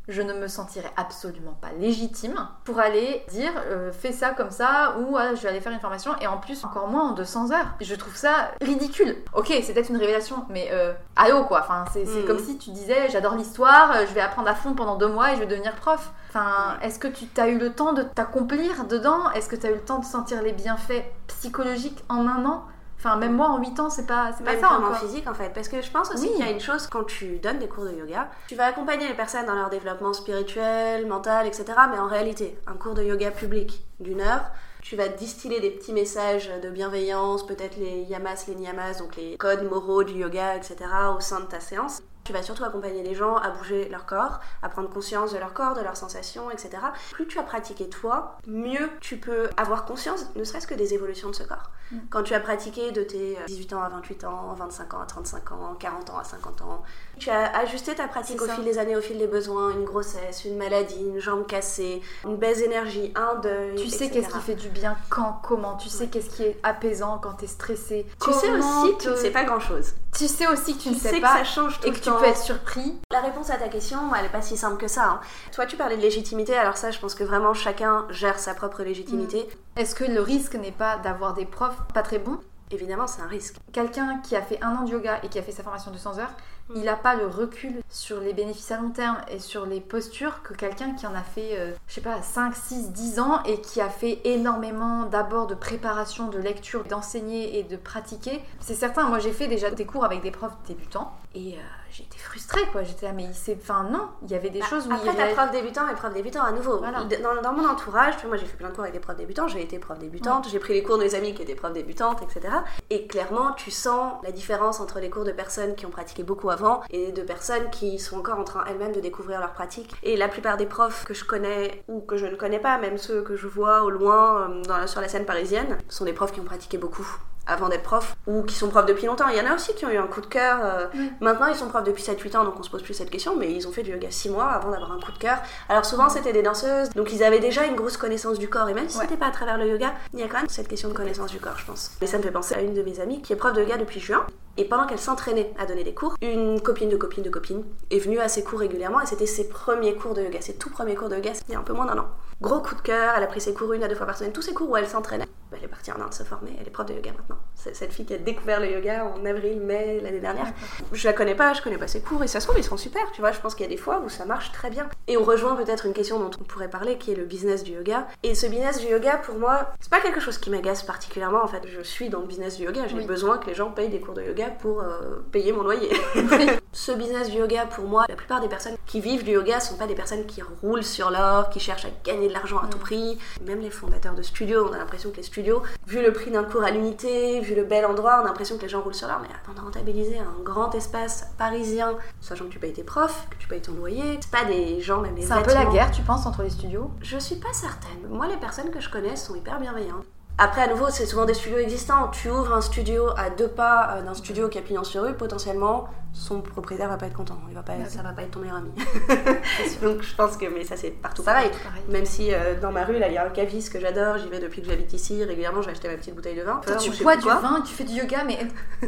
je 0.08 0.20
ne 0.22 0.34
me 0.34 0.48
sentirais 0.48 0.90
absolument 0.96 1.56
pas 1.60 1.70
légitime 1.78 2.34
pour 2.64 2.78
aller 2.78 3.24
dire 3.30 3.52
euh, 3.66 3.90
fais 3.92 4.12
ça 4.12 4.30
comme 4.30 4.50
ça 4.50 4.96
ou 5.00 5.16
ah, 5.16 5.34
je 5.34 5.40
vais 5.42 5.48
aller 5.48 5.60
faire 5.60 5.72
une 5.72 5.80
formation 5.80 6.12
et 6.20 6.26
en 6.26 6.36
plus 6.38 6.62
encore 6.64 6.88
moins 6.88 7.10
en 7.10 7.12
200 7.12 7.52
heures. 7.52 7.74
Je 7.80 7.94
trouve 7.94 8.14
ça 8.16 8.50
ridicule. 8.60 9.16
Ok, 9.32 9.46
c'est 9.62 9.72
peut-être 9.72 9.88
une 9.90 9.96
révélation, 9.96 10.44
mais 10.50 10.68
euh, 10.72 10.92
allô 11.16 11.44
quoi. 11.44 11.60
Enfin, 11.62 11.84
c'est 11.92 12.04
c'est 12.06 12.22
Mm. 12.22 12.26
comme 12.26 12.38
si 12.38 12.58
tu 12.58 12.70
disais 12.70 13.08
j'adore 13.10 13.34
l'histoire, 13.34 13.92
euh, 13.92 14.04
je 14.06 14.12
vais 14.14 14.20
apprendre 14.20 14.48
à 14.48 14.54
fond 14.54 14.74
pendant 14.74 14.96
deux 14.96 15.08
mois 15.08 15.32
et 15.32 15.36
je 15.36 15.40
vais 15.40 15.46
devenir 15.46 15.74
prof. 15.74 16.10
Enfin, 16.28 16.76
est-ce 16.82 16.98
que 16.98 17.08
tu 17.08 17.26
as 17.40 17.48
eu 17.48 17.58
le 17.58 17.72
temps 17.72 17.92
de 17.92 18.02
t'accomplir 18.02 18.84
dedans? 18.86 19.30
Est-ce 19.32 19.48
que 19.48 19.56
tu 19.56 19.66
as 19.66 19.70
eu 19.70 19.74
le 19.74 19.80
temps 19.80 20.00
de 20.00 20.04
sentir 20.04 20.42
les 20.42 20.52
bienfaits 20.52 21.04
psychologiques 21.28 22.04
en 22.08 22.26
un 22.26 22.44
an? 22.44 22.64
Enfin, 23.04 23.16
même 23.16 23.34
moi 23.36 23.48
en 23.48 23.58
8 23.58 23.80
ans, 23.80 23.90
c'est 23.90 24.06
pas, 24.06 24.30
c'est 24.36 24.44
pas 24.44 24.58
ça 24.58 24.70
encore. 24.78 24.96
physique 24.96 25.26
en 25.28 25.34
fait. 25.34 25.50
Parce 25.50 25.68
que 25.68 25.82
je 25.82 25.90
pense 25.90 26.10
aussi 26.10 26.22
Oui. 26.26 26.32
qu'il 26.36 26.44
y 26.46 26.48
a 26.48 26.50
une 26.50 26.60
chose 26.60 26.86
quand 26.86 27.04
tu 27.04 27.36
donnes 27.38 27.58
des 27.58 27.68
cours 27.68 27.84
de 27.84 27.92
yoga, 27.92 28.30
tu 28.48 28.54
vas 28.54 28.64
accompagner 28.64 29.06
les 29.06 29.12
personnes 29.14 29.44
dans 29.44 29.54
leur 29.54 29.68
développement 29.68 30.14
spirituel, 30.14 31.06
mental, 31.06 31.46
etc. 31.46 31.64
Mais 31.90 31.98
en 31.98 32.06
réalité, 32.06 32.56
un 32.66 32.74
cours 32.74 32.94
de 32.94 33.02
yoga 33.02 33.30
public 33.30 33.84
d'une 34.00 34.22
heure, 34.22 34.46
tu 34.80 34.96
vas 34.96 35.08
distiller 35.08 35.60
des 35.60 35.70
petits 35.70 35.92
messages 35.92 36.50
de 36.62 36.70
bienveillance, 36.70 37.44
peut-être 37.46 37.76
les 37.76 38.04
yamas, 38.04 38.44
les 38.48 38.54
niyamas, 38.54 38.98
donc 38.98 39.16
les 39.16 39.36
codes 39.36 39.68
moraux 39.70 40.02
du 40.02 40.14
yoga, 40.14 40.56
etc. 40.56 40.76
au 41.14 41.20
sein 41.20 41.40
de 41.40 41.46
ta 41.46 41.60
séance. 41.60 42.02
Tu 42.24 42.32
vas 42.32 42.42
surtout 42.42 42.64
accompagner 42.64 43.02
les 43.02 43.14
gens 43.14 43.36
à 43.36 43.50
bouger 43.50 43.88
leur 43.88 44.06
corps, 44.06 44.40
à 44.62 44.68
prendre 44.68 44.88
conscience 44.88 45.32
de 45.32 45.38
leur 45.38 45.52
corps, 45.52 45.74
de 45.74 45.82
leurs 45.82 45.96
sensations, 45.96 46.50
etc. 46.50 46.70
Plus 47.12 47.26
tu 47.26 47.38
as 47.38 47.42
pratiqué 47.42 47.88
toi, 47.88 48.38
mieux 48.46 48.90
tu 49.00 49.18
peux 49.18 49.50
avoir 49.56 49.84
conscience, 49.84 50.26
ne 50.34 50.44
serait-ce 50.44 50.66
que 50.66 50.74
des 50.74 50.94
évolutions 50.94 51.30
de 51.30 51.34
ce 51.34 51.42
corps. 51.42 51.70
Mm. 51.90 51.98
Quand 52.10 52.22
tu 52.22 52.34
as 52.34 52.40
pratiqué 52.40 52.92
de 52.92 53.02
tes 53.02 53.36
18 53.46 53.72
ans 53.74 53.82
à 53.82 53.88
28 53.88 54.24
ans, 54.24 54.54
25 54.54 54.94
ans 54.94 55.00
à 55.00 55.06
35 55.06 55.52
ans, 55.52 55.76
40 55.78 56.10
ans 56.10 56.18
à 56.18 56.24
50 56.24 56.62
ans, 56.62 56.82
tu 57.18 57.30
as 57.30 57.56
ajusté 57.58 57.94
ta 57.94 58.08
pratique 58.08 58.40
au 58.40 58.46
fil 58.46 58.64
des 58.64 58.78
années, 58.78 58.96
au 58.96 59.00
fil 59.00 59.18
des 59.18 59.26
besoins, 59.26 59.72
une 59.72 59.84
grossesse, 59.84 60.44
une 60.44 60.56
maladie, 60.56 61.00
une 61.00 61.18
jambe 61.18 61.46
cassée, 61.46 62.00
une 62.24 62.36
baisse 62.36 62.58
d'énergie, 62.58 63.12
un 63.14 63.36
deuil. 63.36 63.76
Tu 63.76 63.88
sais 63.88 64.10
qu'est-ce 64.10 64.28
qui 64.28 64.40
fait 64.40 64.54
du 64.54 64.68
bien, 64.68 64.96
quand, 65.10 65.40
comment. 65.42 65.76
Tu 65.76 65.88
sais 65.88 66.08
qu'est-ce 66.08 66.30
qui 66.30 66.42
est 66.42 66.58
apaisant 66.62 67.18
quand 67.18 67.34
tu 67.34 67.44
es 67.44 67.48
stressé. 67.48 68.06
Tu 68.22 68.32
sais 68.32 68.50
aussi 68.50 68.96
que 68.96 69.02
tu 69.02 69.08
ne 69.08 69.16
sais 69.16 69.30
pas 69.30 69.44
grand-chose. 69.44 69.94
Tu 70.16 70.28
sais 70.28 70.46
aussi 70.46 70.76
que 70.76 70.82
tu, 70.82 70.90
ne 70.90 70.94
sais, 70.94 71.20
pas. 71.20 71.32
Que 71.32 71.38
ça 71.38 71.44
change 71.44 71.80
tout 71.80 71.88
et 71.88 71.90
que 71.90 71.98
tu 71.98 72.10
peux 72.10 72.24
être 72.24 72.40
surpris. 72.40 72.94
La 73.10 73.20
réponse 73.20 73.50
à 73.50 73.56
ta 73.56 73.68
question, 73.68 73.98
elle 74.14 74.22
n'est 74.22 74.28
pas 74.28 74.42
si 74.42 74.56
simple 74.56 74.76
que 74.76 74.86
ça. 74.86 75.04
Hein. 75.04 75.20
Toi, 75.52 75.66
tu 75.66 75.76
parlais 75.76 75.96
de 75.96 76.02
légitimité, 76.02 76.56
alors 76.56 76.76
ça, 76.76 76.90
je 76.90 76.98
pense 77.00 77.14
que 77.14 77.24
vraiment 77.24 77.52
chacun 77.52 78.06
gère 78.10 78.38
sa 78.38 78.54
propre 78.54 78.82
légitimité. 78.82 79.48
Mm. 79.76 79.80
Est-ce 79.80 79.94
que 79.94 80.04
le 80.04 80.20
risque 80.20 80.54
n'est 80.54 80.72
pas 80.72 80.98
d'avoir 80.98 81.34
des 81.34 81.46
profs 81.46 81.76
pas 81.92 82.02
très 82.02 82.18
bons? 82.18 82.38
Évidemment, 82.70 83.06
c'est 83.06 83.22
un 83.22 83.26
risque. 83.26 83.56
Quelqu'un 83.72 84.20
qui 84.20 84.36
a 84.36 84.42
fait 84.42 84.62
un 84.62 84.76
an 84.76 84.84
de 84.84 84.90
yoga 84.90 85.20
et 85.22 85.28
qui 85.28 85.38
a 85.38 85.42
fait 85.42 85.52
sa 85.52 85.62
formation 85.62 85.90
de 85.90 85.96
200 85.96 86.18
heures, 86.18 86.32
il 86.74 86.82
n'a 86.82 86.96
pas 86.96 87.14
le 87.14 87.26
recul 87.26 87.74
sur 87.90 88.20
les 88.20 88.32
bénéfices 88.32 88.70
à 88.70 88.80
long 88.80 88.90
terme 88.90 89.18
et 89.30 89.38
sur 89.38 89.66
les 89.66 89.80
postures 89.80 90.42
que 90.42 90.54
quelqu'un 90.54 90.94
qui 90.94 91.06
en 91.06 91.14
a 91.14 91.22
fait, 91.22 91.58
euh, 91.58 91.72
je 91.88 91.94
sais 91.94 92.00
pas, 92.00 92.22
5, 92.22 92.54
6, 92.54 92.92
10 92.92 93.20
ans 93.20 93.42
et 93.44 93.60
qui 93.60 93.80
a 93.80 93.88
fait 93.88 94.20
énormément 94.24 95.04
d'abord 95.04 95.46
de 95.46 95.54
préparation, 95.54 96.28
de 96.28 96.38
lecture, 96.38 96.84
d'enseigner 96.84 97.58
et 97.58 97.62
de 97.62 97.76
pratiquer. 97.76 98.40
C'est 98.60 98.74
certain, 98.74 99.08
moi 99.08 99.18
j'ai 99.18 99.32
fait 99.32 99.48
déjà 99.48 99.70
des 99.70 99.84
cours 99.84 100.04
avec 100.04 100.22
des 100.22 100.30
profs 100.30 100.56
débutants 100.66 101.12
et 101.34 101.54
euh, 101.54 101.60
j'étais 101.90 102.18
frustrée 102.18 102.62
quoi. 102.70 102.82
J'étais 102.82 103.06
là, 103.06 103.12
mais 103.12 103.26
c'est. 103.32 103.56
Enfin, 103.60 103.88
non, 103.90 104.08
il 104.22 104.30
y 104.30 104.34
avait 104.34 104.50
des 104.50 104.60
bah, 104.60 104.66
choses 104.66 104.86
où 104.86 104.92
Après, 104.92 105.06
il. 105.12 105.20
Après, 105.20 105.32
prof 105.32 105.50
débutant 105.50 105.88
et 105.88 105.94
prof 105.94 106.12
débutant 106.12 106.42
à 106.42 106.52
nouveau. 106.52 106.78
Dans, 106.78 107.42
dans, 107.42 107.52
mon 107.52 107.68
entourage, 107.68 108.14
moi 108.26 108.36
j'ai 108.36 108.46
fait 108.46 108.56
plein 108.56 108.68
de 108.68 108.74
cours 108.74 108.84
avec 108.84 108.94
des 108.94 109.00
profs 109.00 109.16
débutants, 109.16 109.48
j'ai 109.48 109.62
été 109.62 109.78
prof 109.78 109.98
débutante, 109.98 110.48
j'ai 110.50 110.58
pris 110.58 110.74
les 110.74 110.82
cours 110.82 110.98
de 110.98 111.04
mes 111.04 111.14
amis 111.14 111.34
qui 111.34 111.42
étaient 111.42 111.54
profs 111.54 111.72
débutantes, 111.72 112.22
etc. 112.22 112.54
Et 112.90 113.06
clairement, 113.06 113.52
tu 113.52 113.70
sens 113.70 114.14
la 114.22 114.32
différence 114.32 114.80
entre 114.80 115.00
les 115.00 115.10
cours 115.10 115.24
de 115.24 115.32
personnes 115.32 115.74
qui 115.74 115.86
ont 115.86 115.90
pratiqué 115.90 116.22
beaucoup 116.22 116.50
avant 116.50 116.82
et 116.90 117.12
de 117.12 117.22
personnes 117.22 117.70
qui 117.70 117.98
sont 117.98 118.18
encore 118.18 118.38
en 118.38 118.44
train 118.44 118.64
elles-mêmes 118.68 118.92
de 118.92 119.00
découvrir 119.00 119.40
leur 119.40 119.52
pratique. 119.52 119.94
Et 120.02 120.16
la 120.16 120.28
plupart 120.28 120.56
des 120.56 120.66
profs 120.66 121.04
que 121.04 121.14
je 121.14 121.24
connais 121.24 121.82
ou 121.88 122.00
que 122.00 122.16
je 122.16 122.26
ne 122.26 122.36
connais 122.36 122.60
pas, 122.60 122.78
même 122.78 122.98
ceux 122.98 123.22
que 123.22 123.36
je 123.36 123.48
vois 123.48 123.82
au 123.82 123.90
loin 123.90 124.50
euh, 124.50 124.86
sur 124.86 125.00
la 125.00 125.08
scène 125.08 125.24
parisienne, 125.24 125.78
sont 125.88 126.04
des 126.04 126.12
profs 126.12 126.32
qui 126.32 126.40
ont 126.40 126.44
pratiqué 126.44 126.78
beaucoup 126.78 127.06
avant 127.46 127.68
d'être 127.68 127.82
prof 127.82 128.16
ou 128.26 128.42
qui 128.42 128.54
sont 128.54 128.68
profs 128.68 128.86
depuis 128.86 129.06
longtemps. 129.06 129.28
Il 129.28 129.36
y 129.36 129.40
en 129.40 129.50
a 129.50 129.54
aussi 129.54 129.74
qui 129.74 129.84
ont 129.86 129.90
eu 129.90 129.96
un 129.96 130.06
coup 130.06 130.20
de 130.20 130.26
cœur. 130.26 130.58
Euh, 130.62 130.86
maintenant, 131.20 131.46
ils 131.46 131.56
sont 131.56 131.68
profs 131.68 131.84
depuis 131.84 132.02
7-8 132.02 132.36
ans, 132.36 132.44
donc 132.44 132.58
on 132.58 132.62
se 132.62 132.70
pose 132.70 132.82
plus 132.82 132.94
cette 132.94 133.10
question, 133.10 133.36
mais 133.36 133.52
ils 133.52 133.66
ont 133.68 133.72
fait 133.72 133.82
du 133.82 133.92
yoga 133.92 134.10
6 134.10 134.30
mois 134.30 134.46
avant 134.46 134.70
d'avoir 134.70 134.92
un 134.92 135.00
coup 135.00 135.12
de 135.12 135.18
cœur. 135.18 135.38
Alors 135.68 135.84
souvent, 135.84 136.08
c'était 136.08 136.32
des 136.32 136.42
danseuses, 136.42 136.90
donc 136.90 137.12
ils 137.12 137.22
avaient 137.22 137.40
déjà 137.40 137.64
une 137.64 137.76
grosse 137.76 137.96
connaissance 137.96 138.38
du 138.38 138.48
corps, 138.48 138.68
et 138.68 138.74
même 138.74 138.88
si 138.88 138.98
c'était 138.98 139.16
pas 139.16 139.26
à 139.26 139.30
travers 139.30 139.58
le 139.58 139.68
yoga, 139.68 139.92
il 140.12 140.20
y 140.20 140.22
a 140.22 140.28
quand 140.28 140.38
même 140.38 140.48
cette 140.48 140.68
question 140.68 140.88
de 140.88 140.94
connaissance 140.94 141.30
du 141.30 141.38
corps, 141.38 141.58
je 141.58 141.66
pense. 141.66 141.92
Et 142.00 142.06
ça 142.06 142.18
me 142.18 142.22
fait 142.22 142.30
penser 142.30 142.54
à 142.54 142.60
une 142.60 142.74
de 142.74 142.82
mes 142.82 143.00
amies 143.00 143.22
qui 143.22 143.32
est 143.32 143.36
prof 143.36 143.52
de 143.52 143.60
yoga 143.60 143.76
depuis 143.76 144.00
juin, 144.00 144.26
et 144.56 144.64
pendant 144.64 144.86
qu'elle 144.86 145.00
s'entraînait 145.00 145.52
à 145.58 145.66
donner 145.66 145.84
des 145.84 145.94
cours, 145.94 146.14
une 146.22 146.60
copine 146.60 146.88
de 146.88 146.96
copine 146.96 147.24
de 147.24 147.30
copine 147.30 147.64
est 147.90 147.98
venue 147.98 148.20
à 148.20 148.28
ses 148.28 148.44
cours 148.44 148.60
régulièrement, 148.60 149.00
et 149.00 149.06
c'était 149.06 149.26
ses 149.26 149.48
premiers 149.48 149.94
cours 149.94 150.14
de 150.14 150.22
yoga, 150.22 150.40
ses 150.40 150.54
tout 150.54 150.70
premiers 150.70 150.94
cours 150.94 151.08
de 151.08 151.16
yoga, 151.16 151.32
il 151.48 151.52
y 151.52 151.56
a 151.56 151.58
un 151.58 151.62
peu 151.62 151.72
moins 151.72 151.86
d'un 151.86 151.98
an. 151.98 152.06
Gros 152.40 152.60
coup 152.60 152.74
de 152.74 152.80
cœur, 152.80 153.14
elle 153.16 153.22
a 153.22 153.26
pris 153.26 153.40
ses 153.40 153.54
cours 153.54 153.72
une 153.72 153.82
à 153.82 153.88
deux 153.88 153.94
fois 153.94 154.06
par 154.06 154.16
semaine, 154.16 154.32
tous 154.32 154.42
ses 154.42 154.54
cours 154.54 154.68
où 154.70 154.76
elle 154.76 154.88
s'entraînait. 154.88 155.28
Elle 155.56 155.64
est 155.64 155.68
partie 155.68 155.92
en 155.92 156.00
Inde 156.00 156.14
se 156.14 156.22
former, 156.22 156.56
elle 156.60 156.66
est 156.66 156.70
prof 156.70 156.86
de 156.86 156.94
yoga 156.94 157.12
maintenant. 157.12 157.38
C'est 157.54 157.74
cette 157.74 157.92
fille 157.92 158.04
qui 158.04 158.14
a 158.14 158.18
découvert 158.18 158.60
le 158.60 158.70
yoga 158.70 159.04
en 159.04 159.24
avril, 159.24 159.60
mai 159.60 160.00
l'année 160.02 160.20
dernière. 160.20 160.52
Je 160.92 161.06
la 161.06 161.12
connais 161.12 161.34
pas, 161.34 161.52
je 161.54 161.62
connais 161.62 161.78
pas 161.78 161.86
ses 161.86 162.00
cours, 162.00 162.22
et 162.22 162.26
ça 162.26 162.40
se 162.40 162.46
trouve, 162.46 162.58
ils 162.58 162.64
sont 162.64 162.76
super, 162.76 163.10
tu 163.12 163.20
vois. 163.20 163.32
Je 163.32 163.40
pense 163.40 163.54
qu'il 163.54 163.64
y 163.64 163.68
a 163.68 163.70
des 163.70 163.80
fois 163.80 164.02
où 164.04 164.08
ça 164.08 164.24
marche 164.24 164.52
très 164.52 164.70
bien. 164.70 164.88
Et 165.06 165.16
on 165.16 165.24
rejoint 165.24 165.56
peut-être 165.56 165.86
une 165.86 165.92
question 165.92 166.18
dont 166.18 166.30
on 166.40 166.44
pourrait 166.44 166.68
parler, 166.68 166.98
qui 166.98 167.12
est 167.12 167.14
le 167.14 167.24
business 167.24 167.62
du 167.62 167.72
yoga. 167.72 168.06
Et 168.22 168.34
ce 168.34 168.46
business 168.46 168.80
du 168.80 168.86
yoga, 168.86 169.16
pour 169.18 169.38
moi, 169.38 169.72
c'est 169.80 169.90
pas 169.90 170.00
quelque 170.00 170.20
chose 170.20 170.38
qui 170.38 170.50
m'agace 170.50 170.82
particulièrement. 170.82 171.42
En 171.42 171.48
fait, 171.48 171.62
je 171.66 171.80
suis 171.82 172.08
dans 172.08 172.20
le 172.20 172.26
business 172.26 172.56
du 172.56 172.64
yoga, 172.64 172.86
j'ai 172.88 173.00
besoin 173.04 173.38
que 173.38 173.46
les 173.46 173.54
gens 173.54 173.70
payent 173.70 173.88
des 173.88 174.00
cours 174.00 174.14
de 174.14 174.22
yoga 174.22 174.50
pour 174.50 174.80
euh, 174.80 175.24
payer 175.32 175.52
mon 175.52 175.62
loyer. 175.62 175.90
ce 176.72 176.92
business 176.92 177.30
du 177.30 177.38
yoga, 177.38 177.66
pour 177.66 177.84
moi, 177.84 178.04
la 178.08 178.16
plupart 178.16 178.40
des 178.40 178.48
personnes 178.48 178.76
qui 178.86 179.00
vivent 179.00 179.24
du 179.24 179.32
yoga 179.32 179.60
sont 179.60 179.76
pas 179.76 179.86
des 179.86 179.94
personnes 179.94 180.26
qui 180.26 180.42
roulent 180.42 180.84
sur 180.84 181.10
l'or, 181.10 181.50
qui 181.50 181.60
cherchent 181.60 181.84
à 181.84 181.90
gagner 182.04 182.28
de 182.28 182.32
l'argent 182.32 182.58
à 182.58 182.66
tout 182.66 182.78
prix. 182.78 183.18
Même 183.44 183.60
les 183.60 183.70
fondateurs 183.70 184.14
de 184.14 184.22
studios, 184.22 184.68
on 184.68 184.72
a 184.72 184.78
l'impression 184.78 185.10
que 185.10 185.16
les 185.16 185.22
studios, 185.22 185.43
vu 185.86 186.02
le 186.02 186.12
prix 186.12 186.30
d'un 186.30 186.44
cours 186.44 186.62
à 186.62 186.70
l'unité, 186.70 187.40
vu 187.40 187.54
le 187.54 187.64
bel 187.64 187.84
endroit, 187.86 188.20
on 188.20 188.24
a 188.24 188.28
l'impression 188.28 188.56
que 188.56 188.62
les 188.62 188.68
gens 188.68 188.80
roulent 188.80 188.94
sur 188.94 189.08
l'or. 189.08 189.18
Mais 189.22 189.28
avant 189.44 189.58
de 189.58 189.64
rentabiliser 189.64 190.18
un 190.18 190.42
grand 190.42 190.74
espace 190.74 191.28
parisien, 191.38 191.94
sachant 192.20 192.44
que 192.46 192.50
tu 192.50 192.58
payes 192.58 192.72
tes 192.72 192.84
profs, 192.84 193.26
que 193.30 193.36
tu 193.36 193.48
payes 193.48 193.62
ton 193.62 193.72
loyer, 193.74 194.18
c'est 194.20 194.30
pas 194.30 194.44
des 194.44 194.80
gens, 194.80 195.00
même 195.00 195.16
les 195.16 195.22
C'est 195.22 195.32
un 195.32 195.42
peu 195.42 195.54
la 195.54 195.66
guerre, 195.66 195.90
tu 195.90 196.02
penses, 196.02 196.26
entre 196.26 196.42
les 196.42 196.50
studios? 196.50 196.90
Je 197.00 197.18
suis 197.18 197.36
pas 197.36 197.52
certaine. 197.52 198.08
Moi, 198.08 198.26
les 198.28 198.36
personnes 198.36 198.70
que 198.70 198.80
je 198.80 198.90
connais 198.90 199.16
sont 199.16 199.34
hyper 199.34 199.60
bienveillantes. 199.60 200.04
Après, 200.36 200.62
à 200.62 200.66
nouveau, 200.66 200.86
c'est 200.90 201.06
souvent 201.06 201.26
des 201.26 201.34
studios 201.34 201.58
existants. 201.58 202.08
Tu 202.08 202.28
ouvres 202.28 202.52
un 202.52 202.60
studio 202.60 203.10
à 203.16 203.30
deux 203.30 203.46
pas 203.46 203.94
euh, 203.94 204.02
d'un 204.02 204.14
studio 204.14 204.48
qui 204.48 204.58
a 204.58 204.62
pignon 204.62 204.82
sur 204.82 205.04
rue, 205.04 205.14
potentiellement, 205.14 205.88
son 206.12 206.40
propriétaire 206.40 206.88
va 206.88 206.96
pas 206.96 207.06
être 207.06 207.16
content. 207.16 207.38
Il 207.48 207.54
va 207.54 207.62
pas, 207.62 207.74
ça 207.88 208.02
va 208.02 208.12
pas 208.12 208.22
être 208.22 208.32
ton 208.32 208.40
meilleur 208.40 208.56
ami. 208.56 208.70
Donc, 209.82 210.02
je 210.02 210.14
pense 210.16 210.36
que, 210.36 210.46
mais 210.46 210.64
ça, 210.64 210.76
c'est 210.76 210.90
partout 210.90 211.22
pareil. 211.22 211.50
Même 211.88 212.04
si 212.04 212.34
euh, 212.34 212.58
dans 212.60 212.72
ma 212.72 212.84
rue, 212.84 212.98
là, 212.98 213.06
il 213.06 213.14
y 213.14 213.16
a 213.16 213.24
un 213.24 213.30
caviste 213.30 213.72
que 213.72 213.78
j'adore, 213.78 214.18
j'y 214.18 214.28
vais 214.28 214.40
depuis 214.40 214.60
que 214.60 214.68
j'habite 214.68 214.92
ici, 214.92 215.22
régulièrement, 215.22 215.62
j'ai 215.62 215.70
acheté 215.70 215.86
ma 215.86 215.94
petite 215.94 216.16
bouteille 216.16 216.36
de 216.36 216.42
vin. 216.42 216.60
tu 216.80 216.90
bois 217.02 217.16
du 217.16 217.26
vin, 217.26 217.60
tu 217.64 217.72
fais 217.72 217.84
du 217.84 217.94
yoga, 217.94 218.24
mais 218.24 218.38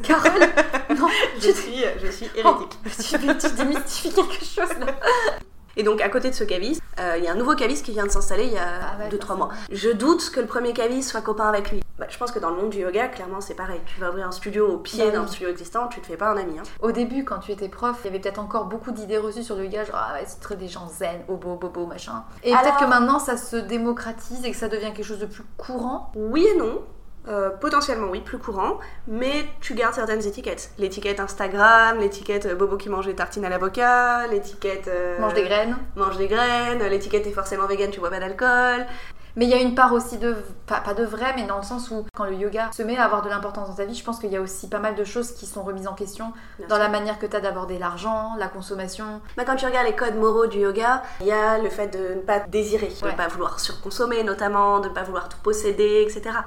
Carole, 0.02 0.40
non, 0.98 1.06
je 1.38 1.50
suis, 1.50 1.84
je 2.02 2.10
suis 2.10 2.28
hérétique. 2.34 2.78
Oh, 2.84 3.28
tu, 3.38 3.38
tu 3.38 3.54
démystifies 3.54 4.12
quelque 4.12 4.44
chose 4.44 4.78
là. 4.80 4.86
Et 5.76 5.82
donc 5.82 6.00
à 6.00 6.08
côté 6.08 6.30
de 6.30 6.34
ce 6.34 6.44
caviste, 6.44 6.80
euh, 6.98 7.16
il 7.18 7.24
y 7.24 7.28
a 7.28 7.32
un 7.32 7.36
nouveau 7.36 7.54
caviste 7.54 7.84
qui 7.84 7.92
vient 7.92 8.06
de 8.06 8.10
s'installer 8.10 8.44
il 8.44 8.52
y 8.52 8.58
a 8.58 9.08
2-3 9.10 9.26
ah 9.28 9.34
mois. 9.34 9.48
Je 9.70 9.90
doute 9.90 10.30
que 10.30 10.40
le 10.40 10.46
premier 10.46 10.72
caviste 10.72 11.10
soit 11.10 11.20
copain 11.20 11.48
avec 11.48 11.70
lui. 11.70 11.82
Bah, 11.98 12.06
je 12.10 12.18
pense 12.18 12.30
que 12.30 12.38
dans 12.38 12.50
le 12.50 12.56
monde 12.56 12.70
du 12.70 12.78
yoga, 12.78 13.08
clairement 13.08 13.40
c'est 13.40 13.54
pareil. 13.54 13.80
Tu 13.86 14.00
vas 14.00 14.10
ouvrir 14.10 14.26
un 14.26 14.32
studio 14.32 14.68
au 14.68 14.78
pied 14.78 15.04
bah 15.06 15.12
d'un 15.12 15.26
studio 15.26 15.48
existant, 15.48 15.88
tu 15.88 16.00
te 16.00 16.06
fais 16.06 16.16
pas 16.16 16.30
un 16.30 16.36
ami. 16.36 16.58
Hein. 16.58 16.62
Au 16.80 16.92
début, 16.92 17.24
quand 17.24 17.38
tu 17.38 17.52
étais 17.52 17.68
prof, 17.68 17.96
il 18.02 18.06
y 18.06 18.08
avait 18.10 18.20
peut-être 18.20 18.38
encore 18.38 18.66
beaucoup 18.66 18.92
d'idées 18.92 19.18
reçues 19.18 19.42
sur 19.42 19.56
le 19.56 19.64
yoga, 19.64 19.84
genre 19.84 19.96
ah 19.98 20.14
ouais, 20.14 20.24
c'est 20.26 20.40
très 20.40 20.56
des 20.56 20.68
gens 20.68 20.88
zen, 20.88 21.22
bobo, 21.26 21.56
bobo, 21.56 21.86
machin. 21.86 22.24
Et 22.42 22.52
peut-être 22.52 22.78
que 22.78 22.84
maintenant 22.84 23.18
ça 23.18 23.36
se 23.36 23.56
démocratise 23.56 24.44
et 24.44 24.50
que 24.50 24.56
ça 24.56 24.68
devient 24.68 24.92
quelque 24.94 25.04
chose 25.04 25.20
de 25.20 25.26
plus 25.26 25.44
courant? 25.56 26.12
Oui 26.14 26.46
et 26.46 26.56
non. 26.58 26.82
Euh, 27.28 27.50
potentiellement 27.50 28.06
oui, 28.08 28.20
plus 28.20 28.38
courant, 28.38 28.78
mais 29.08 29.46
tu 29.60 29.74
gardes 29.74 29.94
certaines 29.94 30.24
étiquettes. 30.24 30.70
L'étiquette 30.78 31.18
Instagram, 31.18 31.98
l'étiquette 31.98 32.46
euh, 32.46 32.54
Bobo 32.54 32.76
qui 32.76 32.88
mange 32.88 33.06
des 33.06 33.16
tartines 33.16 33.44
à 33.44 33.48
l'avocat, 33.48 34.28
l'étiquette... 34.28 34.86
Euh, 34.86 35.18
mange 35.18 35.34
des 35.34 35.42
graines. 35.42 35.76
Mange 35.96 36.16
des 36.18 36.28
graines, 36.28 36.84
l'étiquette 36.88 37.26
est 37.26 37.32
forcément 37.32 37.66
vegan, 37.66 37.90
tu 37.90 37.98
bois 37.98 38.10
pas 38.10 38.20
d'alcool. 38.20 38.86
Mais 39.36 39.44
il 39.44 39.50
y 39.50 39.54
a 39.54 39.60
une 39.60 39.74
part 39.74 39.92
aussi 39.92 40.16
de, 40.16 40.34
pas, 40.66 40.80
pas, 40.80 40.94
de 40.94 41.04
vrai, 41.04 41.34
mais 41.36 41.46
dans 41.46 41.58
le 41.58 41.62
sens 41.62 41.90
où 41.90 42.06
quand 42.14 42.24
le 42.24 42.34
yoga 42.34 42.70
se 42.72 42.82
met 42.82 42.96
à 42.96 43.04
avoir 43.04 43.22
de 43.22 43.28
l'importance 43.28 43.68
dans 43.68 43.74
ta 43.74 43.84
vie, 43.84 43.94
je 43.94 44.02
pense 44.02 44.18
qu'il 44.18 44.30
y 44.30 44.36
a 44.36 44.40
aussi 44.40 44.68
pas 44.68 44.78
mal 44.78 44.94
de 44.94 45.04
choses 45.04 45.32
qui 45.32 45.44
sont 45.44 45.62
remises 45.62 45.86
en 45.86 45.94
question 45.94 46.32
dans 46.70 46.78
la 46.78 46.88
manière 46.88 47.18
que 47.18 47.26
tu 47.26 47.36
as 47.36 47.40
d'aborder 47.40 47.78
l'argent, 47.78 48.34
la 48.38 48.48
consommation. 48.48 49.20
Bah, 49.36 49.44
quand 49.44 49.56
tu 49.56 49.66
regardes 49.66 49.86
les 49.86 49.94
codes 49.94 50.16
moraux 50.16 50.46
du 50.46 50.60
yoga, 50.60 51.02
il 51.20 51.26
y 51.26 51.32
a 51.32 51.58
le 51.58 51.68
fait 51.68 51.88
de 51.88 52.14
ne 52.14 52.20
pas 52.20 52.40
désirer, 52.40 52.88
de 53.02 53.06
ne 53.06 53.12
pas 53.12 53.28
vouloir 53.28 53.60
surconsommer 53.60 54.22
notamment, 54.24 54.80
de 54.80 54.88
ne 54.88 54.94
pas 54.94 55.02
vouloir 55.02 55.28
tout 55.28 55.38
posséder, 55.42 56.06
etc. 56.08 56.38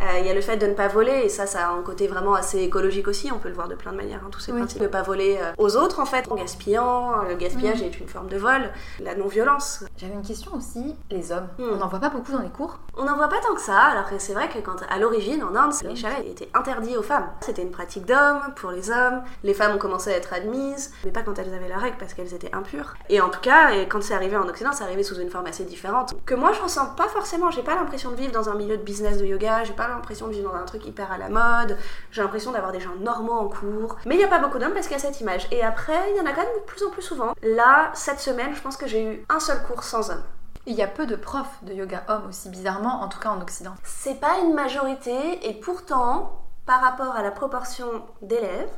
Euh, 0.00 0.18
il 0.20 0.26
y 0.26 0.30
a 0.30 0.34
le 0.34 0.40
fait 0.40 0.56
de 0.56 0.66
ne 0.66 0.74
pas 0.74 0.88
voler, 0.88 1.22
et 1.24 1.28
ça, 1.28 1.46
ça 1.46 1.68
a 1.68 1.72
un 1.72 1.82
côté 1.82 2.06
vraiment 2.06 2.34
assez 2.34 2.60
écologique 2.60 3.08
aussi, 3.08 3.32
on 3.32 3.38
peut 3.38 3.48
le 3.48 3.54
voir 3.54 3.66
de 3.66 3.74
plein 3.74 3.92
de 3.92 3.96
manières, 3.96 4.20
hein, 4.24 4.28
tous 4.30 4.40
ces 4.40 4.52
principes. 4.52 4.82
Ne 4.82 4.88
pas 4.88 5.02
voler 5.02 5.38
euh, 5.40 5.52
aux 5.58 5.76
autres, 5.76 6.00
en 6.00 6.06
fait, 6.06 6.30
en 6.30 6.36
gaspillant. 6.36 7.22
Le 7.28 7.34
gaspillage 7.34 7.82
est 7.82 7.98
une 7.98 8.08
forme 8.08 8.28
de 8.28 8.36
vol. 8.36 8.70
La 9.00 9.14
non-violence. 9.14 9.84
J'avais 9.96 10.14
une 10.14 10.26
question 10.26 10.54
aussi, 10.54 10.94
les 11.10 11.32
hommes. 11.32 11.48
Hmm. 11.58 11.70
On 11.72 11.76
n'en 11.76 11.88
voit 11.88 11.98
pas 11.98 12.10
beaucoup 12.10 12.35
les 12.40 12.50
cours 12.50 12.78
On 12.96 13.04
n'en 13.04 13.16
voit 13.16 13.28
pas 13.28 13.40
tant 13.40 13.54
que 13.54 13.60
ça, 13.60 13.78
alors 13.78 14.08
que 14.08 14.18
c'est 14.18 14.32
vrai 14.32 14.48
que 14.48 14.58
quand, 14.58 14.76
à 14.88 14.98
l'origine, 14.98 15.42
en 15.42 15.54
Inde, 15.54 15.72
les 15.84 15.96
chalets 15.96 16.26
étaient 16.26 16.48
interdits 16.54 16.96
aux 16.96 17.02
femmes. 17.02 17.28
C'était 17.40 17.62
une 17.62 17.70
pratique 17.70 18.06
d'hommes, 18.06 18.40
pour 18.56 18.70
les 18.70 18.90
hommes. 18.90 19.22
Les 19.44 19.54
femmes 19.54 19.74
ont 19.74 19.78
commencé 19.78 20.12
à 20.12 20.16
être 20.16 20.32
admises, 20.32 20.92
mais 21.04 21.10
pas 21.10 21.22
quand 21.22 21.38
elles 21.38 21.52
avaient 21.54 21.68
la 21.68 21.78
règle, 21.78 21.96
parce 21.98 22.14
qu'elles 22.14 22.34
étaient 22.34 22.54
impures. 22.54 22.94
Et 23.08 23.20
en 23.20 23.28
tout 23.28 23.40
cas, 23.40 23.70
quand 23.88 24.02
c'est 24.02 24.14
arrivé 24.14 24.36
en 24.36 24.48
Occident, 24.48 24.72
c'est 24.72 24.84
arrivé 24.84 25.02
sous 25.02 25.18
une 25.20 25.30
forme 25.30 25.46
assez 25.46 25.64
différente. 25.64 26.14
Que 26.24 26.34
moi, 26.34 26.52
je 26.52 26.60
ressens 26.60 26.86
pas 26.96 27.08
forcément, 27.08 27.50
j'ai 27.50 27.62
pas 27.62 27.74
l'impression 27.74 28.10
de 28.10 28.16
vivre 28.16 28.32
dans 28.32 28.48
un 28.48 28.54
milieu 28.54 28.76
de 28.76 28.82
business 28.82 29.18
de 29.18 29.26
yoga, 29.26 29.64
j'ai 29.64 29.74
pas 29.74 29.88
l'impression 29.88 30.28
de 30.28 30.32
vivre 30.32 30.50
dans 30.50 30.56
un 30.56 30.64
truc 30.64 30.86
hyper 30.86 31.12
à 31.12 31.18
la 31.18 31.28
mode, 31.28 31.76
j'ai 32.10 32.22
l'impression 32.22 32.52
d'avoir 32.52 32.72
des 32.72 32.80
gens 32.80 32.94
normaux 33.00 33.32
en 33.32 33.48
cours. 33.48 33.96
Mais 34.06 34.14
il 34.14 34.18
n'y 34.18 34.24
a 34.24 34.28
pas 34.28 34.38
beaucoup 34.38 34.58
d'hommes 34.58 34.74
parce 34.74 34.86
qu'il 34.86 34.96
y 34.96 35.00
a 35.00 35.02
cette 35.02 35.20
image. 35.20 35.46
Et 35.50 35.62
après, 35.62 36.10
il 36.10 36.16
y 36.16 36.20
en 36.20 36.26
a 36.26 36.32
quand 36.32 36.42
même 36.42 36.56
de 36.56 36.64
plus 36.66 36.82
en 36.84 36.90
plus 36.90 37.02
souvent. 37.02 37.34
Là, 37.42 37.90
cette 37.94 38.20
semaine, 38.20 38.54
je 38.54 38.60
pense 38.60 38.76
que 38.76 38.86
j'ai 38.86 39.02
eu 39.02 39.24
un 39.28 39.40
seul 39.40 39.62
cours 39.62 39.82
sans 39.82 40.10
hommes. 40.10 40.22
Il 40.68 40.74
y 40.74 40.82
a 40.82 40.88
peu 40.88 41.06
de 41.06 41.14
profs 41.14 41.62
de 41.62 41.72
yoga 41.72 42.02
hommes 42.08 42.26
aussi 42.28 42.48
bizarrement, 42.48 43.00
en 43.00 43.08
tout 43.08 43.20
cas 43.20 43.30
en 43.30 43.40
Occident. 43.40 43.74
C'est 43.84 44.18
pas 44.18 44.38
une 44.42 44.52
majorité 44.52 45.48
et 45.48 45.54
pourtant, 45.54 46.42
par 46.66 46.80
rapport 46.80 47.14
à 47.14 47.22
la 47.22 47.30
proportion 47.30 47.86
d'élèves, 48.20 48.72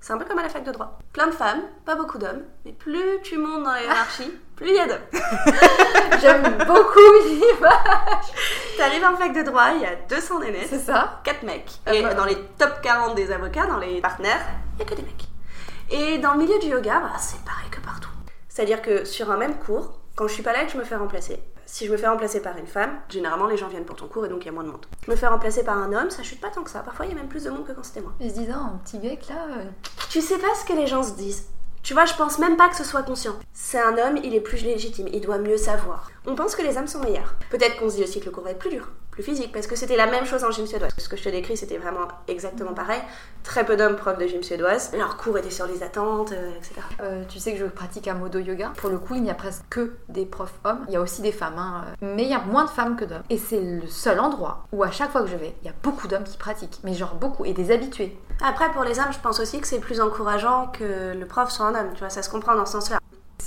c'est 0.00 0.12
un 0.12 0.18
peu 0.18 0.26
comme 0.26 0.38
à 0.38 0.42
la 0.42 0.50
fac 0.50 0.64
de 0.64 0.70
droit. 0.70 0.98
Plein 1.14 1.28
de 1.28 1.32
femmes, 1.32 1.62
pas 1.86 1.94
beaucoup 1.94 2.18
d'hommes, 2.18 2.42
mais 2.66 2.72
plus 2.72 3.22
tu 3.22 3.38
montes 3.38 3.64
dans 3.64 3.72
la 3.72 3.82
hiérarchie, 3.82 4.30
plus 4.56 4.68
il 4.68 4.74
y 4.74 4.78
a 4.80 4.86
d'hommes. 4.86 4.98
J'aime 6.20 6.58
beaucoup 6.66 7.12
l'image. 7.24 8.26
T'arrives 8.76 9.04
en 9.04 9.16
fac 9.16 9.32
de 9.32 9.42
droit, 9.42 9.70
il 9.76 9.80
y 9.80 9.86
a 9.86 9.96
200 10.10 10.40
nénés. 10.40 10.66
C'est 10.68 10.78
ça. 10.78 11.22
4 11.24 11.42
mecs. 11.44 11.72
Et 11.90 12.02
dans 12.02 12.26
les 12.26 12.36
top 12.58 12.82
40 12.82 13.14
des 13.14 13.32
avocats, 13.32 13.66
dans 13.66 13.78
les 13.78 14.02
partenaires, 14.02 14.44
il 14.76 14.80
y 14.80 14.82
a 14.82 14.84
que 14.84 14.94
des 14.94 15.02
mecs. 15.02 15.28
Et 15.88 16.18
dans 16.18 16.34
le 16.34 16.40
milieu 16.40 16.58
du 16.58 16.66
yoga, 16.66 17.00
bah, 17.00 17.12
c'est 17.18 17.42
pareil 17.46 17.70
que 17.70 17.80
partout. 17.80 18.10
C'est-à-dire 18.50 18.82
que 18.82 19.06
sur 19.06 19.30
un 19.30 19.38
même 19.38 19.58
cours, 19.58 19.99
quand 20.20 20.28
je 20.28 20.34
suis 20.34 20.42
pas 20.42 20.52
là 20.52 20.64
et 20.64 20.66
que 20.66 20.72
je 20.72 20.76
me 20.76 20.84
fais 20.84 20.96
remplacer, 20.96 21.42
si 21.64 21.86
je 21.86 21.90
me 21.92 21.96
fais 21.96 22.06
remplacer 22.06 22.42
par 22.42 22.54
une 22.58 22.66
femme, 22.66 22.90
généralement 23.08 23.46
les 23.46 23.56
gens 23.56 23.68
viennent 23.68 23.86
pour 23.86 23.96
ton 23.96 24.06
cours 24.06 24.26
et 24.26 24.28
donc 24.28 24.42
il 24.42 24.46
y 24.46 24.48
a 24.50 24.52
moins 24.52 24.64
de 24.64 24.68
monde. 24.68 24.84
Je 25.06 25.10
me 25.10 25.16
fais 25.16 25.26
remplacer 25.26 25.64
par 25.64 25.78
un 25.78 25.94
homme, 25.94 26.10
ça 26.10 26.22
chute 26.22 26.42
pas 26.42 26.50
tant 26.50 26.62
que 26.62 26.68
ça. 26.68 26.80
Parfois 26.80 27.06
il 27.06 27.12
y 27.12 27.12
a 27.12 27.14
même 27.14 27.30
plus 27.30 27.44
de 27.44 27.48
monde 27.48 27.66
que 27.66 27.72
quand 27.72 27.82
c'était 27.82 28.02
moi. 28.02 28.12
Ils 28.20 28.28
se 28.28 28.34
disent, 28.34 28.52
ah, 28.54 28.58
un 28.74 28.76
petit 28.84 28.98
mec 28.98 29.26
là. 29.30 29.46
euh, 29.56 29.64
Tu 30.10 30.20
sais 30.20 30.36
pas 30.36 30.54
ce 30.60 30.66
que 30.66 30.74
les 30.74 30.86
gens 30.86 31.02
se 31.02 31.12
disent. 31.14 31.46
Tu 31.82 31.94
vois, 31.94 32.04
je 32.04 32.12
pense 32.12 32.38
même 32.38 32.58
pas 32.58 32.68
que 32.68 32.76
ce 32.76 32.84
soit 32.84 33.02
conscient. 33.02 33.32
C'est 33.54 33.80
un 33.80 33.96
homme, 33.96 34.18
il 34.22 34.34
est 34.34 34.42
plus 34.42 34.62
légitime, 34.62 35.08
il 35.10 35.22
doit 35.22 35.38
mieux 35.38 35.56
savoir. 35.56 36.10
On 36.26 36.34
pense 36.34 36.54
que 36.54 36.60
les 36.60 36.76
hommes 36.76 36.86
sont 36.86 37.00
meilleurs. 37.00 37.34
Peut-être 37.48 37.78
qu'on 37.78 37.88
se 37.88 37.96
dit 37.96 38.02
aussi 38.02 38.20
que 38.20 38.26
le 38.26 38.30
cours 38.30 38.44
va 38.44 38.50
être 38.50 38.58
plus 38.58 38.68
dur, 38.68 38.90
plus 39.10 39.22
physique, 39.22 39.52
parce 39.52 39.66
que 39.66 39.76
c'était 39.76 39.96
la 39.96 40.06
même 40.06 40.24
chose 40.24 40.44
en 40.44 40.50
gym 40.50 40.66
suédoise. 40.66 40.92
Ce 40.96 41.08
que 41.08 41.16
je 41.16 41.24
te 41.24 41.28
décris, 41.28 41.56
c'était 41.56 41.78
vraiment 41.78 42.06
exactement 42.28 42.74
pareil. 42.74 43.00
Très 43.42 43.64
peu 43.64 43.76
d'hommes 43.76 43.96
profs 43.96 44.18
de 44.18 44.26
gym 44.26 44.42
suédoise. 44.42 44.92
Leurs 44.96 45.16
cours 45.16 45.38
étaient 45.38 45.50
sur 45.50 45.66
les 45.66 45.82
attentes, 45.82 46.32
euh, 46.32 46.56
etc. 46.56 46.74
Euh, 47.00 47.24
tu 47.28 47.38
sais 47.38 47.52
que 47.52 47.58
je 47.58 47.64
pratique 47.64 48.08
un 48.08 48.14
modo 48.14 48.38
yoga. 48.38 48.72
Pour 48.76 48.90
le 48.90 48.98
coup, 48.98 49.14
il 49.14 49.22
n'y 49.22 49.30
a 49.30 49.34
presque 49.34 49.64
que 49.70 49.94
des 50.08 50.26
profs 50.26 50.54
hommes. 50.64 50.84
Il 50.88 50.94
y 50.94 50.96
a 50.96 51.00
aussi 51.00 51.22
des 51.22 51.32
femmes, 51.32 51.58
hein, 51.58 51.84
euh, 51.86 52.14
mais 52.14 52.22
il 52.22 52.30
y 52.30 52.34
a 52.34 52.40
moins 52.40 52.64
de 52.64 52.70
femmes 52.70 52.96
que 52.96 53.04
d'hommes. 53.04 53.22
Et 53.30 53.38
c'est 53.38 53.60
le 53.60 53.86
seul 53.88 54.20
endroit 54.20 54.66
où 54.72 54.82
à 54.82 54.90
chaque 54.90 55.10
fois 55.10 55.22
que 55.22 55.28
je 55.28 55.36
vais, 55.36 55.54
il 55.62 55.66
y 55.66 55.70
a 55.70 55.74
beaucoup 55.82 56.08
d'hommes 56.08 56.24
qui 56.24 56.36
pratiquent, 56.36 56.80
mais 56.84 56.94
genre 56.94 57.14
beaucoup, 57.14 57.44
et 57.44 57.52
des 57.52 57.70
habitués. 57.70 58.16
Après, 58.42 58.70
pour 58.72 58.84
les 58.84 58.98
hommes, 58.98 59.12
je 59.12 59.18
pense 59.18 59.40
aussi 59.40 59.60
que 59.60 59.66
c'est 59.66 59.80
plus 59.80 60.00
encourageant 60.00 60.68
que 60.68 61.14
le 61.14 61.26
prof 61.26 61.50
soit 61.50 61.66
un 61.66 61.74
homme. 61.74 61.92
Tu 61.92 62.00
vois, 62.00 62.10
ça 62.10 62.22
se 62.22 62.30
comprend 62.30 62.54
dans 62.54 62.64
ce 62.64 62.72
sens-là. 62.72 62.98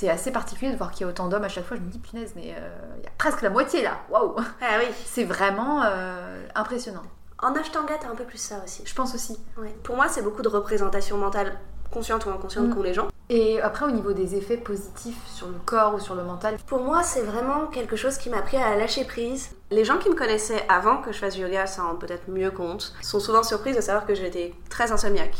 C'est 0.03 0.09
assez 0.09 0.31
particulier 0.31 0.69
de 0.73 0.75
voir 0.75 0.91
qu'il 0.91 1.01
y 1.01 1.03
a 1.05 1.07
autant 1.07 1.29
d'hommes 1.29 1.45
à 1.45 1.47
chaque 1.47 1.63
fois. 1.63 1.77
Je 1.77 1.81
me 1.81 1.87
dis, 1.89 1.97
punaise, 1.97 2.33
mais 2.35 2.53
euh, 2.57 2.69
il 2.97 3.03
y 3.05 3.07
a 3.07 3.11
presque 3.17 3.41
la 3.41 3.49
moitié 3.49 3.81
là. 3.81 3.99
Waouh 4.09 4.35
Ah 4.61 4.75
oui. 4.79 4.87
C'est 5.05 5.23
vraiment 5.23 5.81
euh, 5.85 6.45
impressionnant. 6.55 7.03
En 7.41 7.55
Ashtanga, 7.55 7.93
t'as 8.01 8.09
un 8.09 8.15
peu 8.15 8.25
plus 8.25 8.37
ça 8.37 8.55
aussi. 8.65 8.81
Je 8.85 8.93
pense 8.93 9.15
aussi. 9.15 9.39
Ouais. 9.57 9.73
Pour 9.83 9.95
moi, 9.95 10.09
c'est 10.09 10.21
beaucoup 10.21 10.41
de 10.41 10.49
représentation 10.49 11.17
mentale, 11.17 11.57
consciente 11.89 12.25
ou 12.25 12.31
inconsciente, 12.31 12.67
Mm. 12.67 12.73
qu'ont 12.75 12.83
les 12.83 12.93
gens. 12.93 13.07
Et 13.29 13.61
après, 13.61 13.85
au 13.85 13.91
niveau 13.91 14.11
des 14.11 14.35
effets 14.35 14.57
positifs 14.57 15.25
sur 15.27 15.47
le 15.47 15.55
corps 15.65 15.95
ou 15.95 15.99
sur 16.01 16.15
le 16.15 16.23
mental, 16.25 16.57
Pour 16.67 16.81
moi, 16.81 17.01
c'est 17.01 17.21
vraiment 17.21 17.67
quelque 17.67 17.95
chose 17.95 18.17
qui 18.17 18.29
m'a 18.29 18.39
appris 18.39 18.57
à 18.57 18.75
lâcher 18.75 19.05
prise. 19.05 19.51
Les 19.71 19.85
gens 19.85 19.99
qui 19.99 20.09
me 20.09 20.15
connaissaient 20.15 20.65
avant 20.67 20.97
que 20.97 21.13
je 21.13 21.17
fasse 21.19 21.35
du 21.35 21.43
yoga 21.43 21.65
s'en 21.65 21.87
rendent 21.87 21.99
peut-être 22.01 22.27
mieux 22.29 22.51
compte, 22.51 22.93
sont 23.01 23.21
souvent 23.21 23.41
surprises 23.41 23.77
de 23.77 23.81
savoir 23.81 24.05
que 24.05 24.15
j'étais 24.15 24.53
très 24.69 24.91
insomniaque, 24.91 25.37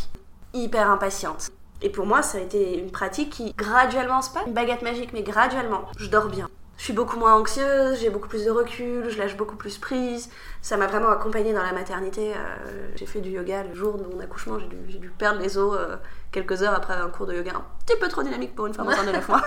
hyper 0.54 0.90
impatiente. 0.90 1.50
Et 1.84 1.90
pour 1.90 2.06
moi, 2.06 2.22
ça 2.22 2.38
a 2.38 2.42
été 2.42 2.80
une 2.80 2.92
pratique 2.92 3.30
qui, 3.30 3.54
graduellement, 3.58 4.22
c'est 4.22 4.34
pas 4.34 4.46
une 4.48 4.54
baguette 4.54 4.82
magique, 4.84 5.12
mais 5.14 5.22
graduellement, 5.22 5.82
je 5.98 6.08
dors 6.10 6.28
bien. 6.28 6.50
Je 6.78 6.86
suis 6.86 6.94
beaucoup 6.94 7.18
moins 7.20 7.36
anxieuse, 7.36 8.00
j'ai 8.00 8.10
beaucoup 8.10 8.28
plus 8.28 8.46
de 8.46 8.52
recul, 8.52 9.10
je 9.10 9.18
lâche 9.20 9.38
beaucoup 9.38 9.56
plus 9.58 9.78
prise. 9.78 10.30
Ça 10.62 10.76
m'a 10.78 10.88
vraiment 10.88 11.10
accompagnée 11.10 11.54
dans 11.54 11.62
la 11.62 11.72
maternité. 11.74 12.34
euh, 12.36 12.88
j'ai 12.96 13.06
fait 13.06 13.20
du 13.20 13.30
yoga 13.30 13.64
le 13.64 13.76
jour 13.76 13.98
de 13.98 14.06
mon 14.06 14.20
accouchement, 14.22 14.58
j'ai 14.60 14.66
dû, 14.68 14.78
j'ai 14.88 14.98
dû 14.98 15.10
perdre 15.10 15.40
les 15.40 15.58
os 15.58 15.78
euh, 15.78 15.98
quelques 16.32 16.64
heures 16.64 16.74
après 16.74 16.94
un 16.96 17.10
cours 17.10 17.28
de 17.28 17.36
yoga 17.36 17.52
un 17.56 17.64
petit 17.86 17.98
peu 18.00 18.08
trop 18.08 18.24
dynamique 18.24 18.56
pour 18.56 18.66
une 18.66 18.74
femme 18.74 18.88
enceinte 18.88 19.06
de 19.08 19.12
9 19.12 19.28
mois. 19.30 19.42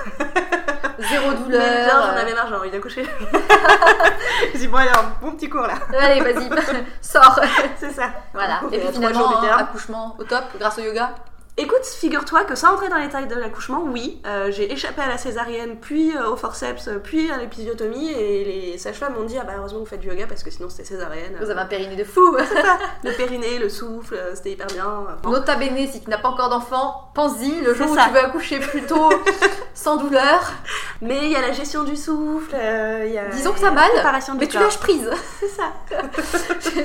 zéro 0.99 1.31
Mais 1.31 1.37
douleur. 1.37 1.91
genre, 1.91 2.07
j'en 2.07 2.17
euh, 2.17 2.21
avais 2.23 2.35
marre, 2.35 2.49
j'ai 2.49 2.55
envie 2.55 2.71
d'accoucher. 2.71 3.05
je 4.55 4.59
dis, 4.59 4.69
bon, 4.69 4.77
allez, 4.77 4.91
un 4.91 5.13
bon 5.21 5.33
petit 5.33 5.49
cours 5.49 5.67
là. 5.67 5.75
Allez, 5.99 6.21
vas-y, 6.21 6.49
sors. 7.01 7.41
C'est 7.79 7.91
ça. 7.93 8.11
Voilà. 8.33 8.61
Et 8.73 8.79
puis 8.79 8.93
finalement, 8.93 9.41
terme. 9.41 9.61
accouchement 9.61 10.17
au 10.19 10.25
top 10.25 10.45
grâce 10.59 10.79
au 10.79 10.83
yoga. 10.83 11.15
Écoute, 11.59 11.87
figure-toi 11.87 12.45
que 12.45 12.55
sans 12.55 12.75
entrer 12.75 12.91
dans 12.91 12.97
les 12.97 13.07
détails 13.07 13.29
de 13.29 13.35
l'accouchement, 13.35 13.83
oui, 13.83 14.21
euh, 14.27 14.51
j'ai 14.51 14.71
échappé 14.71 15.01
à 15.01 15.09
la 15.09 15.17
césarienne, 15.17 15.79
puis 15.81 16.15
euh, 16.15 16.29
au 16.29 16.37
forceps, 16.37 16.87
euh, 16.89 16.99
puis 16.99 17.31
à 17.31 17.39
l'épisiotomie, 17.39 18.11
et 18.11 18.45
les 18.45 18.77
sages-femmes 18.77 19.15
m'ont 19.15 19.25
dit, 19.25 19.39
ah 19.41 19.45
bah 19.45 19.55
heureusement 19.57 19.79
vous 19.79 19.87
faites 19.87 20.01
du 20.01 20.09
yoga 20.09 20.27
parce 20.27 20.43
que 20.43 20.51
sinon 20.51 20.69
c'était 20.69 20.85
césarienne. 20.85 21.35
Vous 21.41 21.49
avez 21.49 21.61
un 21.61 21.65
périnée 21.65 21.97
de 21.97 22.05
fou. 22.05 22.37
Le 23.05 23.13
périnée, 23.13 23.59
le 23.59 23.71
souffle, 23.71 24.17
euh, 24.17 24.35
c'était 24.35 24.53
hyper 24.53 24.67
bien. 24.67 25.07
Bon. 25.23 25.31
Nota 25.31 25.57
bene, 25.57 25.89
si 25.89 26.03
tu 26.03 26.11
n'as 26.11 26.19
pas 26.19 26.29
encore 26.29 26.51
d'enfant, 26.51 27.11
pense-y, 27.15 27.63
le 27.63 27.73
jour 27.73 27.91
où 27.91 27.95
ça. 27.95 28.05
tu 28.05 28.11
veux 28.11 28.21
accoucher 28.21 28.59
plus 28.59 28.83
tôt, 28.83 29.09
sans 29.75 29.97
douleur, 29.97 30.53
Mais 31.01 31.25
il 31.25 31.31
y 31.31 31.37
a 31.37 31.41
la 31.41 31.53
gestion 31.53 31.85
du 31.85 31.97
souffle, 31.97 32.55
euh, 32.55 33.05
il 33.07 33.15
y 33.15 33.19
a. 33.19 33.29
disons 33.29 33.53
que 33.53 33.61
ça 33.61 33.71
mal, 33.71 33.89
la 33.95 34.01
préparation 34.01 34.35
du 34.35 34.41
mais 34.41 34.49
tu 34.49 34.59
lâches 34.59 34.79
prise. 34.79 35.11
C'est 35.41 35.49
ça. 35.49 35.73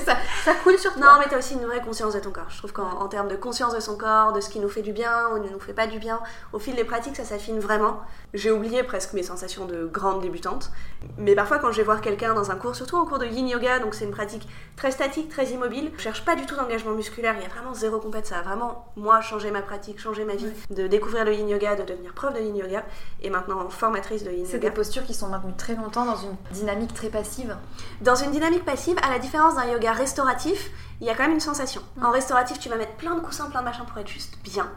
ça, 0.06 0.18
ça 0.46 0.54
coule 0.64 0.78
sur 0.78 0.94
toi. 0.94 1.02
Non, 1.02 1.12
mais 1.20 1.26
t'as 1.30 1.40
aussi 1.40 1.56
une 1.56 1.66
vraie 1.66 1.82
conscience 1.82 2.14
de 2.14 2.20
ton 2.20 2.32
corps. 2.32 2.50
Je 2.50 2.58
trouve 2.58 2.72
qu'en 2.72 3.02
en 3.02 3.08
termes 3.10 3.28
de 3.28 3.36
conscience 3.36 3.74
de 3.74 3.82
son 3.82 3.98
corps, 3.98 4.32
de 4.32 4.40
ce 4.40 4.50
qui 4.50 4.61
nous 4.62 4.70
fait 4.70 4.82
du 4.82 4.94
bien 4.94 5.30
ou 5.34 5.40
ne 5.40 5.50
nous 5.50 5.60
fait 5.60 5.74
pas 5.74 5.88
du 5.88 6.00
bien, 6.00 6.20
au 6.54 6.60
fil 6.60 6.76
des 6.76 6.84
pratiques, 6.84 7.16
ça 7.16 7.26
s'affine 7.26 7.60
vraiment. 7.60 8.00
J'ai 8.34 8.52
oublié 8.52 8.84
presque 8.84 9.14
mes 9.14 9.24
sensations 9.24 9.66
de 9.66 9.86
grande 9.86 10.22
débutante. 10.22 10.72
Mais 11.18 11.36
parfois, 11.36 11.60
quand 11.60 11.72
je 11.72 11.78
vais 11.78 11.84
voir 11.84 12.02
quelqu'un 12.02 12.34
dans 12.34 12.52
un 12.52 12.56
cours, 12.56 12.76
surtout 12.76 12.96
en 12.98 13.06
cours 13.06 13.20
de 13.20 13.26
yin 13.26 13.48
yoga, 13.48 13.80
donc 13.80 13.94
c'est 13.96 14.06
une 14.06 14.12
pratique 14.12 14.48
très 14.76 14.92
statique, 14.92 15.30
très 15.30 15.48
immobile, 15.48 15.92
je 15.98 16.02
cherche 16.04 16.24
pas 16.24 16.36
du 16.36 16.46
tout 16.46 16.56
d'engagement 16.56 16.92
musculaire. 16.92 17.36
Il 17.38 17.44
y 17.44 17.46
a 17.46 17.50
vraiment 17.50 17.74
zéro 17.74 18.00
compète. 18.00 18.28
Ça 18.28 18.38
a 18.38 18.42
vraiment, 18.42 18.86
moi, 18.96 19.22
changé 19.22 19.52
ma 19.52 19.62
pratique, 19.62 20.00
changé 20.00 20.24
ma 20.26 20.36
vie, 20.36 20.52
de 20.70 20.88
découvrir 20.88 21.26
le 21.26 21.34
yin 21.34 21.48
yoga, 21.50 21.76
de 21.76 21.84
devenir 21.84 22.14
prof 22.14 22.34
de 22.34 22.40
yin 22.40 22.56
yoga 22.56 22.84
et 23.22 23.30
maintenant 23.30 23.68
formatrice 23.70 24.24
de 24.24 24.32
yin 24.32 24.46
C'est 24.46 24.58
yoga. 24.58 24.70
des 24.70 24.76
postures 24.76 25.04
qui 25.06 25.14
sont 25.14 25.28
maintenues 25.28 25.56
très 25.58 25.76
longtemps 25.76 26.06
dans 26.06 26.18
une 26.18 26.36
dynamique 26.52 26.94
très 26.94 27.10
passive. 27.10 27.56
Dans 28.02 28.16
une 28.16 28.32
dynamique 28.32 28.66
passive, 28.66 28.98
à 29.04 29.10
la 29.12 29.20
différence 29.20 29.56
d'un 29.56 29.66
yoga 29.66 29.92
restauratif, 29.94 30.72
il 31.02 31.08
y 31.08 31.10
a 31.10 31.16
quand 31.16 31.24
même 31.24 31.34
une 31.34 31.40
sensation. 31.40 31.82
En 32.02 32.12
restauratif, 32.12 32.60
tu 32.60 32.70
vas 32.70 32.78
mettre 32.78 32.94
plein 32.94 33.16
de 33.16 33.20
coussins, 33.22 33.50
plein 33.50 33.62
de 33.62 33.66
machins 33.66 33.86
pour 33.86 33.98
être 33.98 34.08
juste 34.08 34.38
bien. 34.44 34.70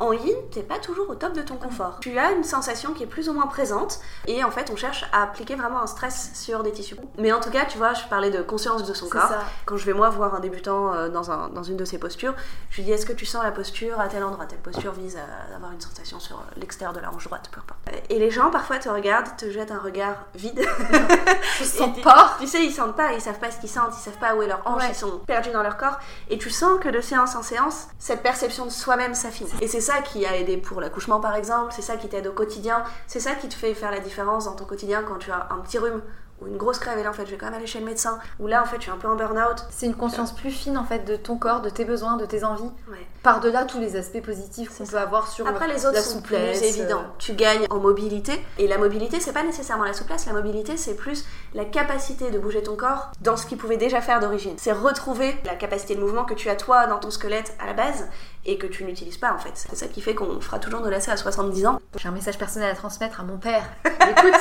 En 0.00 0.12
yin, 0.12 0.36
t'es 0.52 0.62
pas 0.62 0.78
toujours 0.78 1.10
au 1.10 1.14
top 1.16 1.32
de 1.32 1.42
ton 1.42 1.56
confort. 1.56 1.98
Tu 2.00 2.16
as 2.18 2.30
une 2.32 2.44
sensation 2.44 2.92
qui 2.94 3.02
est 3.02 3.06
plus 3.06 3.28
ou 3.28 3.32
moins 3.32 3.46
présente 3.48 3.98
et 4.26 4.44
en 4.44 4.50
fait, 4.52 4.70
on 4.72 4.76
cherche 4.76 5.04
à 5.12 5.22
appliquer 5.24 5.56
vraiment 5.56 5.82
un 5.82 5.86
stress 5.88 6.30
sur 6.34 6.62
des 6.62 6.70
tissus. 6.70 6.96
Mais 7.18 7.32
en 7.32 7.40
tout 7.40 7.50
cas, 7.50 7.64
tu 7.64 7.78
vois, 7.78 7.94
je 7.94 8.04
parlais 8.08 8.30
de 8.30 8.40
conscience 8.42 8.84
de 8.84 8.94
son 8.94 9.08
corps. 9.08 9.28
ça. 9.28 9.40
Quand 9.66 9.76
je 9.76 9.84
vais 9.86 9.92
moi 9.94 10.08
voir 10.08 10.34
un 10.36 10.40
débutant 10.40 10.94
euh, 10.94 11.08
dans, 11.08 11.30
un- 11.32 11.48
dans 11.48 11.64
une 11.64 11.76
de 11.76 11.84
ses 11.84 11.98
postures, 11.98 12.34
je 12.70 12.76
lui 12.76 12.84
dis 12.84 12.92
est-ce 12.92 13.06
que 13.06 13.12
tu 13.12 13.26
sens 13.26 13.42
la 13.42 13.50
posture 13.50 13.98
à 14.00 14.06
tel 14.08 14.22
endroit? 14.22 14.46
Telle 14.46 14.58
posture 14.60 14.92
vise 14.92 15.16
à 15.16 15.56
avoir 15.56 15.72
une 15.72 15.80
sensation 15.80 16.20
sur 16.20 16.42
l'extérieur 16.56 16.92
de 16.94 17.00
la 17.00 17.12
hanche 17.12 17.24
droite, 17.26 17.48
peu 17.52 17.60
importe. 17.60 17.80
Et 18.08 18.18
les 18.20 18.30
gens 18.30 18.50
parfois 18.50 18.78
te 18.78 18.88
regardent, 18.88 19.36
te 19.36 19.50
jettent 19.50 19.72
un 19.72 19.78
regard 19.80 20.14
vide. 20.34 20.64
Sens 21.62 21.90
tu- 21.94 22.00
pas. 22.02 22.36
Tu 22.40 22.46
sais, 22.46 22.64
ils 22.64 22.72
sentent 22.72 22.96
pas, 22.96 23.12
ils 23.12 23.20
savent 23.20 23.38
pas 23.38 23.50
ce 23.50 23.58
qu'ils 23.58 23.68
sentent, 23.68 23.92
ils 23.96 24.02
savent 24.02 24.18
pas 24.18 24.34
où 24.34 24.42
est 24.42 24.46
leur 24.46 24.62
hanche, 24.64 24.82
Ouais. 24.82 24.88
ils 24.90 24.94
sont 24.94 25.18
perdus 25.26 25.50
dans 25.50 25.62
leur 25.62 25.76
corps. 25.76 25.98
Et 26.30 26.38
tu 26.38 26.50
sens 26.50 26.78
que 26.80 26.88
de 26.88 27.00
séance 27.00 27.34
en 27.34 27.42
séance, 27.42 27.88
cette 27.98 28.22
perception 28.22 28.64
de 28.64 28.70
soi-même 28.70 29.14
s'affine. 29.14 29.48
Et 29.60 29.68
c'est 29.68 29.80
ça 29.88 30.02
qui 30.02 30.26
a 30.26 30.36
aidé 30.36 30.58
pour 30.58 30.82
l'accouchement 30.82 31.18
par 31.18 31.34
exemple, 31.34 31.72
c'est 31.74 31.80
ça 31.80 31.96
qui 31.96 32.08
t'aide 32.08 32.26
au 32.26 32.32
quotidien, 32.32 32.84
c'est 33.06 33.20
ça 33.20 33.34
qui 33.34 33.48
te 33.48 33.54
fait 33.54 33.72
faire 33.72 33.90
la 33.90 34.00
différence 34.00 34.44
dans 34.44 34.54
ton 34.54 34.66
quotidien 34.66 35.02
quand 35.02 35.16
tu 35.16 35.30
as 35.30 35.48
un 35.50 35.60
petit 35.60 35.78
rhume 35.78 36.02
ou 36.40 36.46
une 36.46 36.56
grosse 36.56 36.78
crève 36.78 36.98
et 36.98 37.02
là 37.02 37.10
en 37.10 37.12
fait 37.12 37.26
je 37.26 37.30
vais 37.32 37.36
quand 37.36 37.46
même 37.46 37.54
aller 37.54 37.66
chez 37.66 37.80
le 37.80 37.86
médecin, 37.86 38.18
ou 38.38 38.46
là 38.46 38.62
en 38.62 38.66
fait 38.66 38.76
je 38.76 38.82
suis 38.82 38.90
un 38.90 38.96
peu 38.96 39.08
en 39.08 39.16
burn-out. 39.16 39.64
C'est 39.70 39.86
une 39.86 39.94
conscience 39.94 40.32
plus 40.34 40.50
fine 40.50 40.78
en 40.78 40.84
fait 40.84 41.04
de 41.04 41.16
ton 41.16 41.36
corps, 41.36 41.60
de 41.60 41.70
tes 41.70 41.84
besoins, 41.84 42.16
de 42.16 42.26
tes 42.26 42.44
envies. 42.44 42.70
Ouais. 42.90 43.06
Par-delà 43.22 43.64
tous 43.64 43.80
les 43.80 43.96
aspects 43.96 44.22
positifs 44.22 44.76
qu'on 44.76 44.84
peut 44.84 44.98
avoir 44.98 45.28
sur 45.28 45.46
Après 45.46 45.68
les 45.68 45.84
autres 45.84 45.96
la 45.96 46.02
sont 46.02 46.18
souplesse. 46.18 46.60
plus 46.60 46.80
euh, 46.80 46.94
Tu 47.18 47.32
gagnes 47.34 47.66
en 47.70 47.78
mobilité 47.78 48.40
et 48.58 48.68
la 48.68 48.78
mobilité 48.78 49.20
c'est 49.20 49.32
pas 49.32 49.42
nécessairement 49.42 49.84
la 49.84 49.92
souplesse, 49.92 50.26
la 50.26 50.32
mobilité 50.32 50.76
c'est 50.76 50.94
plus 50.94 51.24
la 51.54 51.64
capacité 51.64 52.30
de 52.30 52.38
bouger 52.38 52.62
ton 52.62 52.76
corps 52.76 53.10
dans 53.20 53.36
ce 53.36 53.46
qu'il 53.46 53.58
pouvait 53.58 53.76
déjà 53.76 54.00
faire 54.00 54.20
d'origine. 54.20 54.54
C'est 54.58 54.72
retrouver 54.72 55.36
la 55.44 55.54
capacité 55.54 55.94
de 55.94 56.00
mouvement 56.00 56.24
que 56.24 56.34
tu 56.34 56.48
as 56.48 56.56
toi 56.56 56.86
dans 56.86 56.98
ton 56.98 57.10
squelette 57.10 57.54
à 57.58 57.66
la 57.66 57.72
base 57.72 58.08
et 58.44 58.58
que 58.58 58.66
tu 58.66 58.84
n'utilises 58.84 59.18
pas 59.18 59.32
en 59.32 59.38
fait. 59.38 59.52
C'est 59.54 59.76
ça 59.76 59.86
qui 59.86 60.00
fait 60.00 60.14
qu'on 60.14 60.40
fera 60.40 60.58
toujours 60.58 60.80
nos 60.80 60.90
lacets 60.90 61.10
à 61.10 61.16
70 61.16 61.66
ans. 61.66 61.80
J'ai 61.96 62.08
un 62.08 62.12
message 62.12 62.38
personnel 62.38 62.70
à 62.70 62.74
transmettre 62.74 63.20
à 63.20 63.24
mon 63.24 63.38
père. 63.38 63.64
Écoute. 63.84 64.34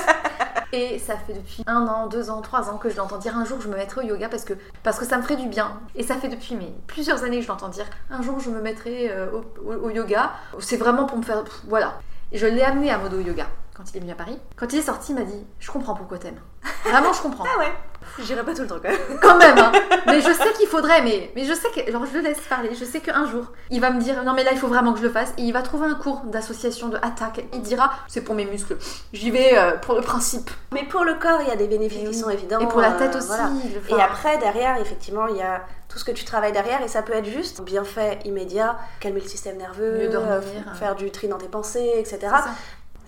Et 0.74 1.00
ça 1.00 1.16
fait 1.16 1.34
depuis 1.34 1.64
un 1.66 1.88
an, 1.88 2.08
deux 2.08 2.30
ans, 2.30 2.42
trois 2.42 2.70
ans 2.70 2.78
que 2.78 2.90
je 2.90 2.98
l'entends 2.98 3.18
dire 3.18 3.38
un 3.38 3.46
jour 3.46 3.62
je 3.62 3.70
me 3.70 3.76
mettrai 3.76 4.02
au 4.02 4.08
yoga 4.08 4.28
parce 4.28 4.44
que, 4.44 4.54
parce 4.84 5.00
que 5.00 5.06
ça 5.06 5.18
me 5.18 5.24
ferait 5.24 5.38
du 5.38 5.48
bien. 5.48 5.80
Et 5.96 6.04
ça 6.04 6.16
fait 6.16 6.28
depuis 6.28 6.58
plusieurs 6.88 7.24
années 7.24 7.38
que 7.38 7.44
je 7.44 7.48
l'entends 7.48 7.70
dire 7.70 7.86
un 8.10 8.22
jour 8.22 8.40
je 8.40 8.50
me 8.50 8.62
mettrai 8.62 9.10
euh, 9.10 9.28
au, 9.66 9.90
yoga. 9.90 10.32
C'est 10.60 10.78
vraiment 10.78 11.06
pour 11.06 11.18
me 11.18 11.24
faire. 11.24 11.44
Voilà. 11.68 12.00
Et 12.32 12.38
je 12.38 12.46
l'ai 12.46 12.62
amené 12.62 12.92
à 12.92 12.98
Modo 12.98 13.20
Yoga 13.22 13.48
quand 13.78 13.84
il 13.92 13.98
est 13.98 14.00
venu 14.00 14.12
à 14.12 14.16
Paris. 14.16 14.40
Quand 14.56 14.74
il 14.74 14.80
est 14.80 14.84
sorti, 14.84 15.12
il 15.12 15.16
m'a 15.16 15.22
dit 15.24 15.46
Je 15.60 15.70
comprends 15.72 15.94
pourquoi 15.94 16.18
t'aimes. 16.18 16.40
Vraiment, 16.86 17.14
je 17.14 17.22
comprends. 17.22 17.44
Ah 17.56 17.60
ouais 17.60 17.72
J'irai 18.20 18.44
pas 18.44 18.54
tout 18.54 18.62
le 18.62 18.68
temps 18.68 18.78
quand 18.82 18.90
même. 18.90 19.20
Quand 19.22 19.38
même, 19.38 19.58
hein. 19.58 19.72
Mais 20.08 20.22
je 20.22 20.32
sais 20.32 20.54
qu'il 20.54 20.68
faudrait, 20.68 21.02
mais, 21.02 21.30
mais 21.36 21.44
je 21.44 21.54
sais 21.54 21.68
que. 21.70 21.92
Genre, 21.92 22.06
je 22.06 22.14
le 22.18 22.24
laisse 22.24 22.40
parler. 22.42 22.74
Je 22.74 22.86
sais 22.86 23.02
qu'un 23.02 23.26
jour, 23.28 23.52
il 23.70 23.82
va 23.82 23.90
me 23.92 24.00
dire 24.02 24.24
Non, 24.24 24.34
mais 24.34 24.44
là, 24.44 24.52
il 24.54 24.58
faut 24.58 24.68
vraiment 24.68 24.94
que 24.94 25.00
je 25.00 25.04
le 25.04 25.10
fasse. 25.12 25.34
Et 25.38 25.42
il 25.42 25.52
va 25.52 25.62
trouver 25.62 25.88
un 25.88 25.96
cours 25.96 26.22
d'association 26.26 26.88
de 26.88 26.98
attaque. 26.98 27.44
Il 27.54 27.62
dira 27.62 27.92
C'est 28.08 28.22
pour 28.22 28.34
mes 28.36 28.46
muscles. 28.46 28.78
J'y 29.14 29.30
vais 29.30 29.58
euh, 29.58 29.78
pour 29.78 29.96
le 29.96 30.02
principe. 30.02 30.50
Mais 30.72 30.84
pour 30.86 31.04
le 31.04 31.16
corps 31.16 31.42
il 31.42 31.48
y 31.50 31.52
a 31.52 31.56
des 31.58 31.68
bénéfices 31.68 32.08
qui 32.10 32.16
sont 32.16 32.30
évidents. 32.30 32.60
Et 32.60 32.68
pour 32.68 32.80
la 32.82 32.94
euh, 32.94 32.98
tête 32.98 33.16
aussi. 33.16 33.28
voilà. 33.28 33.50
le- 33.90 33.98
Et 33.98 34.02
après, 34.02 34.38
derrière, 34.38 34.80
effectivement, 34.80 35.28
il 35.28 35.36
y 35.38 35.42
a 35.42 35.62
tout 35.90 36.00
ce 36.00 36.06
que 36.06 36.12
tu 36.12 36.24
travailles 36.26 36.52
derrière, 36.54 36.82
et 36.82 36.88
ça 36.88 37.02
peut 37.02 37.14
être 37.14 37.26
juste 37.30 37.62
bienfait 37.62 38.20
immédiat, 38.26 38.78
calmer 39.00 39.20
le 39.22 39.28
système 39.28 39.58
nerveux, 39.58 40.08
dormir. 40.10 40.32
euh, 40.32 40.74
faire 40.76 40.96
du 40.96 41.12
tri 41.12 41.28
dans 41.28 41.38
tes 41.38 41.48
pensées, 41.48 41.94
etc. 41.98 42.28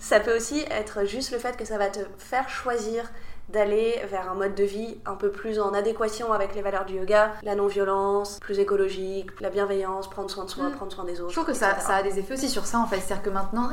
ça. 0.00 0.18
Peut 0.20 0.36
aussi 0.36 0.64
être 0.70 1.04
juste 1.06 1.30
le 1.30 1.38
fait 1.38 1.56
que 1.56 1.64
ça 1.64 1.78
va 1.78 1.88
te 1.88 2.00
faire 2.18 2.48
choisir 2.48 3.04
d'aller 3.48 4.00
vers 4.08 4.30
un 4.30 4.34
mode 4.34 4.54
de 4.54 4.62
vie 4.64 4.98
un 5.06 5.14
peu 5.16 5.30
plus 5.30 5.58
en 5.58 5.72
adéquation 5.74 6.32
avec 6.32 6.54
les 6.54 6.62
valeurs 6.62 6.84
du 6.84 6.94
yoga, 6.94 7.32
la 7.42 7.56
non-violence, 7.56 8.38
plus 8.40 8.58
écologique, 8.60 9.28
la 9.40 9.50
bienveillance, 9.50 10.08
prendre 10.08 10.30
soin 10.30 10.44
de 10.44 10.50
soi, 10.50 10.68
Mm. 10.68 10.72
prendre 10.76 10.92
soin 10.92 11.04
des 11.04 11.20
autres. 11.20 11.30
Je 11.30 11.34
trouve 11.34 11.46
que 11.46 11.52
ça, 11.54 11.74
a 11.88 12.02
des 12.02 12.18
effets 12.18 12.34
aussi 12.34 12.48
sur 12.48 12.64
ça 12.66 12.78
en 12.78 12.86
fait. 12.86 13.00
C'est-à-dire 13.00 13.22
que 13.22 13.30
maintenant, 13.30 13.70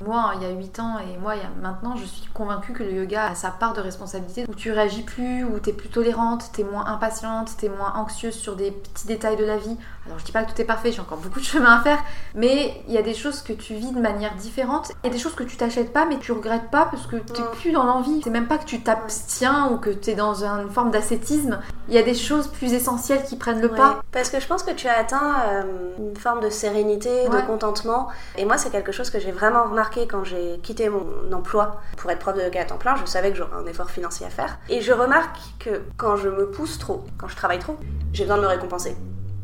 Moi, 0.00 0.30
il 0.36 0.42
y 0.44 0.46
a 0.46 0.50
8 0.50 0.78
ans 0.78 0.98
et 1.00 1.18
moi, 1.18 1.34
il 1.34 1.42
y 1.42 1.44
a 1.44 1.48
maintenant, 1.60 1.96
je 1.96 2.04
suis 2.04 2.30
convaincue 2.30 2.72
que 2.72 2.84
le 2.84 2.92
yoga 2.92 3.24
a 3.30 3.34
sa 3.34 3.50
part 3.50 3.72
de 3.72 3.80
responsabilité 3.80 4.44
où 4.48 4.54
tu 4.54 4.70
réagis 4.70 5.02
plus, 5.02 5.42
où 5.42 5.58
tu 5.58 5.70
es 5.70 5.72
plus 5.72 5.88
tolérante, 5.88 6.52
tu 6.54 6.60
es 6.60 6.64
moins 6.64 6.86
impatiente, 6.86 7.50
tu 7.58 7.66
es 7.66 7.68
moins 7.68 7.92
anxieuse 7.96 8.36
sur 8.36 8.54
des 8.54 8.70
petits 8.70 9.08
détails 9.08 9.34
de 9.36 9.44
la 9.44 9.56
vie. 9.56 9.76
Alors, 10.08 10.18
je 10.18 10.24
dis 10.24 10.32
pas 10.32 10.42
que 10.44 10.50
tout 10.52 10.60
est 10.60 10.64
parfait, 10.64 10.90
j'ai 10.90 11.00
encore 11.02 11.18
beaucoup 11.18 11.38
de 11.38 11.44
chemin 11.44 11.76
à 11.78 11.82
faire, 11.82 11.98
mais 12.34 12.82
il 12.88 12.94
y 12.94 12.98
a 12.98 13.02
des 13.02 13.12
choses 13.12 13.42
que 13.42 13.52
tu 13.52 13.74
vis 13.74 13.92
de 13.92 14.00
manière 14.00 14.34
différente 14.36 14.90
et 15.04 15.10
des 15.10 15.18
choses 15.18 15.34
que 15.34 15.42
tu 15.42 15.58
t'achètes 15.58 15.92
pas, 15.92 16.06
mais 16.06 16.16
tu 16.18 16.32
regrettes 16.32 16.70
pas 16.70 16.86
parce 16.90 17.06
que 17.06 17.16
tu 17.16 17.42
Non. 17.42 17.48
plus 17.52 17.72
dans 17.72 17.84
l'envie. 17.84 18.22
C'est 18.24 18.30
même 18.30 18.46
pas 18.48 18.56
que 18.56 18.64
tu 18.64 18.80
t'abstiens 18.80 19.68
ou 19.70 19.76
que 19.76 19.90
tu 19.90 20.08
es 20.10 20.14
dans 20.14 20.44
une 20.44 20.70
forme 20.70 20.90
d'ascétisme. 20.90 21.58
Il 21.88 21.94
y 21.94 21.98
a 21.98 22.02
des 22.02 22.14
choses 22.14 22.48
plus 22.48 22.72
essentielles 22.72 23.22
qui 23.24 23.36
prennent 23.36 23.60
le 23.60 23.68
Ouais. 23.70 23.76
pas. 23.76 24.02
Parce 24.10 24.30
que 24.30 24.40
je 24.40 24.46
pense 24.46 24.62
que 24.62 24.70
tu 24.70 24.88
as 24.88 24.98
atteint 24.98 25.34
euh, 25.46 25.62
une 25.98 26.16
forme 26.16 26.40
de 26.40 26.48
sérénité, 26.48 27.28
Ouais. 27.28 27.42
de 27.42 27.46
contentement. 27.46 28.08
Et 28.38 28.46
moi, 28.46 28.56
c'est 28.56 28.70
quelque 28.70 28.92
chose 28.92 29.10
que 29.10 29.18
j'ai 29.20 29.32
vraiment 29.32 29.64
remarqué 29.64 30.06
quand 30.06 30.24
j'ai 30.24 30.58
quitté 30.62 30.88
mon 30.88 31.04
emploi 31.34 31.80
pour 31.98 32.10
être 32.10 32.18
prof 32.20 32.34
de 32.34 32.40
yoga 32.40 32.62
à 32.62 32.64
temps 32.64 32.78
plein. 32.78 32.96
Je 32.96 33.04
savais 33.04 33.30
que 33.30 33.36
j'aurais 33.36 33.56
un 33.62 33.66
effort 33.66 33.90
financier 33.90 34.24
à 34.24 34.30
faire. 34.30 34.58
Et 34.70 34.80
je 34.80 34.92
remarque 34.94 35.36
que 35.58 35.82
quand 35.98 36.16
je 36.16 36.30
me 36.30 36.50
pousse 36.50 36.78
trop, 36.78 37.04
quand 37.18 37.28
je 37.28 37.36
travaille 37.36 37.58
trop, 37.58 37.76
j'ai 38.14 38.24
besoin 38.24 38.38
de 38.38 38.42
me 38.42 38.48
récompenser. 38.48 38.96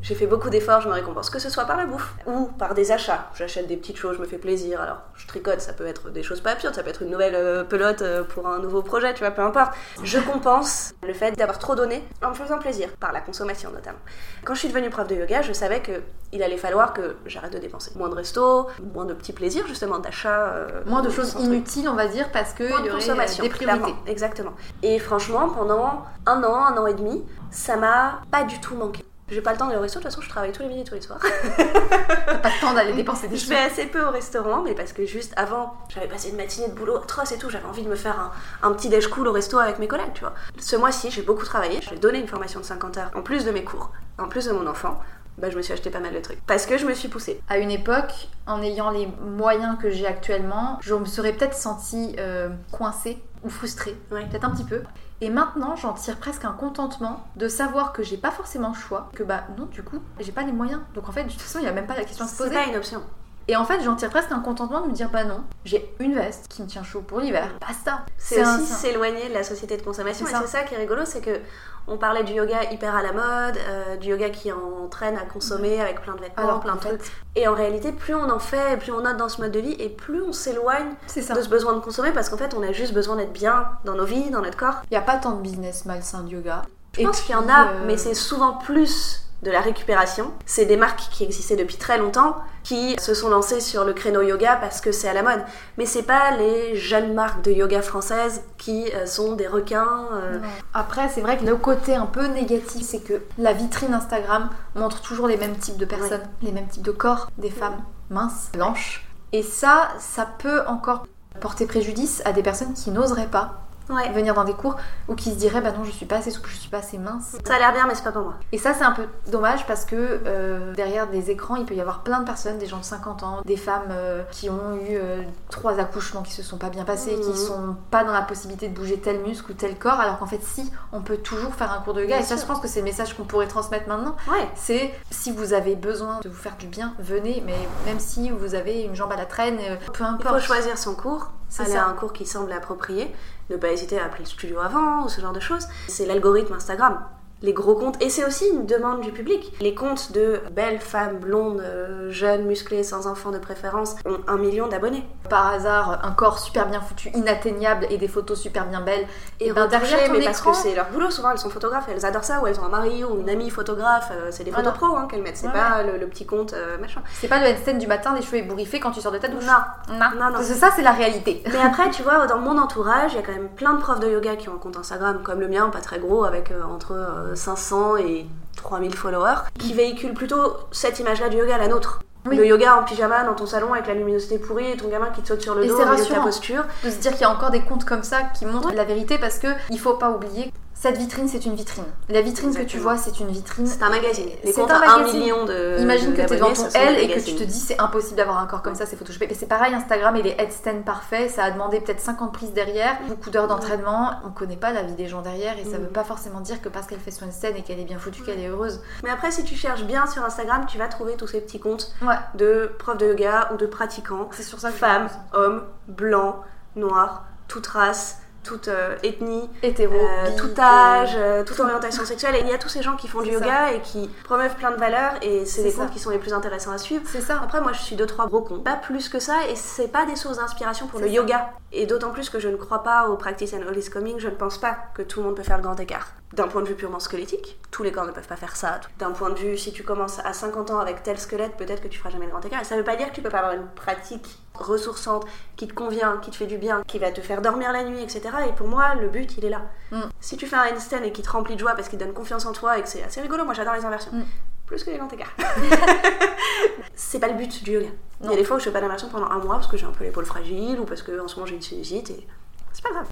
J'ai 0.04 0.14
fait 0.14 0.26
beaucoup 0.26 0.50
d'efforts, 0.50 0.82
je 0.82 0.88
me 0.88 0.92
récompense, 0.92 1.30
que 1.30 1.38
ce 1.38 1.48
soit 1.48 1.64
par 1.64 1.78
la 1.78 1.86
bouffe 1.86 2.14
ou 2.26 2.44
par 2.58 2.74
des 2.74 2.92
achats. 2.92 3.30
J'achète 3.34 3.66
des 3.66 3.78
petites 3.78 3.96
choses, 3.96 4.16
je 4.16 4.20
me 4.20 4.26
fais 4.26 4.36
plaisir. 4.36 4.78
Alors, 4.82 4.98
je 5.14 5.26
tricote, 5.26 5.62
ça 5.62 5.72
peut 5.72 5.86
être 5.86 6.10
des 6.10 6.22
choses 6.22 6.42
pas 6.42 6.50
absurdes, 6.50 6.74
ça 6.74 6.82
peut 6.82 6.90
être 6.90 7.00
une 7.00 7.10
nouvelle 7.10 7.34
euh, 7.34 7.64
pelote 7.64 8.02
euh, 8.02 8.22
pour 8.22 8.46
un 8.46 8.58
nouveau 8.58 8.82
projet, 8.82 9.14
tu 9.14 9.20
vois, 9.20 9.30
peu 9.30 9.40
importe. 9.40 9.72
Je 10.02 10.18
compense 10.18 10.92
le 11.06 11.14
fait 11.14 11.31
d'avoir 11.38 11.58
trop 11.58 11.74
donné 11.74 12.06
en 12.22 12.29
me 12.29 12.35
faisant 12.35 12.58
plaisir, 12.58 12.90
par 13.00 13.12
la 13.12 13.22
consommation 13.22 13.70
notamment. 13.70 13.96
Quand 14.44 14.52
je 14.52 14.58
suis 14.58 14.68
devenue 14.68 14.90
prof 14.90 15.08
de 15.08 15.14
yoga, 15.14 15.40
je 15.40 15.54
savais 15.54 15.81
que 15.81 16.02
il 16.33 16.42
allait 16.42 16.58
falloir 16.58 16.92
que 16.92 17.16
j'arrête 17.24 17.54
de 17.54 17.58
dépenser. 17.58 17.92
Moins 17.96 18.10
de 18.10 18.14
resto, 18.14 18.66
moins 18.92 19.06
de 19.06 19.14
petits 19.14 19.33
plaisirs, 19.33 19.66
justement, 19.66 20.00
d'achat. 20.00 20.48
euh, 20.54 20.83
Moins 20.85 21.00
de 21.00 21.08
choses 21.08 21.35
inutiles, 21.40 21.88
on 21.88 21.94
va 21.94 22.08
dire, 22.08 22.31
parce 22.31 22.52
qu'il 22.52 22.68
Moins 22.68 22.81
y 22.81 22.90
aurait 22.90 22.98
consommation, 22.98 23.42
des 23.42 23.48
priorités. 23.48 23.94
exactement. 24.06 24.52
Et 24.83 24.98
franchement, 24.98 25.48
pendant 25.48 26.04
un 26.26 26.44
an, 26.44 26.66
un 26.66 26.76
an 26.76 26.87
et 26.88 26.94
demi, 26.94 27.24
ça 27.50 27.76
m'a 27.76 28.20
pas 28.31 28.42
du 28.44 28.60
tout 28.60 28.74
manqué. 28.74 29.02
J'ai 29.35 29.40
pas 29.42 29.52
le 29.52 29.58
temps 29.58 29.66
d'aller 29.66 29.78
au 29.78 29.82
resto, 29.82 29.98
de 29.98 30.04
toute 30.04 30.12
façon 30.12 30.22
je 30.22 30.28
travaille 30.28 30.52
tous 30.52 30.62
les 30.62 30.68
midis 30.68 30.82
et 30.82 30.85
tous 30.85 30.94
les 30.94 31.00
soirs. 31.00 31.18
T'as 31.20 32.37
pas 32.38 32.48
le 32.48 32.60
temps 32.60 32.72
d'aller 32.72 32.92
dépenser 32.96 33.28
des 33.28 33.37
Je 33.37 33.48
vais 33.48 33.56
assez 33.56 33.87
peu 33.87 34.02
au 34.04 34.10
restaurant, 34.10 34.62
mais 34.62 34.74
parce 34.74 34.92
que 34.92 35.04
juste 35.04 35.32
avant, 35.37 35.74
j'avais 35.88 36.06
passé 36.08 36.30
une 36.30 36.37
matinée 36.37 36.68
de 36.68 36.72
boulot 36.74 36.96
atroce 36.96 37.32
et 37.32 37.38
tout, 37.38 37.50
j'avais 37.50 37.66
envie 37.66 37.82
de 37.82 37.88
me 37.88 37.96
faire 37.96 38.18
un, 38.18 38.68
un 38.68 38.72
petit 38.72 38.88
déj 38.88 39.08
cool 39.08 39.26
au 39.28 39.32
resto 39.32 39.58
avec 39.58 39.78
mes 39.78 39.88
collègues, 39.88 40.12
tu 40.14 40.20
vois. 40.20 40.35
Ce 40.58 40.76
mois-ci, 40.76 41.10
j'ai 41.10 41.22
beaucoup 41.22 41.44
travaillé, 41.44 41.80
j'ai 41.88 41.96
donné 41.96 42.18
une 42.20 42.28
formation 42.28 42.60
de 42.60 42.64
50 42.64 42.96
heures 42.98 43.10
en 43.14 43.22
plus 43.22 43.44
de 43.44 43.50
mes 43.50 43.64
cours, 43.64 43.90
en 44.18 44.28
plus 44.28 44.46
de 44.46 44.52
mon 44.52 44.66
enfant. 44.66 45.00
Bah, 45.37 45.50
je 45.50 45.56
me 45.56 45.62
suis 45.62 45.72
acheté 45.72 45.90
pas 45.90 45.98
mal 45.98 46.14
de 46.14 46.20
trucs. 46.20 46.40
Parce 46.46 46.64
que 46.64 46.78
je 46.78 46.87
me 46.87 46.94
suis 46.94 47.08
poussée. 47.08 47.40
À 47.48 47.58
une 47.58 47.72
époque, 47.72 48.28
en 48.46 48.62
ayant 48.62 48.90
les 48.90 49.08
moyens 49.20 49.76
que 49.82 49.90
j'ai 49.90 50.06
actuellement, 50.06 50.78
je 50.80 50.94
me 50.94 51.06
serais 51.06 51.32
peut-être 51.32 51.54
sentie 51.54 52.14
euh, 52.20 52.50
coincée 52.70 53.18
ou 53.42 53.48
frustrée, 53.50 53.96
Ouais. 54.12 54.24
peut-être 54.30 54.44
un 54.44 54.50
petit 54.50 54.62
peu. 54.62 54.82
Et 55.21 55.31
maintenant, 55.31 55.77
j'en 55.77 55.92
tire 55.92 56.17
presque 56.19 56.44
un 56.44 56.52
contentement 56.52 57.25
de 57.37 57.48
savoir 57.48 57.92
que 57.92 58.02
j'ai 58.02 58.17
pas 58.17 58.31
forcément 58.31 58.69
le 58.71 58.75
choix, 58.75 59.10
que 59.15 59.23
bah 59.23 59.44
non, 59.56 59.67
du 59.67 59.83
coup, 59.83 60.00
j'ai 60.21 60.33
pas 60.33 60.42
les 60.42 60.52
moyens. 60.52 60.81
Donc 60.94 61.08
en 61.08 61.12
fait, 61.12 61.25
de 61.25 61.31
toute 61.31 61.40
façon, 61.40 61.60
il 61.60 61.65
y 61.65 61.69
a 61.69 61.73
même 61.73 61.87
pas 61.87 61.96
la 61.96 62.04
question 62.04 62.25
à 62.25 62.29
se 62.29 62.35
C'est 62.37 62.42
poser. 62.44 62.54
pas 62.54 62.65
une 62.67 62.77
option. 62.77 63.02
Et 63.46 63.56
en 63.56 63.64
fait, 63.64 63.80
j'en 63.82 63.94
tire 63.94 64.08
presque 64.10 64.32
un 64.32 64.40
contentement 64.40 64.80
de 64.80 64.88
me 64.88 64.92
dire 64.92 65.10
bah 65.10 65.24
non, 65.24 65.42
j'ai 65.64 65.94
une 66.00 66.14
veste 66.14 66.48
qui 66.48 66.62
me 66.62 66.66
tient 66.66 66.82
chaud 66.82 67.02
pour 67.02 67.20
l'hiver. 67.20 67.48
C'est 67.68 67.90
un- 67.90 67.94
aussi 67.96 68.06
c'est 68.18 68.40
un- 68.42 68.58
s'éloigner 68.58 69.28
de 69.28 69.34
la 69.34 69.42
société 69.44 69.76
de 69.76 69.82
consommation. 69.82 70.24
C'est 70.26 70.32
Et 70.32 70.34
ça. 70.34 70.40
c'est 70.42 70.48
ça 70.58 70.62
qui 70.62 70.74
est 70.74 70.78
rigolo, 70.78 71.02
c'est 71.04 71.20
que 71.20 71.40
on 71.86 71.98
parlait 71.98 72.24
du 72.24 72.32
yoga 72.32 72.70
hyper 72.72 72.94
à 72.96 73.02
la 73.02 73.12
mode, 73.12 73.58
euh, 73.68 73.96
du 73.96 74.08
yoga 74.08 74.30
qui 74.30 74.50
entraîne 74.50 75.18
à 75.18 75.26
consommer 75.26 75.78
avec 75.82 76.00
plein 76.00 76.14
de 76.14 76.20
vêtements, 76.20 76.42
Alors 76.44 76.60
plein 76.60 76.76
de 76.76 76.80
trucs. 76.80 77.02
Et 77.36 77.46
en 77.46 77.54
réalité, 77.54 77.92
plus 77.92 78.14
on 78.14 78.30
en 78.30 78.38
fait, 78.38 78.78
plus 78.78 78.90
on 78.92 79.02
note 79.02 79.18
dans 79.18 79.28
ce 79.28 79.42
mode 79.42 79.52
de 79.52 79.58
vie, 79.60 79.76
et 79.78 79.90
plus 79.90 80.22
on 80.22 80.32
s'éloigne 80.32 80.94
ça. 81.06 81.34
de 81.34 81.42
ce 81.42 81.48
besoin 81.50 81.74
de 81.74 81.80
consommer, 81.80 82.12
parce 82.12 82.30
qu'en 82.30 82.38
fait, 82.38 82.54
on 82.54 82.62
a 82.62 82.72
juste 82.72 82.94
besoin 82.94 83.16
d'être 83.16 83.34
bien 83.34 83.68
dans 83.84 83.92
nos 83.94 84.06
vies, 84.06 84.30
dans 84.30 84.40
notre 84.40 84.56
corps. 84.56 84.76
Il 84.90 84.94
y 84.94 84.96
a 84.96 85.02
pas 85.02 85.16
tant 85.18 85.32
de 85.32 85.42
business 85.42 85.84
malsain 85.84 86.22
du 86.22 86.36
yoga. 86.36 86.62
Je 86.94 87.00
Et 87.02 87.04
pense 87.04 87.20
qu'il 87.20 87.32
y 87.34 87.36
en 87.36 87.48
a, 87.50 87.66
euh, 87.66 87.84
mais 87.86 87.98
c'est 87.98 88.14
souvent 88.14 88.52
plus 88.54 89.20
de 89.44 89.50
la 89.50 89.60
récupération. 89.60 90.32
C'est 90.46 90.64
des 90.64 90.76
marques 90.76 91.08
qui 91.12 91.22
existaient 91.22 91.56
depuis 91.56 91.76
très 91.76 91.98
longtemps 91.98 92.36
qui 92.64 92.96
se 92.98 93.12
sont 93.12 93.28
lancées 93.28 93.60
sur 93.60 93.84
le 93.84 93.92
créneau 93.92 94.22
yoga 94.22 94.56
parce 94.56 94.80
que 94.80 94.90
c'est 94.90 95.08
à 95.08 95.12
la 95.12 95.22
mode. 95.22 95.40
Mais 95.76 95.86
c'est 95.86 96.02
pas 96.02 96.30
les 96.36 96.76
jeunes 96.76 97.12
marques 97.12 97.44
de 97.44 97.52
yoga 97.52 97.82
françaises 97.82 98.42
qui 98.58 98.90
euh, 98.94 99.06
sont 99.06 99.36
des 99.36 99.46
requins. 99.46 100.08
euh. 100.14 100.40
Après, 100.72 101.08
c'est 101.10 101.20
vrai 101.20 101.36
que 101.36 101.44
le 101.44 101.56
côté 101.56 101.94
un 101.94 102.06
peu 102.06 102.26
négatif, 102.26 102.82
c'est 102.82 103.00
que 103.00 103.22
la 103.38 103.52
vitrine 103.52 103.92
Instagram 103.92 104.48
montre 104.74 105.02
toujours 105.02 105.28
les 105.28 105.36
mêmes 105.36 105.56
types 105.56 105.76
de 105.76 105.84
personnes, 105.84 106.22
les 106.42 106.52
mêmes 106.52 106.66
types 106.66 106.82
de 106.82 106.90
corps, 106.90 107.30
des 107.36 107.50
femmes 107.50 107.82
minces, 108.10 108.48
blanches. 108.54 109.06
Et 109.32 109.42
ça, 109.42 109.90
ça 109.98 110.26
peut 110.38 110.62
encore 110.66 111.06
porter 111.40 111.66
préjudice 111.66 112.22
à 112.24 112.32
des 112.32 112.42
personnes 112.42 112.72
qui 112.72 112.90
n'oseraient 112.90 113.26
pas 113.26 113.63
Ouais. 113.90 114.10
venir 114.12 114.35
dans 114.35 114.44
des 114.44 114.54
cours 114.54 114.76
ou 115.08 115.14
qui 115.14 115.30
se 115.30 115.37
diraient 115.37 115.60
bah 115.60 115.72
non, 115.72 115.85
je 115.85 115.90
suis 115.90 116.06
pas 116.06 116.16
assez 116.16 116.30
souple, 116.30 116.48
je 116.50 116.56
suis 116.56 116.70
pas 116.70 116.78
assez 116.78 116.96
mince. 116.98 117.37
Ça 117.46 117.54
a 117.54 117.58
l'air 117.58 117.72
bien, 117.72 117.87
mais 117.87 117.94
c'est 117.94 118.04
pas 118.04 118.12
pour 118.12 118.22
moi. 118.22 118.35
Et 118.52 118.58
ça, 118.58 118.72
c'est 118.74 118.85
un 118.85 118.92
peu 118.92 119.04
dommage 119.30 119.66
parce 119.66 119.85
que 119.85 119.94
euh, 120.26 120.72
derrière 120.74 121.06
des 121.08 121.30
écrans, 121.30 121.56
il 121.56 121.64
peut 121.66 121.74
y 121.74 121.80
avoir 121.80 122.00
plein 122.02 122.20
de 122.20 122.24
personnes, 122.24 122.58
des 122.58 122.66
gens 122.66 122.78
de 122.78 122.85
50 122.85 123.22
ans, 123.22 123.40
des 123.44 123.56
femmes 123.56 123.88
euh, 123.90 124.22
qui 124.30 124.48
ont 124.48 124.74
eu 124.76 124.96
euh, 124.96 125.22
trois 125.50 125.78
accouchements 125.78 126.22
qui 126.22 126.32
se 126.32 126.42
sont 126.42 126.56
pas 126.58 126.70
bien 126.70 126.85
passés, 126.85 127.14
qui 127.16 127.28
Mhm. 127.30 127.37
sont 127.37 127.76
pas 127.90 128.04
dans 128.04 128.12
la 128.12 128.22
possibilité 128.22 128.68
de 128.68 128.74
bouger 128.74 128.98
tel 128.98 129.20
muscle 129.20 129.50
ou 129.50 129.54
tel 129.54 129.78
corps, 129.78 130.00
alors 130.00 130.18
qu'en 130.18 130.26
fait, 130.26 130.40
si, 130.42 130.70
on 130.92 131.02
peut 131.02 131.18
toujours 131.18 131.54
faire 131.54 131.72
un 131.72 131.80
cours 131.80 131.94
de 131.94 132.00
yoga. 132.02 132.16
Bien 132.16 132.24
et 132.24 132.26
ça, 132.26 132.37
sûr. 132.37 132.46
je 132.46 132.52
pense 132.52 132.60
que 132.60 132.68
c'est 132.68 132.80
le 132.80 132.85
message 132.85 133.14
qu'on 133.16 133.24
pourrait 133.24 133.48
transmettre 133.48 133.88
maintenant. 133.88 134.16
Ouais. 134.30 134.48
C'est 134.54 134.94
si 135.10 135.30
vous 135.32 135.52
avez 135.52 135.74
besoin 135.76 136.20
de 136.22 136.28
vous 136.28 136.35
faire 136.37 136.56
du 136.56 136.66
bien, 136.66 136.94
venez, 136.98 137.42
mais 137.46 137.56
même 137.87 137.98
si 138.00 138.30
vous 138.30 138.54
avez 138.54 138.82
une 138.82 138.94
jambe 138.94 139.12
à 139.12 139.16
la 139.16 139.26
traîne, 139.26 139.58
peu 139.92 140.04
Il 140.04 140.06
importe. 140.06 140.35
faut 140.40 140.40
choisir 140.46 140.78
son 140.78 140.94
cours, 140.94 141.30
aller 141.58 141.72
ça. 141.72 141.84
à 141.84 141.88
un 141.88 141.94
cours 141.94 142.12
qui 142.12 142.26
semble 142.26 142.52
approprié, 142.52 143.14
ne 143.50 143.56
pas 143.56 143.72
hésiter 143.72 143.98
à 143.98 144.04
appeler 144.04 144.24
le 144.24 144.28
studio 144.28 144.58
avant 144.60 145.04
ou 145.04 145.08
ce 145.08 145.20
genre 145.20 145.32
de 145.32 145.40
choses. 145.40 145.66
C'est 145.88 146.06
l'algorithme 146.06 146.54
Instagram. 146.54 146.98
Les 147.44 147.52
gros 147.52 147.74
comptes, 147.74 148.02
et 148.02 148.08
c'est 148.08 148.24
aussi 148.24 148.46
une 148.48 148.64
demande 148.66 149.02
du 149.02 149.12
public. 149.12 149.52
Les 149.60 149.74
comptes 149.74 150.10
de 150.12 150.40
belles 150.52 150.80
femmes 150.80 151.18
blondes, 151.18 151.60
euh, 151.60 152.10
jeunes, 152.10 152.44
musclées, 152.46 152.82
sans 152.82 153.06
enfants 153.06 153.30
de 153.30 153.38
préférence, 153.38 153.96
ont 154.06 154.18
un 154.26 154.36
million 154.38 154.66
d'abonnés. 154.66 155.06
Par 155.28 155.46
hasard, 155.52 156.00
un 156.04 156.12
corps 156.12 156.38
super 156.38 156.66
bien 156.66 156.80
foutu, 156.80 157.10
inatteignable 157.10 157.86
et 157.90 157.98
des 157.98 158.08
photos 158.08 158.40
super 158.40 158.66
bien 158.66 158.80
belles. 158.80 159.06
Et 159.40 159.52
ben, 159.52 159.64
retouchées, 159.64 159.80
derrière 159.90 160.06
ton 160.08 160.18
mais 160.18 160.24
parce 160.24 160.38
écran- 160.40 160.50
que 160.52 160.56
c'est 160.56 160.74
leur 160.74 160.88
boulot, 160.90 161.10
souvent 161.10 161.30
elles 161.32 161.38
sont 161.38 161.50
photographes, 161.50 161.84
elles 161.90 162.06
adorent 162.06 162.24
ça, 162.24 162.40
ou 162.42 162.46
elles 162.46 162.58
ont 162.60 162.64
un 162.64 162.68
mari 162.70 163.04
ou 163.04 163.20
une 163.20 163.28
amie 163.28 163.50
photographe, 163.50 164.10
euh, 164.12 164.28
c'est 164.30 164.44
des 164.44 164.50
photos 164.50 164.72
Voilà. 164.72 164.78
pro 164.78 164.96
hein, 164.96 165.06
qu'elles 165.10 165.22
mettent, 165.22 165.36
c'est 165.36 165.46
Ouais, 165.48 165.52
pas 165.52 165.82
le, 165.82 165.98
le 165.98 166.06
petit 166.06 166.24
compte 166.24 166.54
euh, 166.54 166.78
machin. 166.78 167.02
C'est 167.20 167.28
pas 167.28 167.40
le 167.40 167.46
handstand 167.52 167.78
du 167.78 167.86
matin, 167.86 168.14
les 168.16 168.22
cheveux 168.22 168.38
ébouriffés 168.38 168.80
quand 168.80 168.90
tu 168.92 169.02
sors 169.02 169.12
de 169.12 169.18
ta 169.18 169.28
douche. 169.28 169.44
Non. 169.44 169.94
Non, 169.94 170.06
Non, 170.18 170.26
non. 170.28 170.32
Parce 170.32 170.48
que 170.48 170.54
ça, 170.54 170.70
c'est 170.74 170.82
la 170.82 170.92
réalité. 170.92 171.42
Mais 171.52 171.60
après, 171.60 171.90
tu 171.90 172.02
vois, 172.02 172.26
dans 172.26 172.38
mon 172.38 172.56
entourage, 172.56 173.12
il 173.12 173.16
y 173.16 173.18
a 173.18 173.22
quand 173.22 173.32
même 173.32 173.50
plein 173.50 173.74
de 173.74 173.80
profs 173.80 174.00
de 174.00 174.08
yoga 174.08 174.36
qui 174.36 174.48
ont 174.48 174.54
un 174.54 174.58
compte 174.58 174.78
Instagram 174.78 175.20
comme 175.22 175.40
le 175.40 175.48
mien, 175.48 175.68
pas 175.68 175.80
très 175.82 175.98
gros, 175.98 176.24
avec 176.24 176.50
entre 176.70 176.94
500 177.35 177.96
et 177.98 178.26
3000 178.56 178.94
followers, 178.94 179.42
qui 179.58 179.74
véhiculent 179.74 180.14
plutôt 180.14 180.56
cette 180.72 180.98
image-là 181.00 181.28
du 181.28 181.37
yoga, 181.38 181.58
la 181.58 181.68
nôtre. 181.68 182.00
Oui. 182.26 182.37
Le 182.37 182.46
yoga 182.46 182.76
en 182.76 182.85
pyjama 182.85 183.22
dans 183.24 183.35
ton 183.35 183.44
salon 183.44 183.74
avec 183.74 183.87
la 183.87 183.92
luminosité 183.92 184.38
pourrie 184.38 184.70
et 184.70 184.76
ton 184.78 184.88
gamin 184.88 185.10
qui 185.10 185.20
te 185.20 185.28
saute 185.28 185.42
sur 185.42 185.54
le 185.54 185.64
Et 185.64 185.68
dos 185.68 185.76
c'est 185.76 185.82
au 185.82 185.90
milieu 185.90 185.96
de 185.96 186.00
ta 186.00 186.04
rassurant. 186.04 186.24
posture. 186.24 186.64
De 186.82 186.90
se 186.90 186.96
dire 186.96 187.12
qu'il 187.12 187.20
y 187.20 187.24
a 187.24 187.30
encore 187.30 187.50
des 187.50 187.60
comptes 187.60 187.85
comme 187.85 188.02
ça 188.02 188.22
qui 188.35 188.46
montrent 188.46 188.72
la 188.72 188.85
vérité 188.85 189.18
parce 189.18 189.38
que 189.38 189.48
il 189.68 189.78
faut 189.78 189.94
pas 189.94 190.10
oublier. 190.10 190.50
Cette 190.85 190.98
vitrine, 190.98 191.26
c'est 191.28 191.46
une 191.46 191.54
vitrine. 191.54 191.87
La 192.10 192.20
vitrine 192.20 192.54
que 192.54 192.60
tu 192.62 192.76
vois, 192.76 192.98
c'est 192.98 193.18
une 193.18 193.28
vitrine. 193.28 193.66
C'est 193.66 193.82
un 193.82 193.88
magazine. 193.88 194.28
Les 194.44 194.52
C'est 194.52 194.60
un 194.60 194.66
à 194.66 194.76
1 194.76 194.98
magazine. 194.98 195.18
million 195.18 195.44
de. 195.46 195.78
Imagine 195.80 196.10
de- 196.12 196.16
que 196.16 196.26
tu 196.26 196.35
es 196.35 196.37
devant 196.37 196.52
ton 196.52 196.68
L 196.74 196.98
et 196.98 197.08
que 197.08 197.20
tu 197.20 197.35
te 197.37 197.42
dis 197.42 197.58
c'est 197.58 197.80
impossible 197.80 198.16
d'avoir 198.18 198.37
un 198.38 198.46
corps 198.46 198.60
comme 198.60 198.74
ça, 198.74 198.85
c'est 198.85 198.96
photoshopé. 198.96 199.26
Et 199.30 199.35
c'est 199.35 199.46
pareil, 199.46 199.72
Instagram 199.72 200.14
et 200.16 200.20
les 200.22 200.35
headstands 200.38 200.82
parfaits, 200.85 201.30
ça 201.30 201.44
a 201.44 201.50
demandé 201.50 201.80
peut-être 201.80 202.00
50 202.00 202.35
prises 202.35 202.52
derrière, 202.52 202.98
beaucoup 203.08 203.30
d'heures 203.30 203.48
d'entraînement. 203.48 204.10
On 204.26 204.30
connaît 204.30 204.58
pas 204.58 204.74
la 204.74 204.82
vie 204.82 204.92
des 204.92 205.06
gens 205.08 205.22
derrière 205.22 205.58
et 205.58 205.64
ça 205.64 205.78
Mm. 205.78 205.85
veut 205.85 205.88
pas 205.88 206.04
forcément 206.04 206.40
dire 206.40 206.60
que 206.60 206.68
parce 206.68 206.87
qu'elle 206.87 207.00
fait 207.00 207.10
son 207.10 207.24
handstand 207.28 207.56
et 207.56 207.62
qu'elle 207.62 207.80
est 207.80 207.85
bien 207.85 207.98
foutue, 207.98 208.22
qu'elle 208.22 208.40
est 208.40 208.48
heureuse. 208.48 208.82
Mais 209.04 209.08
après, 209.08 209.30
si 209.30 209.42
tu 209.42 209.54
cherches 209.54 209.85
bien 209.85 210.06
sur 210.06 210.22
Instagram, 210.22 210.66
tu 210.68 210.76
vas 210.76 210.88
trouver 210.88 211.14
tous 211.14 211.28
ces 211.28 211.40
petits 211.40 211.60
comptes 211.60 211.94
Ouais, 212.02 212.14
de 212.35 212.70
profs 212.78 212.98
de 212.98 213.06
yoga 213.06 213.48
ou 213.54 213.56
de 213.56 213.64
pratiquants, 213.64 214.28
c'est 214.32 214.42
sur 214.42 214.60
ça 214.60 214.68
que 214.70 214.76
femmes, 214.76 215.08
hommes, 215.32 215.62
blancs, 215.88 216.37
noirs, 216.76 217.24
toute 217.48 217.66
race, 217.68 218.18
toute 218.44 218.68
euh, 218.68 218.96
ethnie, 219.02 219.48
Hétéro, 219.62 219.94
euh, 219.94 220.30
bi, 220.30 220.36
tout 220.36 220.60
âge, 220.60 221.14
euh, 221.16 221.42
toute 221.42 221.58
orientation 221.58 222.04
sexuelle. 222.04 222.36
Et 222.36 222.40
il 222.40 222.48
y 222.48 222.52
a 222.52 222.58
tous 222.58 222.68
ces 222.68 222.82
gens 222.82 222.94
qui 222.94 223.08
font 223.08 223.22
du 223.22 223.28
ça. 223.28 223.34
yoga 223.34 223.72
et 223.72 223.80
qui 223.80 224.08
promeuvent 224.22 224.54
plein 224.54 224.70
de 224.70 224.76
valeurs 224.76 225.14
et 225.22 225.44
c'est 225.44 225.62
les 225.62 225.72
comptes 225.72 225.90
qui 225.90 225.98
sont 225.98 226.10
les 226.10 226.18
plus 226.18 226.32
intéressants 226.32 226.70
à 226.70 226.78
suivre. 226.78 227.02
C'est 227.06 227.20
ça. 227.20 227.40
Après, 227.42 227.60
moi, 227.60 227.72
je 227.72 227.80
suis 227.80 227.96
deux, 227.96 228.06
trois 228.06 228.28
gros 228.28 228.42
comptes. 228.42 228.62
Pas 228.62 228.76
plus 228.76 229.08
que 229.08 229.18
ça, 229.18 229.46
et 229.50 229.56
c'est 229.56 229.88
pas 229.88 230.06
des 230.06 230.14
sources 230.16 230.36
d'inspiration 230.36 230.86
pour 230.86 231.00
le 231.00 231.06
ça. 231.06 231.12
yoga. 231.12 231.50
Et 231.72 231.86
d'autant 231.86 232.10
plus 232.10 232.30
que 232.30 232.38
je 232.38 232.48
ne 232.48 232.56
crois 232.56 232.82
pas 232.84 233.08
au 233.08 233.16
practice 233.16 233.52
and 233.54 233.66
all 233.68 233.76
is 233.76 233.90
coming, 233.90 234.18
je 234.18 234.28
ne 234.28 234.34
pense 234.34 234.58
pas 234.58 234.76
que 234.94 235.02
tout 235.02 235.20
le 235.20 235.26
monde 235.26 235.36
peut 235.36 235.42
faire 235.42 235.56
le 235.56 235.62
grand 235.62 235.78
écart. 235.80 236.12
D'un 236.35 236.48
point 236.48 236.62
de 236.62 236.66
vue 236.66 236.74
purement 236.74 236.98
squelettique, 236.98 237.60
tous 237.70 237.85
les 237.85 237.92
corps 237.92 238.06
ne 238.06 238.10
peuvent 238.10 238.26
pas 238.26 238.35
faire 238.35 238.56
ça. 238.56 238.80
D'un 238.98 239.12
point 239.12 239.30
de 239.30 239.38
vue, 239.38 239.56
si 239.56 239.72
tu 239.72 239.85
commences 239.85 240.18
à 240.18 240.32
50 240.32 240.72
ans 240.72 240.80
avec 240.80 241.04
tel 241.04 241.16
squelette, 241.16 241.56
peut-être 241.56 241.80
que 241.80 241.87
tu 241.87 241.98
feras 241.98 242.10
jamais 242.10 242.24
le 242.24 242.32
grand 242.32 242.44
écart. 242.44 242.60
Et 242.60 242.64
ça 242.64 242.76
veut 242.76 242.82
pas 242.82 242.96
dire 242.96 243.08
que 243.10 243.14
tu 243.14 243.22
peux 243.22 243.28
pas 243.28 243.38
avoir 243.38 243.52
une 243.52 243.68
pratique 243.68 244.40
ressourçante, 244.54 245.26
qui 245.54 245.68
te 245.68 245.74
convient, 245.74 246.18
qui 246.18 246.32
te 246.32 246.37
fait 246.37 246.46
du 246.46 246.58
bien, 246.58 246.82
qui 246.88 246.98
va 246.98 247.12
te 247.12 247.20
faire 247.20 247.40
dormir 247.40 247.70
la 247.70 247.85
nuit, 247.85 248.02
etc. 248.02 248.22
Et 248.48 248.52
pour 248.52 248.66
moi, 248.66 248.96
le 248.96 249.08
but, 249.08 249.37
il 249.38 249.44
est 249.44 249.48
là. 249.48 249.62
Mm. 249.92 250.02
Si 250.20 250.37
tu 250.37 250.48
fais 250.48 250.56
un 250.56 250.74
handstand 250.74 251.04
et 251.04 251.12
qui 251.12 251.22
te 251.22 251.30
remplit 251.30 251.54
de 251.54 251.60
joie 251.60 251.74
parce 251.74 251.88
qu'il 251.88 252.00
donne 252.00 252.12
confiance 252.12 252.46
en 252.46 252.52
toi 252.52 252.78
et 252.78 252.82
que 252.82 252.88
c'est 252.88 253.04
assez 253.04 253.20
rigolo, 253.20 253.44
moi 253.44 253.54
j'adore 253.54 253.74
les 253.74 253.85
inversions. 253.85 254.12
Mm. 254.12 254.24
plus 254.66 254.82
que 254.82 254.90
les 254.90 254.98
grands 254.98 255.08
écarts. 255.08 255.35
c'est 256.96 257.20
pas 257.20 257.28
le 257.28 257.35
but 257.35 257.62
du 257.62 257.72
yoga. 257.72 257.88
Il 258.22 258.30
y 258.30 258.32
a 258.32 258.37
des 258.37 258.44
fois 258.44 258.56
où 258.56 258.58
je 258.58 258.64
fais 258.64 258.72
pas 258.72 258.80
d'immersion 258.80 259.08
pendant 259.08 259.30
un 259.30 259.38
mois 259.38 259.56
parce 259.56 259.68
que 259.68 259.76
j'ai 259.76 259.87
un 259.87 259.92
peu 259.92 260.02
l'épaule 260.02 260.26
fragile 260.26 260.80
ou 260.80 260.85
parce 260.85 261.02
que 261.02 261.20
en 261.20 261.28
ce 261.28 261.37
moment 261.37 261.46
j'ai 261.46 261.54
une 261.54 261.62
sinusite 261.62 262.10
et. 262.10 262.26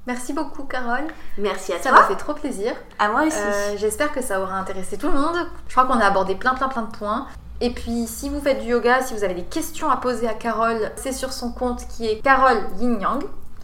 Merci 0.06 0.32
beaucoup, 0.32 0.64
Carole. 0.64 1.04
Merci 1.38 1.72
à 1.72 1.78
Ça 1.80 1.90
toi. 1.90 2.00
m'a 2.00 2.06
fait 2.06 2.16
trop 2.16 2.34
plaisir. 2.34 2.72
À 2.98 3.08
moi 3.08 3.22
aussi. 3.22 3.36
Euh, 3.38 3.76
J'espère 3.76 4.12
que 4.12 4.22
ça 4.22 4.40
aura 4.40 4.54
intéressé 4.56 4.96
tout 4.98 5.08
le 5.08 5.18
monde. 5.18 5.36
Je 5.68 5.72
crois 5.74 5.86
qu'on 5.86 6.00
a 6.00 6.06
abordé 6.06 6.34
plein 6.34 6.54
plein 6.54 6.68
plein 6.68 6.82
de 6.82 6.96
points. 6.96 7.26
Et 7.60 7.70
puis 7.70 8.06
si 8.06 8.28
vous 8.28 8.40
faites 8.40 8.60
du 8.60 8.68
yoga, 8.70 9.02
si 9.02 9.14
vous 9.14 9.22
avez 9.24 9.34
des 9.34 9.44
questions 9.44 9.90
à 9.90 9.96
poser 9.96 10.28
à 10.28 10.34
Carole, 10.34 10.90
c'est 10.96 11.12
sur 11.12 11.32
son 11.32 11.52
compte 11.52 11.86
qui 11.88 12.06
est 12.08 12.20
Carole 12.20 12.58
Yin 12.80 13.00
Yang. 13.00 13.22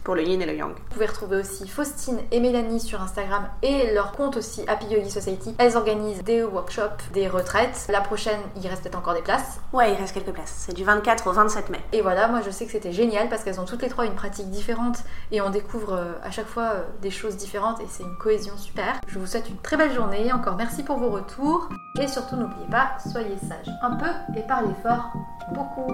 Pour 0.09 0.15
le 0.15 0.23
yin 0.23 0.41
et 0.41 0.47
le 0.47 0.55
yang. 0.55 0.71
Vous 0.71 0.93
pouvez 0.93 1.05
retrouver 1.05 1.37
aussi 1.37 1.67
Faustine 1.67 2.17
et 2.31 2.39
Mélanie 2.39 2.79
sur 2.79 2.99
Instagram 2.99 3.43
et 3.61 3.93
leur 3.93 4.13
compte 4.13 4.37
aussi 4.37 4.63
Happy 4.67 4.87
Yogi 4.87 5.11
Society. 5.11 5.53
Elles 5.59 5.77
organisent 5.77 6.23
des 6.23 6.41
workshops, 6.41 7.11
des 7.13 7.27
retraites. 7.27 7.85
La 7.89 8.01
prochaine, 8.01 8.39
il 8.59 8.67
reste 8.67 8.81
peut-être 8.81 8.97
encore 8.97 9.13
des 9.13 9.21
places. 9.21 9.59
Ouais, 9.71 9.93
il 9.93 9.95
reste 9.95 10.15
quelques 10.15 10.31
places. 10.31 10.65
C'est 10.65 10.73
du 10.73 10.83
24 10.83 11.27
au 11.27 11.31
27 11.31 11.69
mai. 11.69 11.79
Et 11.93 12.01
voilà, 12.01 12.27
moi 12.27 12.41
je 12.43 12.49
sais 12.49 12.65
que 12.65 12.71
c'était 12.71 12.91
génial 12.91 13.29
parce 13.29 13.43
qu'elles 13.43 13.59
ont 13.59 13.65
toutes 13.65 13.83
les 13.83 13.87
trois 13.89 14.07
une 14.07 14.15
pratique 14.15 14.49
différente 14.49 14.97
et 15.31 15.41
on 15.41 15.51
découvre 15.51 15.93
euh, 15.93 16.13
à 16.23 16.31
chaque 16.31 16.47
fois 16.47 16.71
euh, 16.73 16.81
des 17.03 17.11
choses 17.11 17.37
différentes 17.37 17.79
et 17.79 17.85
c'est 17.87 18.01
une 18.01 18.17
cohésion 18.17 18.57
super. 18.57 18.99
Je 19.05 19.19
vous 19.19 19.27
souhaite 19.27 19.47
une 19.47 19.57
très 19.57 19.77
belle 19.77 19.93
journée, 19.93 20.33
encore 20.33 20.55
merci 20.55 20.81
pour 20.81 20.97
vos 20.97 21.11
retours 21.11 21.69
et 22.01 22.07
surtout 22.07 22.35
n'oubliez 22.35 22.65
pas, 22.71 22.97
soyez 23.11 23.37
sages 23.47 23.71
un 23.83 23.91
peu 23.91 24.09
et 24.35 24.41
parlez 24.41 24.73
fort 24.81 25.13
beaucoup. 25.53 25.93